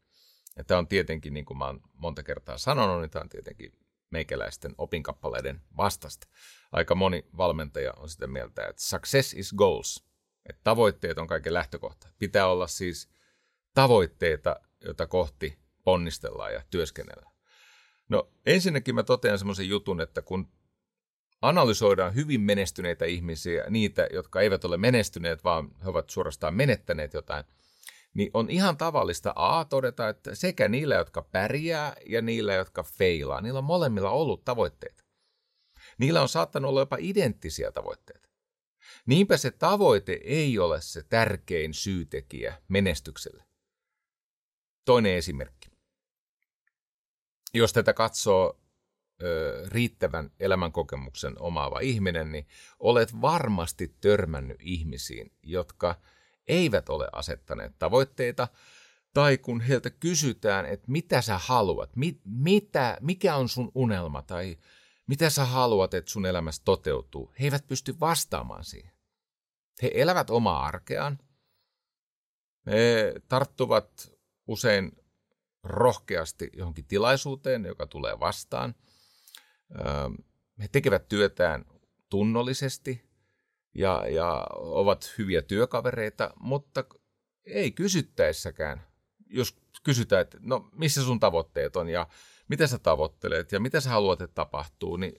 Ja 0.57 0.63
tämä 0.63 0.77
on 0.77 0.87
tietenkin, 0.87 1.33
niin 1.33 1.45
kuin 1.45 1.57
mä 1.57 1.73
monta 1.93 2.23
kertaa 2.23 2.57
sanonut, 2.57 3.01
niin 3.01 3.09
tämä 3.09 3.23
on 3.23 3.29
tietenkin 3.29 3.73
meikäläisten 4.09 4.75
opinkappaleiden 4.77 5.61
vastasta. 5.77 6.27
Aika 6.71 6.95
moni 6.95 7.25
valmentaja 7.37 7.93
on 7.97 8.09
sitä 8.09 8.27
mieltä, 8.27 8.67
että 8.67 8.81
success 8.81 9.33
is 9.33 9.53
goals, 9.53 10.05
että 10.49 10.61
tavoitteet 10.63 11.17
on 11.17 11.27
kaiken 11.27 11.53
lähtökohta. 11.53 12.07
Pitää 12.19 12.47
olla 12.47 12.67
siis 12.67 13.09
tavoitteita, 13.73 14.55
joita 14.85 15.07
kohti 15.07 15.59
ponnistellaan 15.83 16.53
ja 16.53 16.63
työskennellään. 16.69 17.30
No 18.11 18.29
ensinnäkin 18.45 18.95
mä 18.95 19.03
totean 19.03 19.37
semmoisen 19.37 19.69
jutun, 19.69 20.01
että 20.01 20.21
kun 20.21 20.51
analysoidaan 21.41 22.15
hyvin 22.15 22.41
menestyneitä 22.41 23.05
ihmisiä, 23.05 23.65
niitä, 23.69 24.07
jotka 24.13 24.41
eivät 24.41 24.65
ole 24.65 24.77
menestyneet, 24.77 25.43
vaan 25.43 25.75
he 25.83 25.89
ovat 25.89 26.09
suorastaan 26.09 26.55
menettäneet 26.55 27.13
jotain, 27.13 27.45
niin 28.13 28.31
on 28.33 28.49
ihan 28.49 28.77
tavallista 28.77 29.33
A 29.35 29.65
todeta, 29.65 30.09
että 30.09 30.35
sekä 30.35 30.67
niillä, 30.67 30.95
jotka 30.95 31.21
pärjää 31.21 31.93
ja 32.09 32.21
niillä, 32.21 32.53
jotka 32.53 32.83
feilaa, 32.83 33.41
niillä 33.41 33.57
on 33.57 33.63
molemmilla 33.63 34.09
ollut 34.09 34.45
tavoitteita. 34.45 35.03
Niillä 35.97 36.21
on 36.21 36.29
saattanut 36.29 36.69
olla 36.69 36.79
jopa 36.79 36.97
identtisiä 36.99 37.71
tavoitteita. 37.71 38.29
Niinpä 39.05 39.37
se 39.37 39.51
tavoite 39.51 40.19
ei 40.23 40.59
ole 40.59 40.81
se 40.81 41.03
tärkein 41.03 41.73
syytekijä 41.73 42.61
menestykselle. 42.67 43.43
Toinen 44.85 45.15
esimerkki. 45.15 45.60
Jos 47.53 47.73
tätä 47.73 47.93
katsoo 47.93 48.59
ö, 49.23 49.63
riittävän 49.67 50.31
elämänkokemuksen 50.39 51.41
omaava 51.41 51.79
ihminen, 51.79 52.31
niin 52.31 52.47
olet 52.79 53.21
varmasti 53.21 53.95
törmännyt 54.01 54.57
ihmisiin, 54.61 55.31
jotka 55.43 55.95
eivät 56.47 56.89
ole 56.89 57.07
asettaneet 57.11 57.79
tavoitteita, 57.79 58.47
tai 59.13 59.37
kun 59.37 59.61
heiltä 59.61 59.89
kysytään, 59.89 60.65
että 60.65 60.91
mitä 60.91 61.21
sä 61.21 61.37
haluat, 61.37 61.95
mit, 61.95 62.21
mitä, 62.25 62.97
mikä 63.01 63.35
on 63.35 63.49
sun 63.49 63.71
unelma, 63.75 64.21
tai 64.21 64.57
mitä 65.07 65.29
sä 65.29 65.45
haluat, 65.45 65.93
että 65.93 66.11
sun 66.11 66.25
elämässä 66.25 66.61
toteutuu, 66.65 67.33
he 67.39 67.45
eivät 67.45 67.67
pysty 67.67 67.99
vastaamaan 67.99 68.63
siihen. 68.63 68.91
He 69.81 69.91
elävät 69.93 70.29
omaa 70.29 70.65
arkeaan. 70.65 71.19
He 72.67 73.13
tarttuvat 73.27 74.11
usein 74.47 74.91
rohkeasti 75.63 76.49
johonkin 76.53 76.85
tilaisuuteen, 76.85 77.65
joka 77.65 77.87
tulee 77.87 78.19
vastaan. 78.19 78.75
He 80.61 80.67
tekevät 80.71 81.07
työtään 81.07 81.65
tunnollisesti 82.09 83.09
ja, 83.75 84.07
ja 84.09 84.47
ovat 84.53 85.13
hyviä 85.17 85.41
työkavereita, 85.41 86.33
mutta 86.39 86.83
ei 87.45 87.71
kysyttäessäkään, 87.71 88.87
jos 89.27 89.57
kysytään, 89.83 90.21
että 90.21 90.37
no 90.41 90.69
missä 90.71 91.03
sun 91.03 91.19
tavoitteet 91.19 91.75
on 91.75 91.89
ja 91.89 92.07
mitä 92.47 92.67
sä 92.67 92.79
tavoittelet 92.79 93.51
ja 93.51 93.59
mitä 93.59 93.81
sä 93.81 93.89
haluat, 93.89 94.21
että 94.21 94.35
tapahtuu, 94.35 94.97
niin 94.97 95.13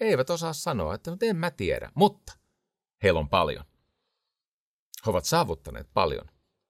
eivät 0.00 0.30
osaa 0.30 0.52
sanoa, 0.52 0.94
että 0.94 1.16
en 1.22 1.36
mä 1.36 1.50
tiedä, 1.50 1.92
mutta 1.94 2.32
heillä 3.02 3.20
on 3.20 3.28
paljon. 3.28 3.64
He 5.06 5.10
ovat 5.10 5.24
saavuttaneet 5.24 5.88
paljon. 5.94 6.26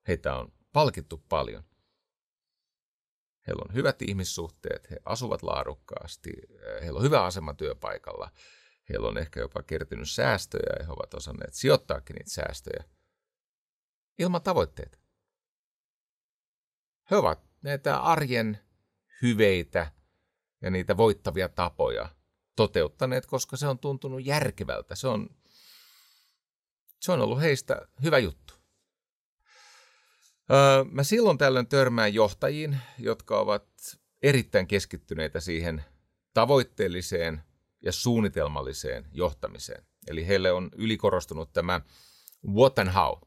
Heitä 0.08 0.36
on 0.36 0.52
palkittu 0.72 1.24
paljon. 1.28 1.64
Heillä 3.46 3.62
on 3.68 3.74
hyvät 3.74 4.02
ihmissuhteet, 4.02 4.90
he 4.90 4.96
asuvat 5.04 5.42
laadukkaasti, 5.42 6.30
heillä 6.82 6.98
on 6.98 7.04
hyvä 7.04 7.24
asema 7.24 7.54
työpaikalla, 7.54 8.30
heillä 8.88 9.08
on 9.08 9.18
ehkä 9.18 9.40
jopa 9.40 9.62
kertynyt 9.62 10.10
säästöjä 10.10 10.76
ja 10.78 10.84
he 10.84 10.92
ovat 10.92 11.14
osanneet 11.14 11.54
sijoittaakin 11.54 12.14
niitä 12.14 12.30
säästöjä 12.30 12.84
ilman 14.18 14.42
tavoitteita. 14.42 14.98
He 17.10 17.16
ovat 17.16 17.40
näitä 17.62 17.98
arjen 17.98 18.58
hyveitä 19.22 19.92
ja 20.62 20.70
niitä 20.70 20.96
voittavia 20.96 21.48
tapoja 21.48 22.08
toteuttaneet, 22.56 23.26
koska 23.26 23.56
se 23.56 23.66
on 23.66 23.78
tuntunut 23.78 24.26
järkevältä. 24.26 24.94
Se 24.94 25.08
on, 25.08 25.30
se 27.00 27.12
on 27.12 27.20
ollut 27.20 27.40
heistä 27.40 27.88
hyvä 28.02 28.18
juttu. 28.18 28.54
Öö, 30.50 30.84
mä 30.90 31.02
silloin 31.02 31.38
tällöin 31.38 31.66
törmään 31.66 32.14
johtajiin, 32.14 32.78
jotka 32.98 33.40
ovat 33.40 33.68
erittäin 34.22 34.66
keskittyneitä 34.66 35.40
siihen 35.40 35.84
tavoitteelliseen 36.34 37.42
ja 37.82 37.92
suunnitelmalliseen 37.92 39.08
johtamiseen. 39.12 39.86
Eli 40.06 40.26
heille 40.26 40.52
on 40.52 40.70
ylikorostunut 40.76 41.52
tämä 41.52 41.80
what 42.54 42.78
and 42.78 42.90
how. 42.92 43.18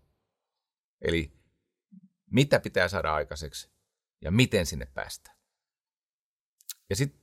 Eli 1.01 1.33
mitä 2.31 2.59
pitää 2.59 2.87
saada 2.87 3.13
aikaiseksi 3.13 3.71
ja 4.21 4.31
miten 4.31 4.65
sinne 4.65 4.85
päästään. 4.85 5.37
Ja 6.89 6.95
sitten 6.95 7.21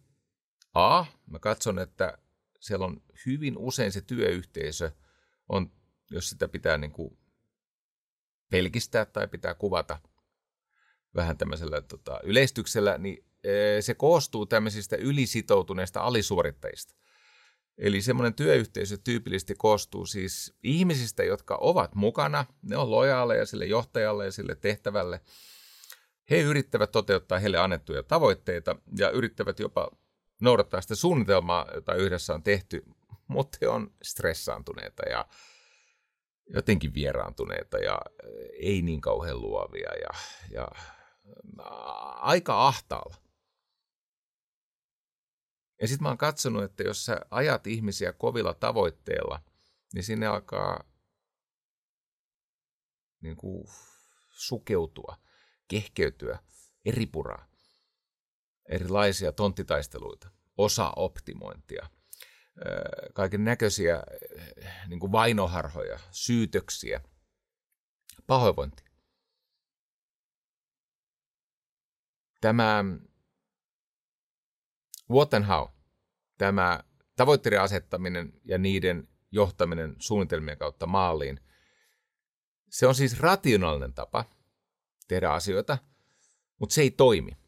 A, 0.74 1.05
mä 1.26 1.38
katson, 1.38 1.78
että 1.78 2.18
siellä 2.61 2.86
on 2.86 3.03
hyvin 3.26 3.59
usein 3.59 3.92
se 3.92 4.01
työyhteisö, 4.01 4.90
on, 5.49 5.72
jos 6.11 6.30
sitä 6.30 6.49
pitää 6.49 6.78
niin 6.78 6.92
kuin 6.92 7.18
pelkistää 8.51 9.05
tai 9.05 9.28
pitää 9.28 9.55
kuvata 9.55 9.99
vähän 11.14 11.38
tämmöisellä 11.38 11.80
tota, 11.80 12.20
yleistyksellä, 12.22 12.99
niin 12.99 13.24
e, 13.44 13.82
se 13.82 13.94
koostuu 13.94 14.47
tämmöisistä 14.47 14.97
ylisitoutuneista 14.97 16.01
alisuorittajista. 16.01 16.94
Eli 17.78 18.03
semmoinen 18.03 18.34
työyhteisö 18.34 18.97
tyypillisesti 19.05 19.55
koostuu 19.59 20.07
siis 20.07 20.55
ihmisistä, 20.62 21.24
jotka 21.24 21.59
ovat 21.61 21.94
mukana, 21.94 22.44
ne 22.62 22.76
on 22.76 22.90
lojaaleja 22.90 23.47
sille 23.47 23.66
johtajalle 23.66 24.24
ja 24.24 24.32
sille 24.32 24.55
tehtävälle. 24.55 25.20
He 26.30 26.40
yrittävät 26.40 26.92
toteuttaa 26.92 27.38
heille 27.38 27.59
annettuja 27.59 28.03
tavoitteita 28.03 28.76
ja 28.99 29.11
yrittävät 29.11 29.59
jopa 29.59 29.90
noudattaa 30.40 30.80
sitä 30.80 30.94
suunnitelmaa, 30.94 31.66
jota 31.74 31.94
yhdessä 31.94 32.34
on 32.34 32.42
tehty, 32.42 32.82
mutta 33.28 33.59
he 33.61 33.68
on 33.68 33.94
stressaantuneita 34.03 35.03
ja 35.11 35.26
jotenkin 36.47 36.94
vieraantuneita 36.94 37.78
ja 37.78 38.01
ei 38.61 38.82
niin 38.82 39.01
kauhean 39.01 39.40
luovia 39.40 39.90
ja, 39.94 40.11
ja 40.51 40.68
aika 42.14 42.66
ahtaalla. 42.66 43.16
Ja 45.80 45.88
sitten 45.88 46.03
mä 46.03 46.09
oon 46.09 46.18
katsonut, 46.18 46.62
että 46.64 46.82
jos 46.82 47.05
sä 47.05 47.20
ajat 47.30 47.66
ihmisiä 47.66 48.12
kovilla 48.12 48.55
tavoitteilla, 48.55 49.40
niin 49.94 50.05
sinne 50.05 50.26
alkaa 50.26 50.84
niin 53.20 53.36
kuin 53.36 53.68
sukeutua, 54.30 55.16
kehkeytyä, 55.68 56.38
eripuraa, 56.84 57.49
erilaisia 58.68 59.32
tonttitaisteluita, 59.32 60.30
osa-optimointia, 60.57 61.90
kaiken 63.13 63.45
näköisiä 63.45 64.03
niin 64.87 65.01
kuin 65.01 65.13
vainoharhoja, 65.13 65.99
syytöksiä, 66.11 67.01
pahoinvointi. 68.27 68.85
Tämä 72.41 72.85
what 75.11 75.35
and 75.35 75.45
how, 75.45 75.69
tämä 76.39 76.81
tavoitteiden 77.17 77.61
asettaminen 77.61 78.33
ja 78.45 78.59
niiden 78.59 79.09
johtaminen 79.31 79.97
suunnitelmien 79.99 80.59
kautta 80.59 80.87
maaliin, 80.87 81.41
se 82.71 82.87
on 82.87 82.95
siis 82.95 83.21
rationaalinen 83.21 83.93
tapa 83.93 84.25
tehdä 85.09 85.31
asioita, 85.31 85.79
mutta 86.59 86.75
se 86.75 86.81
ei 86.83 86.91
toimi. 86.91 87.45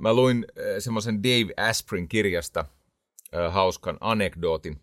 Mä 0.00 0.12
luin 0.14 0.46
semmoisen 0.78 1.22
Dave 1.22 1.68
Asprin 1.68 2.08
kirjasta 2.08 2.64
hauskan 3.50 3.98
anekdootin. 4.00 4.80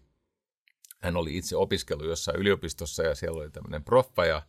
Hän 1.02 1.18
oli 1.18 1.38
itse 1.38 1.56
opiskellut 1.56 2.08
jossain 2.08 2.40
yliopistossa 2.40 3.04
ja 3.04 3.16
siellä 3.16 3.42
oli 3.42 3.52
tämmöinen 3.52 3.84
proffa 3.84 4.26
ja, 4.26 4.42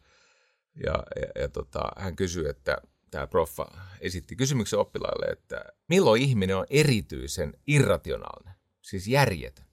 ja, 0.87 0.93
ja, 0.93 1.43
ja 1.43 1.49
tota, 1.49 1.83
hän 1.97 2.17
kysyi, 2.17 2.49
että 2.49 2.79
tämä 3.11 3.27
proffa 3.27 3.67
esitti 4.01 4.37
kysymyksen 4.37 4.79
oppilaille, 4.79 5.27
että 5.27 5.65
milloin 5.89 6.23
ihminen 6.23 6.57
on 6.57 6.67
erityisen 6.71 7.55
irrationaalinen, 7.67 8.55
siis 8.83 9.09
järjetön. 9.09 9.65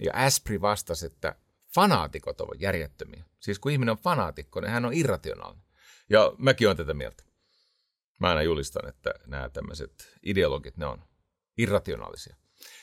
Ja 0.00 0.12
Aspri 0.14 0.60
vastasi, 0.60 1.06
että 1.06 1.34
fanaatikot 1.74 2.40
ovat 2.40 2.60
järjettömiä. 2.60 3.24
Siis 3.40 3.58
kun 3.58 3.72
ihminen 3.72 3.92
on 3.92 3.98
fanaatikko, 3.98 4.60
niin 4.60 4.70
hän 4.70 4.84
on 4.84 4.94
irrationaalinen. 4.94 5.64
Ja 6.10 6.32
mäkin 6.38 6.68
olen 6.68 6.76
tätä 6.76 6.94
mieltä. 6.94 7.24
Mä 8.20 8.28
aina 8.28 8.42
julistan, 8.42 8.88
että 8.88 9.14
nämä 9.26 9.48
tämmöiset 9.48 10.18
ideologit, 10.22 10.76
ne 10.76 10.86
on 10.86 11.04
irrationaalisia. 11.58 12.36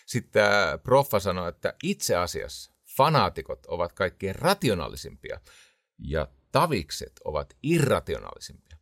Sitten 0.06 0.44
proffa 0.84 1.20
sanoi, 1.20 1.50
että 1.50 1.74
itse 1.84 2.16
asiassa 2.16 2.74
fanaatikot 2.98 3.66
ovat 3.66 3.94
kaikkein 3.94 4.36
rationaalisimpia 4.36 5.40
ja 5.98 6.28
tavikset 6.52 7.14
ovat 7.26 7.58
irrationaalisimpia. 7.64 8.78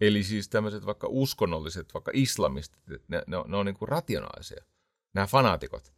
Eli 0.00 0.24
siis 0.24 0.48
tämmöiset 0.48 0.86
vaikka 0.86 1.06
uskonnolliset, 1.10 1.94
vaikka 1.94 2.10
islamistit, 2.14 3.08
ne, 3.08 3.22
ne 3.26 3.36
on, 3.36 3.50
ne 3.50 3.56
on 3.56 3.66
niin 3.66 3.76
kuin 3.76 3.88
rationaalisia, 3.88 4.64
nämä 5.14 5.26
fanaatikot. 5.26 5.92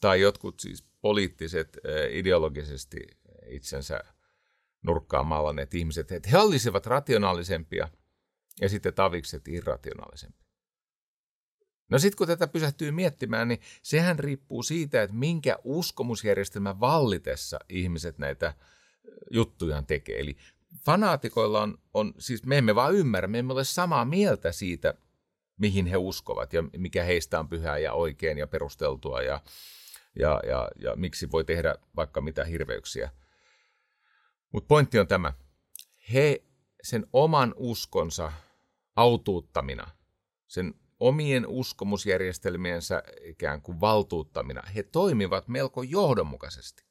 Tai 0.00 0.20
jotkut 0.20 0.60
siis 0.60 0.84
poliittiset, 1.00 1.78
ideologisesti 2.10 2.98
itsensä 3.46 4.00
nurkkaan 4.82 5.26
maalanneet 5.26 5.74
ihmiset, 5.74 6.12
että 6.12 6.28
he 6.28 6.38
olisivat 6.38 6.86
rationaalisempia 6.86 7.88
ja 8.60 8.68
sitten 8.68 8.94
tavikset 8.94 9.48
irrationaalisempia. 9.48 10.48
No 11.90 11.98
sitten 11.98 12.18
kun 12.18 12.26
tätä 12.26 12.46
pysähtyy 12.46 12.90
miettimään, 12.90 13.48
niin 13.48 13.60
sehän 13.82 14.18
riippuu 14.18 14.62
siitä, 14.62 15.02
että 15.02 15.16
minkä 15.16 15.58
uskomusjärjestelmän 15.64 16.80
vallitessa 16.80 17.58
ihmiset 17.68 18.18
näitä 18.18 18.54
juttujaan 19.30 19.86
tekee. 19.86 20.20
Eli 20.20 20.36
fanaatikoilla 20.84 21.62
on, 21.62 21.78
on, 21.94 22.14
siis 22.18 22.46
me 22.46 22.58
emme 22.58 22.74
vaan 22.74 22.94
ymmärrä, 22.94 23.28
me 23.28 23.38
emme 23.38 23.52
ole 23.52 23.64
samaa 23.64 24.04
mieltä 24.04 24.52
siitä, 24.52 24.94
mihin 25.58 25.86
he 25.86 25.96
uskovat 25.96 26.52
ja 26.52 26.62
mikä 26.76 27.04
heistä 27.04 27.40
on 27.40 27.48
pyhää 27.48 27.78
ja 27.78 27.92
oikein 27.92 28.38
ja 28.38 28.46
perusteltua 28.46 29.22
ja, 29.22 29.40
ja, 30.18 30.40
ja, 30.46 30.68
ja 30.76 30.96
miksi 30.96 31.30
voi 31.30 31.44
tehdä 31.44 31.74
vaikka 31.96 32.20
mitä 32.20 32.44
hirveyksiä. 32.44 33.10
Mutta 34.52 34.68
pointti 34.68 34.98
on 34.98 35.08
tämä. 35.08 35.32
He 36.12 36.44
sen 36.82 37.06
oman 37.12 37.54
uskonsa 37.56 38.32
autuuttamina, 38.96 39.90
sen 40.46 40.74
omien 41.00 41.46
uskomusjärjestelmiensä 41.46 43.02
ikään 43.22 43.62
kuin 43.62 43.80
valtuuttamina, 43.80 44.62
he 44.74 44.82
toimivat 44.82 45.48
melko 45.48 45.82
johdonmukaisesti. 45.82 46.84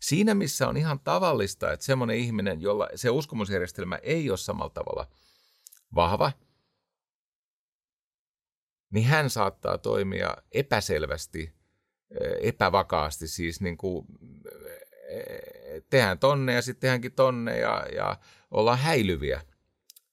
Siinä, 0.00 0.34
missä 0.34 0.68
on 0.68 0.76
ihan 0.76 1.00
tavallista, 1.00 1.72
että 1.72 1.86
semmoinen 1.86 2.16
ihminen, 2.16 2.60
jolla 2.60 2.88
se 2.94 3.10
uskomusjärjestelmä 3.10 3.96
ei 3.96 4.30
ole 4.30 4.38
samalla 4.38 4.70
tavalla 4.70 5.08
vahva, 5.94 6.32
niin 8.90 9.06
hän 9.06 9.30
saattaa 9.30 9.78
toimia 9.78 10.36
epäselvästi, 10.52 11.52
epävakaasti, 12.40 13.28
siis 13.28 13.60
niin 13.60 13.76
kuin 13.76 14.06
tehdään 15.90 16.18
tonne 16.18 16.54
ja 16.54 16.62
sitten 16.62 16.80
tehdäänkin 16.80 17.12
tonne 17.12 17.58
ja, 17.58 17.86
ja 17.94 18.16
ollaan 18.50 18.78
häilyviä. 18.78 19.42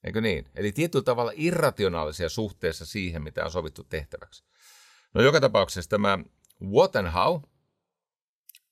Eikö 0.04 0.22
niin? 0.22 0.46
Eli 0.56 0.72
tietyllä 0.72 1.04
tavalla 1.04 1.32
irrationaalisia 1.36 2.30
suhteessa 2.30 2.86
siihen, 2.86 3.24
mitä 3.24 3.46
on 3.46 3.52
sovittu 3.52 3.84
tehtäväksi. 3.84 4.44
No 5.14 5.22
joka 5.22 5.42
tapauksessa 5.42 5.90
tämä 5.90 6.20
what 6.62 6.96
and 6.96 7.08
how, 7.08 7.42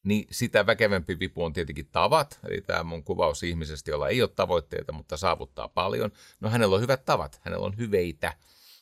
niin 0.03 0.28
sitä 0.32 0.65
väkevämpi 0.65 1.19
vipu 1.19 1.43
on 1.43 1.53
tietenkin 1.53 1.89
tavat. 1.91 2.39
Eli 2.49 2.61
tämä 2.61 2.84
mun 2.84 3.03
kuvaus 3.03 3.43
ihmisestä, 3.43 3.91
jolla 3.91 4.09
ei 4.09 4.21
ole 4.21 4.30
tavoitteita, 4.36 4.91
mutta 4.91 5.17
saavuttaa 5.17 5.67
paljon. 5.67 6.11
No 6.39 6.49
hänellä 6.49 6.75
on 6.75 6.82
hyvät 6.82 7.05
tavat, 7.05 7.39
hänellä 7.43 7.65
on 7.65 7.78
hyveitä. 7.78 8.34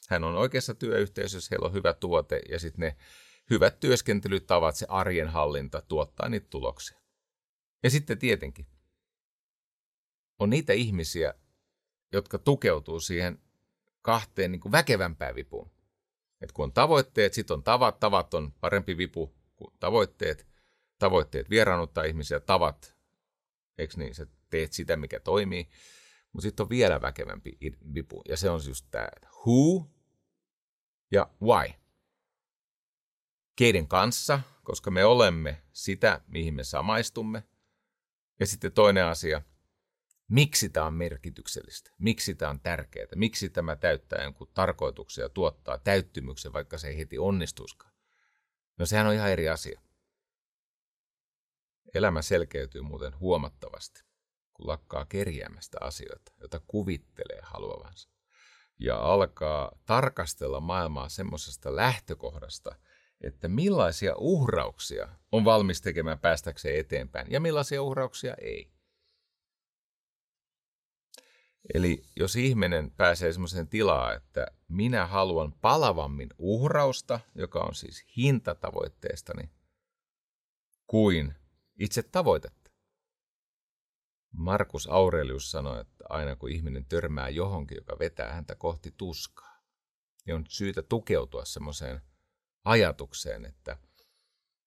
Hän 0.09 0.23
on 0.23 0.35
oikeassa 0.35 0.73
työyhteisössä, 0.75 1.47
heillä 1.51 1.67
on 1.67 1.73
hyvä 1.73 1.93
tuote 1.93 2.41
ja 2.49 2.59
sitten 2.59 2.81
ne 2.81 2.95
hyvät 3.49 3.79
työskentelytavat, 3.79 4.75
se 4.75 4.85
arjen 4.89 5.27
hallinta 5.27 5.81
tuottaa 5.81 6.29
niitä 6.29 6.47
tuloksia. 6.49 7.04
Ja 7.84 7.89
sitten 7.89 8.19
tietenkin 8.19 8.67
on 10.39 10.49
niitä 10.49 10.73
ihmisiä, 10.73 11.34
jotka 12.11 12.38
tukeutuu 12.38 12.99
siihen 12.99 13.39
kahteen 14.01 14.51
niin 14.51 14.59
kuin 14.59 14.71
väkevämpään 14.71 15.36
vipuun. 15.36 15.71
Et 16.41 16.51
kun 16.51 16.63
on 16.63 16.73
tavoitteet, 16.73 17.34
sitten 17.34 17.53
on 17.53 17.63
tavat. 17.63 17.99
Tavat 17.99 18.34
on 18.34 18.53
parempi 18.59 18.97
vipu 18.97 19.36
kuin 19.55 19.73
tavoitteet. 19.80 20.47
Tavoitteet 20.99 21.49
vieraannuttaa 21.49 22.03
ihmisiä, 22.03 22.39
tavat, 22.39 22.95
eikö 23.78 23.93
niin, 23.97 24.15
sä 24.15 24.28
teet 24.49 24.73
sitä, 24.73 24.97
mikä 24.97 25.19
toimii. 25.19 25.69
Mutta 26.34 26.43
sitten 26.43 26.63
on 26.63 26.69
vielä 26.69 27.01
väkevämpi 27.01 27.57
vipu, 27.93 28.21
ja 28.30 28.38
se 28.38 28.49
on 28.49 28.61
just 28.67 28.86
tämä 28.91 29.07
who 29.45 29.91
ja 31.11 31.30
why. 31.41 31.73
Keiden 33.55 33.88
kanssa, 33.88 34.39
koska 34.63 34.91
me 34.91 35.05
olemme 35.05 35.61
sitä, 35.73 36.21
mihin 36.28 36.53
me 36.53 36.63
samaistumme. 36.63 37.43
Ja 38.39 38.45
sitten 38.45 38.71
toinen 38.71 39.05
asia– 39.05 39.41
miksi 40.27 40.69
tämä 40.69 40.86
on 40.86 40.93
merkityksellistä, 40.93 41.91
miksi 41.97 42.36
tämä 42.36 42.49
on 42.49 42.59
tärkeää, 42.59 43.07
miksi 43.15 43.49
tämä 43.49 43.75
täyttää 43.75 44.23
jonkun 44.23 44.51
tarkoituksia 44.53 45.25
ja 45.25 45.29
tuottaa 45.29 45.77
täyttymyksen, 45.77 46.53
vaikka 46.53 46.77
se 46.77 46.88
ei 46.88 46.97
heti 46.97 47.17
onnistuskaan. 47.17 47.93
No 48.77 48.86
sehän 48.86 49.07
on 49.07 49.13
ihan 49.13 49.31
eri 49.31 49.49
asia. 49.49 49.81
Elämä 51.93 52.21
selkeytyy 52.21 52.81
muuten 52.81 53.19
huomattavasti, 53.19 54.03
kun 54.53 54.67
lakkaa 54.67 55.05
kerjäämästä 55.05 55.77
asioita, 55.81 56.31
joita 56.39 56.59
kuvittelee 56.67 57.39
haluavansa. 57.43 58.09
Ja 58.79 58.97
alkaa 58.97 59.79
tarkastella 59.86 60.59
maailmaa 60.59 61.09
semmoisesta 61.09 61.75
lähtökohdasta, 61.75 62.75
että 63.22 63.47
millaisia 63.47 64.16
uhrauksia 64.18 65.09
on 65.32 65.45
valmis 65.45 65.82
tekemään 65.82 66.20
päästäkseen 66.20 66.80
eteenpäin 66.80 67.28
ja 67.32 67.39
millaisia 67.39 67.82
uhrauksia 67.82 68.36
ei. 68.41 68.72
Eli 71.74 72.03
jos 72.16 72.36
ihminen 72.36 72.91
pääsee 72.91 73.32
semmoiseen 73.32 73.68
tilaan, 73.68 74.16
että 74.16 74.47
minä 74.68 75.05
haluan 75.05 75.53
palavammin 75.53 76.30
uhrausta, 76.38 77.20
joka 77.36 77.59
on 77.59 77.76
siis 77.76 78.05
hinta 78.18 78.55
tavoitteestani, 78.55 79.49
kuin 80.88 81.36
itse 81.80 82.03
tavoitetta. 82.03 82.72
Markus 84.32 84.88
Aurelius 84.88 85.51
sanoi, 85.51 85.82
että 85.82 86.05
aina 86.09 86.36
kun 86.36 86.51
ihminen 86.51 86.86
törmää 86.86 87.30
johonkin, 87.30 87.76
joka 87.76 87.99
vetää 87.99 88.34
häntä 88.34 88.55
kohti 88.55 88.93
tuskaa, 88.97 89.63
niin 90.26 90.36
on 90.36 90.45
syytä 90.49 90.82
tukeutua 90.82 91.45
semmoiseen 91.45 92.01
ajatukseen, 92.66 93.45
että 93.45 93.78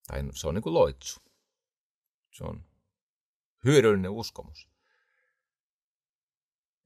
tai 0.07 0.23
se 0.35 0.49
on 0.49 0.55
niin 0.55 0.63
kuin 0.63 0.75
loitsu. 0.75 1.21
Se 2.31 2.45
on 2.45 2.65
hyödyllinen 3.65 4.11
uskomus. 4.11 4.69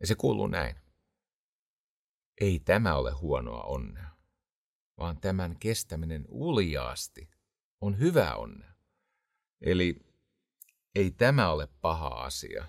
Ja 0.01 0.07
se 0.07 0.15
kuuluu 0.15 0.47
näin. 0.47 0.77
Ei 2.41 2.61
tämä 2.61 2.95
ole 2.95 3.11
huonoa 3.11 3.63
onnea, 3.63 4.11
vaan 4.99 5.21
tämän 5.21 5.57
kestäminen 5.59 6.25
uljaasti 6.29 7.31
on 7.81 7.99
hyvä 7.99 8.35
onnea. 8.35 8.73
Eli 9.61 10.01
ei 10.95 11.11
tämä 11.11 11.51
ole 11.51 11.67
paha 11.81 12.09
asia, 12.09 12.67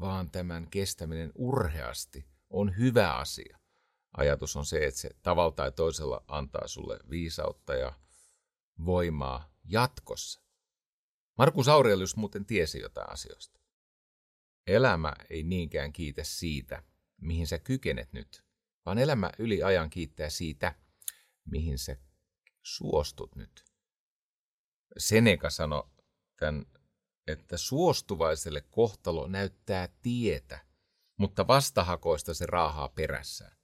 vaan 0.00 0.30
tämän 0.30 0.70
kestäminen 0.70 1.32
urheasti 1.34 2.26
on 2.50 2.76
hyvä 2.76 3.14
asia. 3.14 3.57
Ajatus 4.16 4.56
on 4.56 4.66
se, 4.66 4.86
että 4.86 5.00
se 5.00 5.10
tavalla 5.22 5.52
tai 5.52 5.72
toisella 5.72 6.24
antaa 6.28 6.68
sulle 6.68 6.98
viisautta 7.10 7.74
ja 7.74 7.92
voimaa 8.84 9.52
jatkossa. 9.64 10.42
Markus 11.38 11.68
Aurelius 11.68 12.16
muuten 12.16 12.46
tiesi 12.46 12.80
jotain 12.80 13.12
asioista. 13.12 13.60
Elämä 14.66 15.12
ei 15.30 15.42
niinkään 15.42 15.92
kiitä 15.92 16.24
siitä, 16.24 16.82
mihin 17.20 17.46
sä 17.46 17.58
kykenet 17.58 18.12
nyt, 18.12 18.44
vaan 18.86 18.98
elämä 18.98 19.32
yli 19.38 19.62
ajan 19.62 19.90
kiittää 19.90 20.30
siitä, 20.30 20.74
mihin 21.44 21.78
sä 21.78 21.96
suostut 22.62 23.36
nyt. 23.36 23.64
Seneca 24.98 25.50
sanoi 25.50 25.90
tämän, 26.36 26.66
että 27.26 27.56
suostuvaiselle 27.56 28.60
kohtalo 28.60 29.26
näyttää 29.26 29.88
tietä, 30.02 30.66
mutta 31.16 31.46
vastahakoista 31.46 32.34
se 32.34 32.46
raahaa 32.46 32.88
perässään. 32.88 33.57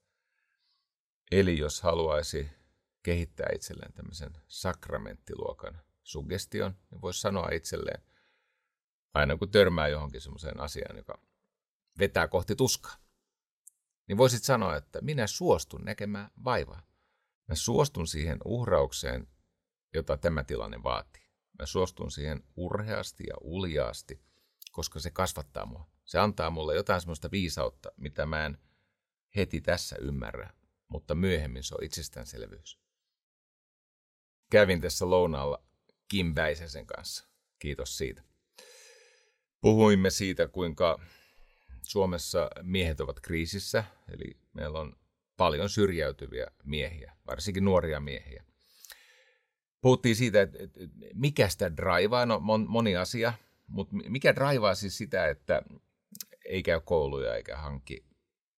Eli 1.30 1.58
jos 1.58 1.82
haluaisi 1.82 2.50
kehittää 3.02 3.48
itselleen 3.54 3.92
tämmöisen 3.92 4.32
sakramenttiluokan 4.48 5.80
suggestion, 6.02 6.76
niin 6.90 7.00
voisi 7.00 7.20
sanoa 7.20 7.48
itselleen– 7.48 8.02
aina 9.14 9.36
kun 9.36 9.50
törmää 9.50 9.88
johonkin 9.88 10.20
semmoiseen 10.20 10.60
asiaan, 10.60 10.96
joka 10.96 11.18
vetää 11.98 12.28
kohti 12.28 12.56
tuskaa, 12.56 12.96
niin 14.08 14.18
voisit 14.18 14.42
sanoa, 14.42 14.76
että 14.76 15.00
minä 15.00 15.26
suostun 15.26 15.84
näkemään 15.84 16.30
vaivaa. 16.44 16.82
Mä 17.48 17.54
suostun 17.54 18.06
siihen 18.06 18.38
uhraukseen, 18.44 19.28
jota 19.94 20.16
tämä 20.16 20.44
tilanne 20.44 20.82
vaatii. 20.82 21.22
Mä 21.58 21.66
suostun 21.66 22.10
siihen 22.10 22.44
urheasti 22.56 23.24
ja 23.28 23.34
uljaasti, 23.40 24.22
koska 24.72 25.00
se 25.00 25.10
kasvattaa 25.10 25.66
mua. 25.66 25.90
Se 26.04 26.18
antaa 26.18 26.50
mulle 26.50 26.74
jotain 26.74 27.00
semmoista 27.00 27.30
viisautta, 27.30 27.92
mitä 27.96 28.26
mä 28.26 28.46
en 28.46 28.58
heti 29.36 29.60
tässä 29.60 29.96
ymmärrä, 30.00 30.50
mutta 30.89 31.14
myöhemmin 31.14 31.62
se 31.62 31.74
on 31.74 31.85
itsestäänselvyys. 31.85 32.78
Kävin 34.51 34.80
tässä 34.80 35.11
lounaalla 35.11 35.64
Kim 36.09 36.32
Väisäsen 36.37 36.87
kanssa. 36.87 37.28
Kiitos 37.59 37.99
siitä. 37.99 38.22
Puhuimme 39.61 40.11
siitä, 40.11 40.49
kuinka 40.49 41.01
Suomessa 41.82 42.51
miehet 42.62 43.01
ovat 43.01 43.20
kriisissä, 43.20 43.85
eli 44.09 44.37
meillä 44.53 44.80
on 44.80 44.97
paljon 45.37 45.68
syrjäytyviä 45.68 46.47
miehiä, 46.64 47.16
varsinkin 47.26 47.64
nuoria 47.64 48.01
miehiä. 48.01 48.45
Puhuttiin 49.80 50.16
siitä, 50.16 50.43
että 50.43 50.80
mikä 51.14 51.49
sitä 51.49 51.76
draivaa, 51.76 52.26
no 52.26 52.41
moni 52.68 52.97
asia, 52.97 53.32
mutta 53.66 53.97
mikä 54.09 54.35
draivaa 54.35 54.74
siis 54.74 54.99
sitä, 54.99 55.28
että 55.28 55.62
ei 56.49 56.62
käy 56.62 56.80
kouluja 56.80 57.37
eikä 57.37 57.57
hankki 57.57 58.05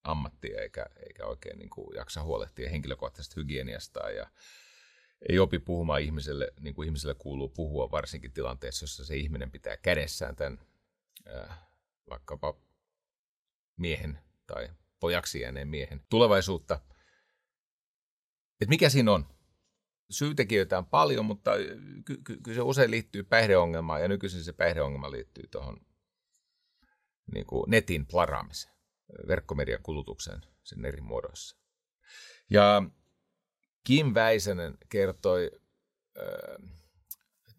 ammattia 0.07 0.61
eikä, 0.61 0.87
eikä 1.07 1.27
oikein 1.27 1.59
niin 1.59 1.71
kuin 1.71 1.97
jaksa 1.97 2.23
huolehtia 2.23 2.71
henkilökohtaisesta 2.71 3.41
hygieniasta 3.41 4.11
ja 4.11 4.31
ei 5.29 5.39
opi 5.39 5.59
puhumaan 5.59 6.03
ihmiselle, 6.03 6.53
niin 6.61 6.75
kuin 6.75 6.87
ihmiselle 6.87 7.15
kuuluu 7.15 7.49
puhua, 7.49 7.91
varsinkin 7.91 8.33
tilanteessa, 8.33 8.85
jossa 8.85 9.05
se 9.05 9.17
ihminen 9.17 9.51
pitää 9.51 9.77
kädessään 9.77 10.37
tämän 10.37 10.59
äh, 11.35 11.59
vaikkapa 12.11 12.55
miehen 13.77 14.19
tai 14.47 14.69
pojaksi 15.01 15.41
jääneen 15.41 15.69
miehen 15.69 16.01
tulevaisuutta. 16.09 16.81
Et 18.61 18.69
mikä 18.69 18.89
siinä 18.89 19.13
on? 19.13 19.27
Syytekijöitä 20.11 20.79
on 20.79 20.87
paljon, 20.87 21.25
mutta 21.25 21.51
kyllä 22.05 22.23
ky- 22.25 22.41
ky- 22.43 22.55
se 22.55 22.61
usein 22.61 22.91
liittyy 22.91 23.23
päihdeongelmaan 23.23 24.03
ja 24.03 24.09
nykyisin 24.09 24.45
se 24.45 24.53
päihdeongelma 24.53 25.11
liittyy 25.11 25.47
tuohon 25.47 25.87
niin 27.33 27.47
netin 27.67 28.07
plaraamiseen, 28.07 28.76
verkkomedian 29.29 29.83
kulutukseen 29.83 30.41
sen 30.63 30.85
eri 30.85 31.01
muodoissa. 31.01 31.57
Ja 32.51 32.83
Kim 33.85 34.15
Väisänen 34.15 34.79
kertoi 34.89 35.51
äh, 36.19 36.77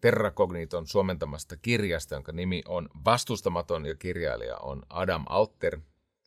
Terrakogniton 0.00 0.86
suomentamasta 0.86 1.56
kirjasta, 1.56 2.14
jonka 2.14 2.32
nimi 2.32 2.62
on 2.66 2.88
Vastustamaton 3.04 3.86
ja 3.86 3.94
kirjailija 3.94 4.56
on 4.56 4.82
Adam 4.88 5.24
Alter, 5.28 5.80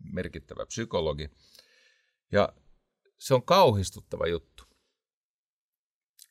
merkittävä 0.04 0.66
psykologi. 0.66 1.30
Ja 2.32 2.54
se 3.18 3.34
on 3.34 3.44
kauhistuttava 3.44 4.28
juttu. 4.28 4.64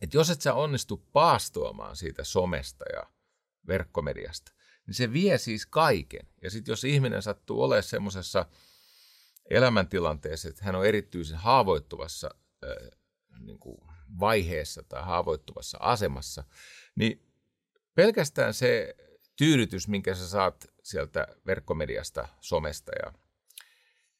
Että 0.00 0.16
jos 0.16 0.30
et 0.30 0.40
sä 0.40 0.54
onnistu 0.54 0.96
paastoamaan 1.12 1.96
siitä 1.96 2.24
somesta 2.24 2.84
ja 2.92 3.02
verkkomediasta, 3.66 4.52
niin 4.86 4.94
se 4.94 5.12
vie 5.12 5.38
siis 5.38 5.66
kaiken. 5.66 6.26
Ja 6.42 6.50
sitten 6.50 6.72
jos 6.72 6.84
ihminen 6.84 7.22
sattuu 7.22 7.62
olemaan 7.62 7.82
semmoisessa 7.82 8.46
elämäntilanteessa, 9.50 10.48
että 10.48 10.64
hän 10.64 10.74
on 10.74 10.86
erityisen 10.86 11.38
haavoittuvassa 11.38 12.30
niin 13.38 13.58
kuin 13.58 13.78
vaiheessa 14.20 14.82
tai 14.82 15.02
haavoittuvassa 15.02 15.78
asemassa, 15.80 16.44
niin 16.94 17.26
pelkästään 17.94 18.54
se 18.54 18.96
tyydytys, 19.36 19.88
minkä 19.88 20.14
sä 20.14 20.28
saat 20.28 20.66
sieltä 20.82 21.26
verkkomediasta, 21.46 22.28
somesta 22.40 22.92
ja 23.04 23.12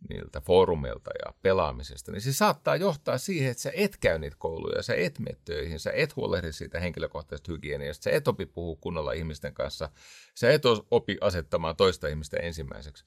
niiltä 0.08 0.40
foorumeilta 0.40 1.10
ja 1.24 1.34
pelaamisesta, 1.42 2.12
niin 2.12 2.20
se 2.20 2.32
saattaa 2.32 2.76
johtaa 2.76 3.18
siihen, 3.18 3.50
että 3.50 3.62
sä 3.62 3.72
et 3.74 3.96
käy 3.96 4.18
niitä 4.18 4.36
kouluja, 4.38 4.82
sä 4.82 4.94
et 4.94 5.18
mene 5.18 5.36
töihin, 5.44 5.80
sä 5.80 5.92
et 5.94 6.16
huolehdi 6.16 6.52
siitä 6.52 6.80
henkilökohtaisesta 6.80 7.52
hygieniasta, 7.52 8.02
sä 8.02 8.10
et 8.10 8.28
opi 8.28 8.46
puhua 8.46 8.76
kunnolla 8.80 9.12
ihmisten 9.12 9.54
kanssa, 9.54 9.90
sä 10.34 10.50
et 10.50 10.62
opi 10.90 11.18
asettamaan 11.20 11.76
toista 11.76 12.08
ihmistä 12.08 12.36
ensimmäiseksi. 12.36 13.04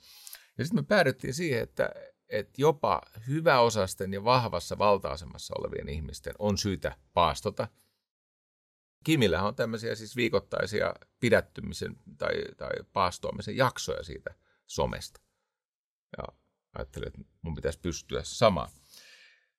Ja 0.58 0.66
sitten 0.66 0.84
me 0.84 0.88
päädyttiin 0.88 1.34
siihen, 1.34 1.64
että, 1.64 1.90
että 2.30 2.54
jopa 2.58 3.02
hyväosasten 3.28 4.14
ja 4.14 4.24
vahvassa 4.24 4.78
valta-asemassa 4.78 5.54
olevien 5.58 5.90
ihmisten 5.90 6.34
on 6.40 6.58
syytä 6.58 6.98
paastota. 7.14 7.68
Kimillähän 9.04 9.48
on 9.48 9.56
tämmöisiä 9.56 9.96
siis 9.96 10.16
viikoittaisia 10.16 10.94
pidättymisen 11.20 11.96
tai, 12.18 12.34
tai 12.58 12.72
paastoamisen 12.94 13.58
jaksoja 13.58 14.04
siitä 14.04 14.36
somesta. 14.68 15.22
Ja 16.18 16.24
ajattelin, 16.78 17.08
että 17.08 17.22
mun 17.42 17.56
pitäisi 17.56 17.80
pystyä 17.80 18.22
samaan. 18.24 18.70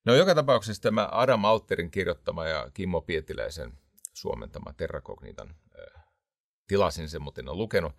No 0.05 0.14
joka 0.14 0.34
tapauksessa 0.34 0.82
tämä 0.82 1.09
Adam 1.12 1.45
Alterin 1.45 1.90
kirjoittama 1.90 2.47
ja 2.47 2.70
Kimmo 2.74 3.01
Pietiläisen 3.01 3.78
suomentama 4.12 4.72
Terrakognitan 4.72 5.57
tilasin 6.66 7.09
sen, 7.09 7.22
mutta 7.22 7.40
en 7.40 7.49
ole 7.49 7.57
lukenut, 7.57 7.92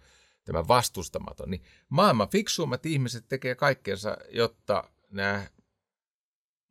tämä 0.45 0.67
vastustamaton, 0.67 1.51
niin 1.51 1.63
maailman 1.89 2.29
fiksuimmat 2.29 2.85
ihmiset 2.85 3.27
tekee 3.27 3.55
kaikkensa, 3.55 4.17
jotta 4.29 4.89
nämä 5.09 5.47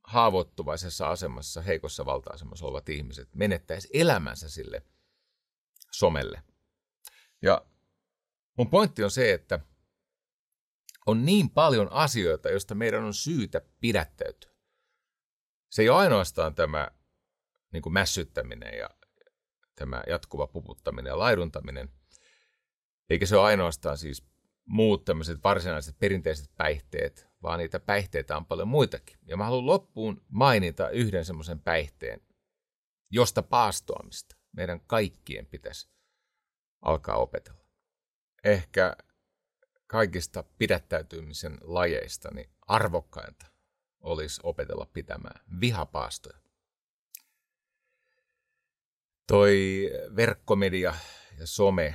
haavoittuvaisessa 0.04 1.08
asemassa, 1.08 1.62
heikossa 1.62 2.06
valta-asemassa 2.06 2.66
olevat 2.66 2.88
ihmiset 2.88 3.28
menettäisi 3.34 3.88
elämänsä 3.92 4.50
sille 4.50 4.82
somelle. 5.90 6.42
Ja 7.42 7.66
mun 8.58 8.70
pointti 8.70 9.04
on 9.04 9.10
se, 9.10 9.32
että– 9.32 9.60
on 11.06 11.24
niin 11.24 11.50
paljon 11.50 11.92
asioita, 11.92 12.50
joista 12.50 12.74
meidän 12.74 13.04
on 13.04 13.14
syytä 13.14 13.60
pidättäytyä. 13.80 14.50
Se 15.70 15.82
ei 15.82 15.88
ole 15.88 15.98
ainoastaan 15.98 16.54
tämä 16.54 16.88
niin 17.72 17.92
mässyttäminen 17.92 18.78
ja 18.78 18.90
tämä 19.74 20.02
jatkuva 20.06 20.46
puputtaminen 20.46 21.10
ja 21.10 21.18
laiduntaminen, 21.18 21.88
eikä 23.10 23.26
se 23.26 23.36
ole 23.36 23.44
ainoastaan 23.44 23.98
siis 23.98 24.26
muut 24.64 25.04
tämmöiset 25.04 25.44
varsinaiset 25.44 25.98
perinteiset 25.98 26.50
päihteet, 26.56 27.28
vaan 27.42 27.58
niitä 27.58 27.80
päihteitä 27.80 28.36
on 28.36 28.46
paljon 28.46 28.68
muitakin. 28.68 29.18
Ja 29.26 29.36
mä 29.36 29.44
haluan 29.44 29.66
loppuun 29.66 30.24
mainita 30.28 30.90
yhden 30.90 31.24
semmoisen 31.24 31.60
päihteen, 31.60 32.20
josta 33.10 33.42
paastoamista 33.42 34.36
meidän 34.52 34.80
kaikkien 34.80 35.46
pitäisi 35.46 35.88
alkaa 36.82 37.16
opetella. 37.16 37.64
Ehkä 38.44 38.96
kaikista 39.86 40.44
pidättäytymisen 40.58 41.58
lajeista 41.60 42.30
niin 42.34 42.50
arvokkainta 42.66 43.46
olisi 44.00 44.40
opetella 44.44 44.86
pitämään 44.92 45.40
vihapaastoja. 45.60 46.38
Toi 49.26 49.90
verkkomedia 50.16 50.94
ja 51.38 51.46
some, 51.46 51.94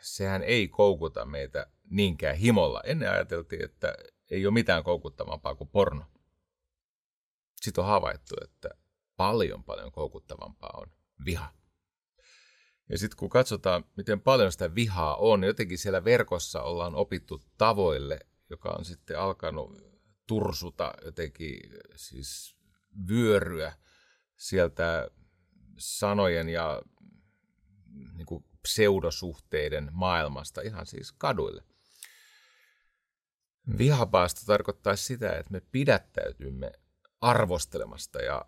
sehän 0.00 0.42
ei 0.42 0.68
koukuta 0.68 1.24
meitä 1.24 1.66
niinkään 1.90 2.36
himolla. 2.36 2.80
Ennen 2.84 3.10
ajateltiin, 3.10 3.64
että 3.64 3.94
ei 4.30 4.46
ole 4.46 4.54
mitään 4.54 4.84
koukuttavampaa 4.84 5.54
kuin 5.54 5.70
porno. 5.70 6.04
Sitten 7.60 7.84
on 7.84 7.90
havaittu, 7.90 8.34
että 8.44 8.68
paljon 9.16 9.64
paljon 9.64 9.92
koukuttavampaa 9.92 10.78
on 10.80 10.86
viha. 11.24 11.52
Ja 12.88 12.98
sitten 12.98 13.16
kun 13.16 13.30
katsotaan, 13.30 13.84
miten 13.96 14.20
paljon 14.20 14.52
sitä 14.52 14.74
vihaa 14.74 15.16
on, 15.16 15.44
jotenkin 15.44 15.78
siellä 15.78 16.04
verkossa 16.04 16.62
ollaan 16.62 16.94
opittu 16.94 17.42
tavoille, 17.58 18.20
joka 18.50 18.68
on 18.78 18.84
sitten 18.84 19.18
alkanut 19.18 19.82
tursuta 20.26 20.94
jotenkin 21.04 21.60
siis 21.96 22.56
vyöryä 23.08 23.72
sieltä 24.36 25.10
sanojen 25.78 26.48
ja 26.48 26.82
niin 28.16 28.26
kuin 28.26 28.44
pseudosuhteiden 28.62 29.88
maailmasta 29.92 30.60
ihan 30.60 30.86
siis 30.86 31.12
kaduille. 31.12 31.64
Vihapaasta 33.78 34.46
tarkoittaisi 34.46 35.04
sitä, 35.04 35.38
että 35.38 35.52
me 35.52 35.60
pidättäytymme 35.60 36.72
arvostelemasta 37.20 38.22
ja 38.22 38.44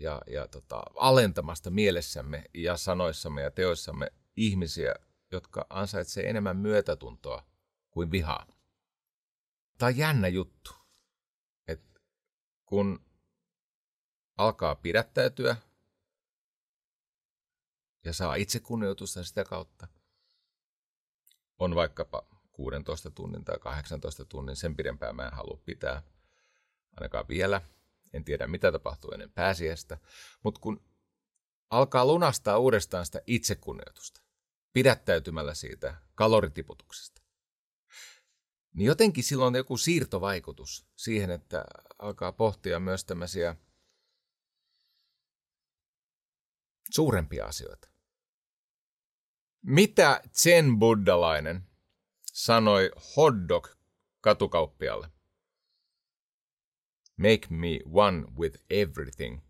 ja, 0.00 0.22
ja 0.26 0.48
tota, 0.48 0.82
alentamasta 0.96 1.70
mielessämme 1.70 2.44
ja 2.54 2.76
sanoissamme 2.76 3.42
ja 3.42 3.50
teoissamme 3.50 4.12
ihmisiä, 4.36 4.94
jotka 5.32 5.66
ansaitsevat 5.70 6.28
enemmän 6.28 6.56
myötätuntoa 6.56 7.46
kuin 7.90 8.10
vihaa. 8.10 8.46
Tämä 9.78 9.88
on 9.88 9.96
jännä 9.96 10.28
juttu, 10.28 10.74
että 11.68 12.00
kun 12.66 13.04
alkaa 14.36 14.74
pidättäytyä 14.74 15.56
ja 18.04 18.12
saa 18.12 18.34
itsekunnioitusta 18.34 19.24
sitä 19.24 19.44
kautta, 19.44 19.88
on 21.58 21.74
vaikkapa 21.74 22.26
16 22.52 23.10
tunnin 23.10 23.44
tai 23.44 23.58
18 23.58 24.24
tunnin, 24.24 24.56
sen 24.56 24.76
pidempään 24.76 25.16
mä 25.16 25.26
en 25.26 25.32
halua 25.32 25.60
pitää, 25.64 26.02
ainakaan 26.96 27.28
vielä– 27.28 27.60
en 28.12 28.24
tiedä, 28.24 28.46
mitä 28.46 28.72
tapahtuu 28.72 29.10
ennen 29.10 29.32
pääsiäistä. 29.32 29.98
Mutta 30.42 30.60
kun 30.60 30.84
alkaa 31.70 32.06
lunastaa 32.06 32.58
uudestaan 32.58 33.06
sitä 33.06 33.20
itsekunnioitusta, 33.26 34.20
pidättäytymällä 34.72 35.54
siitä 35.54 35.94
kaloritiputuksesta, 36.14 37.22
niin 38.74 38.86
jotenkin 38.86 39.24
silloin 39.24 39.54
on 39.54 39.58
joku 39.58 39.76
siirtovaikutus 39.76 40.86
siihen, 40.96 41.30
että 41.30 41.64
alkaa 41.98 42.32
pohtia 42.32 42.80
myös 42.80 43.04
tämmöisiä 43.04 43.56
suurempia 46.90 47.46
asioita. 47.46 47.88
Mitä 49.62 50.20
Zen 50.32 50.78
buddalainen 50.78 51.66
sanoi 52.32 52.90
hotdog 53.16 53.68
katukauppialle? 54.20 55.08
Make 57.16 57.46
me 57.50 57.80
one 57.92 58.26
with 58.38 58.64
everything. 58.70 59.40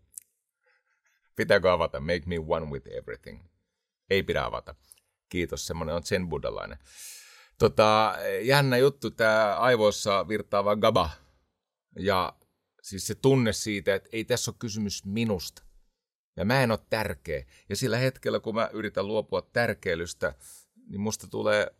Pitääkö 1.35 1.73
avata? 1.73 1.99
Make 1.99 2.21
me 2.25 2.35
one 2.47 2.65
with 2.65 2.87
everything. 2.87 3.45
Ei 4.09 4.23
pidä 4.23 4.43
avata. 4.43 4.75
Kiitos, 5.29 5.67
semmoinen 5.67 5.95
on 5.95 6.03
sen 6.03 6.29
buddalainen. 6.29 6.77
Tota, 7.57 8.15
jännä 8.41 8.77
juttu, 8.77 9.11
tämä 9.11 9.55
aivoissa 9.55 10.27
virtaava 10.27 10.75
GABA. 10.75 11.09
Ja 11.99 12.33
siis 12.81 13.07
se 13.07 13.15
tunne 13.15 13.53
siitä, 13.53 13.95
että 13.95 14.09
ei 14.11 14.25
tässä 14.25 14.51
ole 14.51 14.55
kysymys 14.59 15.05
minusta. 15.05 15.63
Ja 16.37 16.45
mä 16.45 16.63
en 16.63 16.71
ole 16.71 16.79
tärkeä. 16.89 17.45
Ja 17.69 17.75
sillä 17.75 17.97
hetkellä, 17.97 18.39
kun 18.39 18.55
mä 18.55 18.69
yritän 18.73 19.07
luopua 19.07 19.41
tärkeilystä, 19.41 20.35
niin 20.87 21.01
musta 21.01 21.27
tulee 21.27 21.75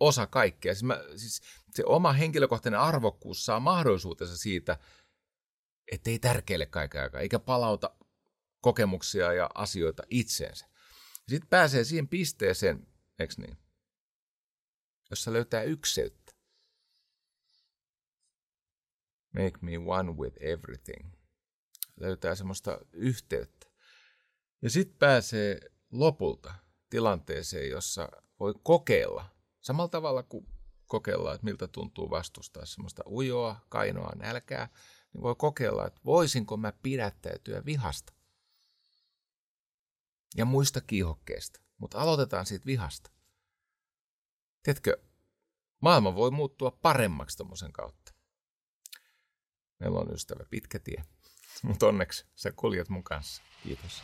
osa 0.00 0.26
kaikkea. 0.26 0.74
Siis, 0.74 0.84
mä, 0.84 1.00
siis 1.16 1.40
se 1.70 1.84
oma 1.86 2.12
henkilökohtainen 2.12 2.80
arvokkuus 2.80 3.44
saa 3.44 3.60
mahdollisuutensa 3.60 4.36
siitä, 4.36 4.78
että 5.92 6.10
ei 6.10 6.18
tärkeille 6.18 6.66
kaiken 6.66 7.02
aikaa, 7.02 7.20
eikä 7.20 7.38
palauta 7.38 7.90
kokemuksia 8.60 9.32
ja 9.32 9.50
asioita 9.54 10.02
itseensä. 10.10 10.66
Sitten 11.28 11.50
pääsee 11.50 11.84
siihen 11.84 12.08
pisteeseen, 12.08 12.86
eikö 13.18 13.34
niin, 13.38 13.56
jossa 15.10 15.32
löytää 15.32 15.62
ykseyttä. 15.62 16.32
Make 19.34 19.58
me 19.60 19.78
one 19.78 20.12
with 20.12 20.36
everything. 20.40 21.15
Löytää 22.00 22.34
semmoista 22.34 22.78
yhteyttä. 22.92 23.66
Ja 24.62 24.70
sitten 24.70 24.98
pääsee 24.98 25.60
lopulta 25.92 26.54
tilanteeseen, 26.90 27.70
jossa 27.70 28.08
voi 28.40 28.54
kokeilla 28.62 29.36
Samalla 29.66 29.88
tavalla 29.88 30.22
kuin 30.22 30.46
kokeillaan, 30.86 31.34
että 31.34 31.44
miltä 31.44 31.68
tuntuu 31.68 32.10
vastustaa 32.10 32.66
semmoista 32.66 33.02
ujoa, 33.10 33.60
kainoa, 33.68 34.12
nälkää, 34.16 34.68
niin 35.12 35.22
voi 35.22 35.34
kokeilla, 35.38 35.86
että 35.86 36.00
voisinko 36.04 36.56
mä 36.56 36.72
pidättäytyä 36.72 37.64
vihasta. 37.64 38.12
Ja 40.36 40.44
muista 40.44 40.80
kiihokkeista, 40.80 41.60
mutta 41.78 41.98
aloitetaan 41.98 42.46
siitä 42.46 42.66
vihasta. 42.66 43.10
Tiedätkö, 44.62 45.02
maailma 45.80 46.14
voi 46.14 46.30
muuttua 46.30 46.70
paremmaksi 46.70 47.36
tuommoisen 47.36 47.72
kautta. 47.72 48.14
Meillä 49.80 49.98
on 49.98 50.14
ystävä 50.14 50.44
pitkä 50.50 50.78
tie, 50.78 51.04
mutta 51.62 51.86
onneksi 51.86 52.26
sä 52.34 52.52
kuljet 52.52 52.88
mun 52.88 53.04
kanssa. 53.04 53.42
Kiitos. 53.62 54.02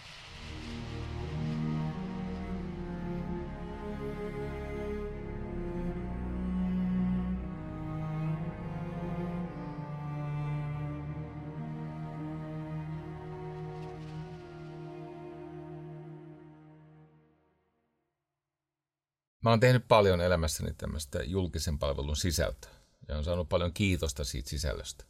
Mä 19.43 19.51
oon 19.51 19.61
tehnyt 19.61 19.89
paljon 19.89 20.21
elämässäni 20.21 20.75
tämmöistä 20.75 21.23
julkisen 21.23 21.79
palvelun 21.79 22.17
sisältöä 22.17 22.71
ja 23.09 23.17
on 23.17 23.25
saanut 23.25 23.49
paljon 23.49 23.73
kiitosta 23.73 24.25
siitä 24.25 24.51
sisällöstä. 24.51 25.05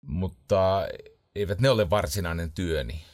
Mutta 0.00 0.86
eivät 1.36 1.60
ne 1.60 1.70
ole 1.70 1.90
varsinainen 1.90 2.52
työni. 2.52 3.04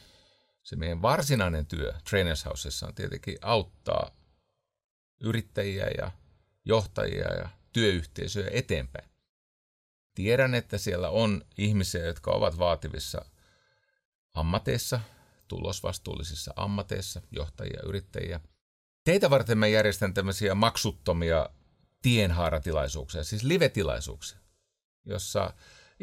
Se 0.63 0.75
meidän 0.75 1.01
varsinainen 1.01 1.65
työ 1.65 1.93
Trainers 2.09 2.45
Housessa 2.45 2.87
on 2.87 2.95
tietenkin 2.95 3.37
auttaa 3.41 4.11
yrittäjiä 5.21 5.87
ja 5.97 6.11
johtajia 6.65 7.33
ja 7.33 7.49
työyhteisöjä 7.73 8.49
eteenpäin. 8.51 9.09
Tiedän, 10.15 10.55
että 10.55 10.77
siellä 10.77 11.09
on 11.09 11.45
ihmisiä, 11.57 12.05
jotka 12.05 12.31
ovat 12.31 12.57
vaativissa 12.57 13.25
ammateissa, 14.33 14.99
tulosvastuullisissa 15.47 16.53
ammateissa, 16.55 17.21
johtajia, 17.31 17.81
yrittäjiä– 17.85 18.39
Teitä 19.03 19.29
varten 19.29 19.57
mä 19.57 19.67
järjestän 19.67 20.13
tämmöisiä 20.13 20.55
maksuttomia 20.55 21.49
tienhaaratilaisuuksia, 22.01 23.23
siis 23.23 23.43
live-tilaisuuksia, 23.43 24.37
jossa 25.05 25.53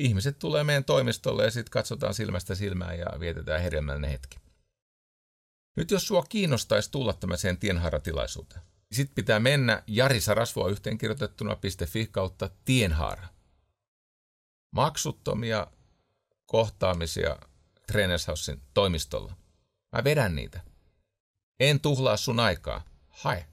ihmiset 0.01 0.38
tulee 0.38 0.64
meidän 0.64 0.84
toimistolle 0.84 1.44
ja 1.44 1.51
sitten 1.51 1.70
katsotaan 1.70 2.14
silmästä 2.14 2.55
silmään 2.55 2.98
ja 2.98 3.07
vietetään 3.20 3.61
hedelmällinen 3.61 4.11
hetki. 4.11 4.38
Nyt 5.76 5.90
jos 5.90 6.07
sua 6.07 6.22
kiinnostaisi 6.22 6.90
tulla 6.90 7.12
tämmöiseen 7.12 7.57
tienhaaratilaisuuteen, 7.59 8.62
sitten 8.92 9.14
pitää 9.14 9.40
mennä 9.40 9.82
Jari 9.86 10.20
Sarasvoa 10.20 10.68
yhteenkirjoitettuna.fi 10.68 12.07
kautta 12.07 12.51
tienhaara. 12.64 13.28
Maksuttomia 14.70 15.66
kohtaamisia 16.46 17.36
Trainershousein 17.86 18.62
toimistolla. 18.74 19.36
Mä 19.96 20.05
vedän 20.05 20.36
niitä. 20.36 20.61
En 21.61 21.80
tuhlaa 21.80 22.16
sun 22.16 22.40
aikaa. 22.40 22.84
Hae. 23.09 23.46